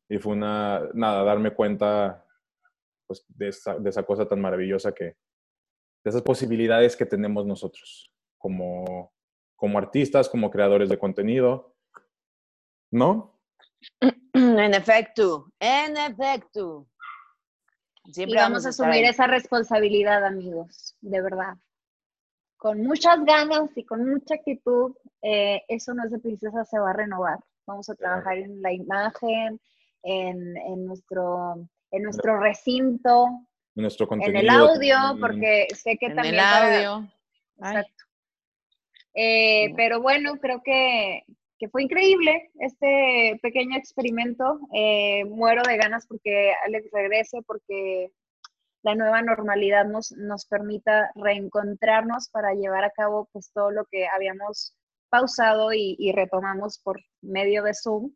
y 0.09 0.19
fue 0.19 0.33
una, 0.33 0.83
nada, 0.95 1.25
darme 1.25 1.55
cuenta 1.55 2.25
pues, 3.07 3.25
de, 3.29 3.49
esa, 3.49 3.79
de 3.79 3.91
esa 3.91 4.03
cosa 4.03 4.27
tan 4.27 4.41
maravillosa 4.41 4.93
que, 4.93 5.05
de 5.05 6.11
esas 6.11 6.23
posibilidades 6.23 6.97
que 6.97 7.07
tenemos 7.07 7.47
nosotros 7.47 8.13
como, 8.39 9.13
como 9.57 9.79
artistas, 9.79 10.29
como 10.29 10.51
creadores 10.51 10.89
de 10.89 10.99
contenido, 10.99 11.75
¿no? 12.91 13.41
En 14.37 14.75
efecto, 14.75 15.53
en 15.61 15.97
efecto. 15.97 16.89
Siempre 18.11 18.37
y 18.37 18.43
vamos, 18.43 18.67
a 18.67 18.71
asumir 18.71 19.05
esa 19.05 19.29
responsabilidad, 19.29 20.25
amigos, 20.25 20.97
de 21.01 21.23
verdad 21.23 21.57
con 22.65 22.83
muchas 22.83 23.23
ganas 23.27 23.69
y 23.77 23.85
con 23.85 24.09
mucha 24.09 24.37
actitud, 24.37 24.95
eh, 25.21 25.61
eso 25.69 25.93
no 25.93 26.03
es 26.03 26.11
de 26.11 26.19
princesa, 26.19 26.65
se 26.65 26.79
va 26.79 26.93
a 26.93 26.95
renovar. 26.95 27.39
Vamos 27.67 27.91
a 27.91 27.95
trabajar 27.95 28.39
en 28.39 28.63
la 28.63 28.73
imagen, 28.73 29.61
en, 30.03 30.57
en, 30.57 30.87
nuestro 30.87 31.69
en 31.91 32.03
nuestro 32.03 32.41
recinto, 32.41 33.27
En 33.77 33.83
nuestro 33.83 34.05
en 34.05 34.09
contenido. 34.09 34.41
el 34.41 34.49
audio, 34.49 34.97
porque 35.21 35.67
sé 35.75 35.99
que 35.99 36.07
En 36.07 36.15
también 36.15 36.37
el 36.37 36.41
audio. 36.41 37.07
Exacto. 37.59 38.05
Eh, 39.13 39.75
pero 39.77 40.01
bueno, 40.01 40.37
creo 40.41 40.63
que, 40.65 41.25
que 41.59 41.69
fue 41.69 41.83
increíble 41.83 42.51
este 42.61 43.39
pequeño 43.43 43.77
experimento. 43.77 44.59
Eh, 44.73 45.27
muero 45.27 45.63
de 45.65 45.77
ganas 45.77 46.07
porque 46.07 46.55
Alex 46.65 46.89
regrese, 46.91 47.43
porque 47.47 48.11
la 48.85 48.95
nueva 48.95 49.23
normalidad 49.23 49.87
nos, 49.87 50.13
nos 50.13 50.45
permita 50.45 51.11
reencontrarnos 51.15 52.29
para 52.29 52.53
llevar 52.53 52.85
a 52.85 52.91
cabo 52.91 53.29
pues 53.33 53.51
todo 53.53 53.71
lo 53.71 53.87
que 53.87 54.07
habíamos 54.07 54.77
pausado 55.09 55.73
y, 55.73 55.97
y 55.99 56.13
retomamos 56.13 56.79
por 56.79 57.01
medio 57.23 57.63
de 57.63 57.73
Zoom. 57.73 58.13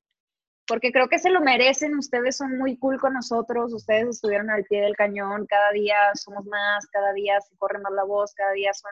Porque 0.66 0.92
creo 0.92 1.08
que 1.08 1.18
se 1.18 1.30
lo 1.30 1.40
merecen, 1.40 1.96
ustedes 1.96 2.36
son 2.36 2.58
muy 2.58 2.76
cool 2.76 3.00
con 3.00 3.14
nosotros, 3.14 3.72
ustedes 3.72 4.08
estuvieron 4.08 4.50
al 4.50 4.64
pie 4.64 4.82
del 4.82 4.94
cañón, 4.94 5.46
cada 5.46 5.70
día 5.72 5.96
somos 6.14 6.44
más, 6.44 6.86
cada 6.88 7.14
día 7.14 7.40
se 7.40 7.56
corre 7.56 7.80
más 7.80 7.92
la 7.94 8.04
voz, 8.04 8.34
cada 8.34 8.52
día 8.52 8.74
son 8.74 8.90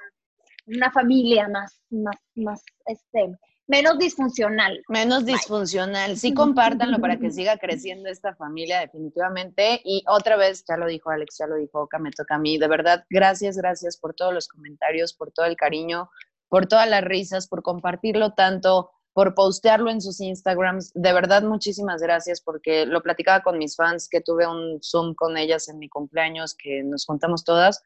una 0.74 0.90
familia 0.90 1.46
más, 1.48 1.78
más, 1.90 2.16
más, 2.34 2.64
este, 2.86 3.36
menos 3.66 3.98
disfuncional. 3.98 4.82
Menos 4.88 5.24
disfuncional. 5.24 6.16
Sí, 6.16 6.34
compártanlo 6.34 6.98
para 6.98 7.18
que 7.18 7.30
siga 7.32 7.58
creciendo 7.58 8.08
esta 8.08 8.34
familia, 8.34 8.80
definitivamente. 8.80 9.80
Y 9.84 10.04
otra 10.08 10.36
vez, 10.36 10.64
ya 10.68 10.76
lo 10.76 10.86
dijo 10.86 11.10
Alex, 11.10 11.38
ya 11.38 11.46
lo 11.46 11.56
dijo 11.56 11.82
Oka, 11.82 11.98
me 11.98 12.10
toca 12.10 12.36
a 12.36 12.38
mí. 12.38 12.58
De 12.58 12.68
verdad, 12.68 13.04
gracias, 13.10 13.56
gracias 13.56 13.96
por 13.96 14.14
todos 14.14 14.32
los 14.32 14.48
comentarios, 14.48 15.14
por 15.14 15.32
todo 15.32 15.46
el 15.46 15.56
cariño, 15.56 16.10
por 16.48 16.66
todas 16.66 16.88
las 16.88 17.02
risas, 17.02 17.48
por 17.48 17.62
compartirlo 17.62 18.32
tanto, 18.32 18.90
por 19.12 19.34
postearlo 19.34 19.90
en 19.90 20.00
sus 20.00 20.20
Instagrams. 20.20 20.92
De 20.94 21.12
verdad, 21.12 21.42
muchísimas 21.42 22.02
gracias 22.02 22.40
porque 22.40 22.86
lo 22.86 23.02
platicaba 23.02 23.42
con 23.42 23.58
mis 23.58 23.74
fans, 23.74 24.08
que 24.08 24.20
tuve 24.20 24.46
un 24.46 24.78
Zoom 24.82 25.14
con 25.14 25.36
ellas 25.36 25.68
en 25.68 25.78
mi 25.78 25.88
cumpleaños, 25.88 26.54
que 26.54 26.82
nos 26.84 27.06
juntamos 27.06 27.44
todas. 27.44 27.82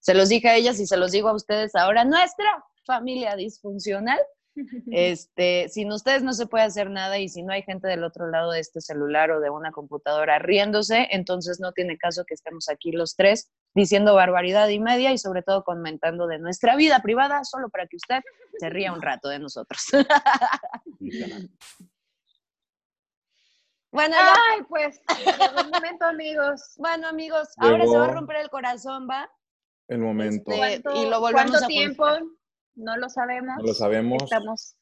Se 0.00 0.14
los 0.14 0.28
dije 0.28 0.48
a 0.48 0.56
ellas 0.56 0.78
y 0.80 0.86
se 0.86 0.96
los 0.96 1.12
digo 1.12 1.28
a 1.28 1.34
ustedes 1.34 1.74
ahora. 1.74 2.04
Nuestra 2.04 2.64
familia 2.86 3.36
disfuncional 3.36 4.18
este, 4.90 5.68
sin 5.68 5.92
ustedes 5.92 6.22
no 6.22 6.32
se 6.32 6.46
puede 6.46 6.64
hacer 6.64 6.90
nada 6.90 7.18
y 7.18 7.28
si 7.28 7.42
no 7.42 7.52
hay 7.52 7.62
gente 7.62 7.86
del 7.88 8.04
otro 8.04 8.28
lado 8.30 8.52
de 8.52 8.60
este 8.60 8.80
celular 8.80 9.30
o 9.30 9.40
de 9.40 9.50
una 9.50 9.70
computadora 9.72 10.38
riéndose, 10.38 11.08
entonces 11.10 11.60
no 11.60 11.72
tiene 11.72 11.96
caso 11.98 12.24
que 12.24 12.34
estemos 12.34 12.68
aquí 12.68 12.92
los 12.92 13.14
tres 13.16 13.50
diciendo 13.74 14.14
barbaridad 14.14 14.68
y 14.68 14.80
media 14.80 15.12
y 15.12 15.18
sobre 15.18 15.42
todo 15.42 15.64
comentando 15.64 16.26
de 16.26 16.38
nuestra 16.38 16.74
vida 16.76 17.00
privada 17.02 17.44
solo 17.44 17.68
para 17.68 17.86
que 17.86 17.96
usted 17.96 18.20
se 18.58 18.70
ría 18.70 18.92
un 18.92 19.02
rato 19.02 19.28
de 19.28 19.38
nosotros. 19.38 19.80
Bueno, 23.90 24.16
ya- 24.16 24.34
Ay, 24.52 24.62
pues, 24.68 25.00
el 25.08 25.70
momento, 25.70 26.04
amigos. 26.04 26.74
bueno, 26.76 27.08
amigos, 27.08 27.48
ahora 27.56 27.86
se 27.86 27.96
va 27.96 28.04
a 28.04 28.10
romper 28.12 28.36
el 28.36 28.50
corazón, 28.50 29.08
¿va? 29.10 29.30
El 29.88 29.98
momento. 30.00 30.52
Este, 30.52 30.82
¿Cuánto, 30.82 31.02
y 31.02 31.08
lo 31.08 31.20
volvemos 31.20 31.50
cuánto 31.52 31.64
a 31.64 31.68
tiempo? 31.68 32.04
No 32.78 32.96
lo 32.96 33.08
sabemos. 33.08 33.56
No 33.58 33.64
lo 33.64 33.74
sabemos. 33.74 34.22
Estamos, 34.22 34.76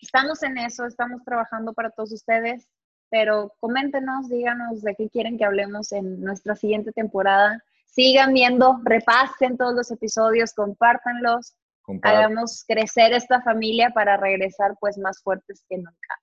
estamos 0.00 0.42
en 0.44 0.56
eso, 0.58 0.86
estamos 0.86 1.22
trabajando 1.24 1.72
para 1.74 1.90
todos 1.90 2.12
ustedes, 2.12 2.68
pero 3.10 3.52
coméntenos, 3.58 4.28
díganos 4.28 4.82
de 4.82 4.94
qué 4.94 5.10
quieren 5.10 5.36
que 5.36 5.44
hablemos 5.44 5.90
en 5.92 6.20
nuestra 6.20 6.54
siguiente 6.54 6.92
temporada. 6.92 7.58
Sigan 7.86 8.32
viendo, 8.32 8.80
repasen 8.84 9.56
todos 9.56 9.74
los 9.74 9.90
episodios, 9.90 10.54
compártanlos, 10.54 11.56
Compadre. 11.82 12.18
hagamos 12.18 12.64
crecer 12.66 13.12
esta 13.12 13.42
familia 13.42 13.90
para 13.90 14.16
regresar 14.16 14.76
pues 14.80 14.96
más 14.96 15.20
fuertes 15.20 15.64
que 15.68 15.76
nunca. 15.78 16.20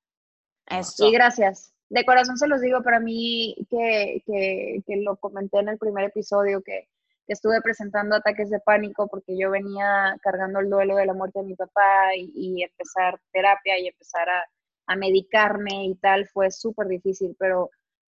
Eso. 0.68 1.06
Y 1.06 1.12
gracias. 1.12 1.74
De 1.90 2.06
corazón 2.06 2.38
se 2.38 2.48
los 2.48 2.62
digo, 2.62 2.82
para 2.84 3.02
mí 3.02 3.56
que, 3.70 4.24
que, 4.26 4.82
que 4.88 4.96
lo 4.98 5.18
comenté 5.18 5.60
en 5.60 5.68
el 5.68 5.78
primer 5.78 6.06
episodio, 6.06 6.62
que, 6.62 6.88
estuve 7.28 7.62
presentando 7.62 8.16
ataques 8.16 8.50
de 8.50 8.60
pánico 8.60 9.08
porque 9.08 9.38
yo 9.38 9.52
venía 9.52 10.16
cargando 10.22 10.60
el 10.60 10.70
duelo 10.70 10.96
de 10.96 11.06
la 11.06 11.14
muerte 11.14 11.40
de 11.40 11.46
mi 11.46 11.56
papá 11.56 12.16
y, 12.16 12.32
y 12.36 12.64
empezar 12.64 13.20
terapia 13.32 13.80
y 13.80 13.88
empezar 13.88 14.30
a, 14.30 14.46
a 14.88 14.96
medicarme 14.96 15.86
y 15.86 15.96
tal, 15.96 16.28
fue 16.28 16.52
súper 16.52 16.88
difícil, 16.88 17.36
pero 17.40 17.70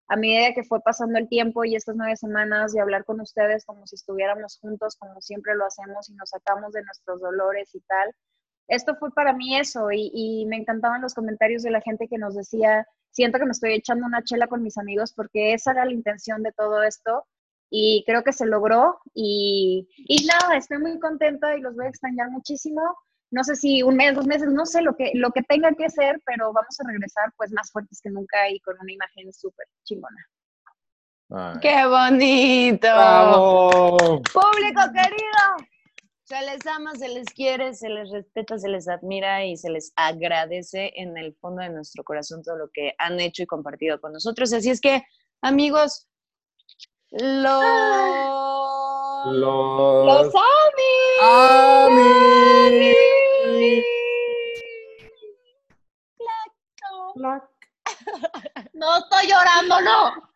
a 0.09 0.17
medida 0.17 0.55
que 0.55 0.63
fue 0.65 0.81
pasando 0.81 1.19
el 1.19 1.29
tiempo 1.29 1.65
y 1.65 1.75
estas 1.75 1.97
nueve 1.97 2.17
semanas 2.17 2.73
de 2.73 2.81
hablar 2.81 3.05
con 3.05 3.21
ustedes 3.21 3.65
como 3.65 3.87
si 3.87 3.97
estuviéramos 3.97 4.59
juntos, 4.61 4.97
como 4.97 5.21
siempre 5.21 5.55
lo 5.57 5.67
hacemos 5.67 6.09
y 6.09 6.15
nos 6.15 6.31
sacamos 6.31 6.73
de 6.73 6.83
nuestros 6.83 7.21
dolores 7.21 7.75
y 7.75 7.81
tal, 7.81 8.13
esto 8.69 8.97
fue 8.97 9.13
para 9.13 9.33
mí 9.33 9.59
eso 9.59 9.91
y, 9.93 10.11
y 10.13 10.47
me 10.47 10.57
encantaban 10.57 11.03
los 11.03 11.15
comentarios 11.15 11.63
de 11.63 11.71
la 11.71 11.81
gente 11.81 12.09
que 12.09 12.19
nos 12.19 12.35
decía, 12.35 12.87
siento 13.11 13.39
que 13.39 13.47
me 13.47 13.53
estoy 13.53 13.75
echando 13.75 14.07
una 14.07 14.23
chela 14.23 14.47
con 14.47 14.63
mis 14.63 14.79
amigos 14.79 15.13
porque 15.15 15.55
esa 15.55 15.73
era 15.73 15.85
la 15.85 15.93
intención 15.93 16.43
de 16.43 16.53
todo 16.53 16.83
esto 16.83 17.27
y 17.71 18.05
creo 18.07 18.23
que 18.23 18.33
se 18.33 18.47
logró 18.47 19.01
y, 19.15 19.89
y 19.97 20.27
nada, 20.27 20.57
estoy 20.57 20.79
muy 20.79 20.99
contenta 20.99 21.57
y 21.57 21.61
los 21.61 21.75
voy 21.75 21.87
a 21.87 21.89
extrañar 21.89 22.31
muchísimo. 22.31 22.81
No 23.31 23.43
sé 23.43 23.57
si 23.57 23.83
un 23.83 23.97
mes, 23.97 24.15
dos 24.15 24.27
meses, 24.27 24.49
no 24.49 24.65
sé 24.67 24.83
lo 24.83 24.95
que, 24.95 25.11
lo 25.15 25.31
que 25.33 25.43
tenga 25.43 25.73
que 25.73 25.91
ser, 25.91 26.23
pero 26.25 26.53
vamos 26.53 26.79
a 26.81 26.89
regresar 26.89 27.33
pues 27.37 27.51
más 27.53 27.71
fuertes 27.73 28.01
que 28.01 28.11
nunca 28.11 28.49
y 28.49 28.61
con 28.61 28.77
una 28.81 28.93
imagen 28.93 29.33
súper 29.33 29.67
chingona. 29.85 30.27
Ay. 31.31 31.59
¡Qué 31.61 31.87
bonito! 31.87 32.87
¡Bravo! 32.87 34.23
Público 34.33 34.81
querido, 34.93 35.69
se 36.23 36.41
les 36.43 36.67
ama, 36.67 36.95
se 36.95 37.09
les 37.09 37.27
quiere, 37.27 37.75
se 37.75 37.89
les 37.89 38.11
respeta, 38.11 38.59
se 38.59 38.69
les 38.69 38.89
admira 38.89 39.45
y 39.45 39.57
se 39.57 39.71
les 39.71 39.93
agradece 39.97 40.93
en 40.97 41.17
el 41.17 41.35
fondo 41.35 41.63
de 41.63 41.71
nuestro 41.71 42.05
corazón 42.05 42.43
todo 42.43 42.57
lo 42.57 42.69
que 42.73 42.95
han 42.99 43.19
hecho 43.19 43.43
y 43.43 43.47
compartido 43.47 44.01
con 44.01 44.13
nosotros. 44.13 44.53
Así 44.53 44.71
es 44.71 44.81
que, 44.81 45.05
amigos, 45.41 46.09
los... 47.19 47.65
Los, 49.33 50.07
¡Los 50.07 50.35
ami! 50.35 50.95
Ami. 51.23 52.27
No 58.75 58.99
estoy 58.99 59.27
llorando, 59.27 59.81
no. 59.81 60.27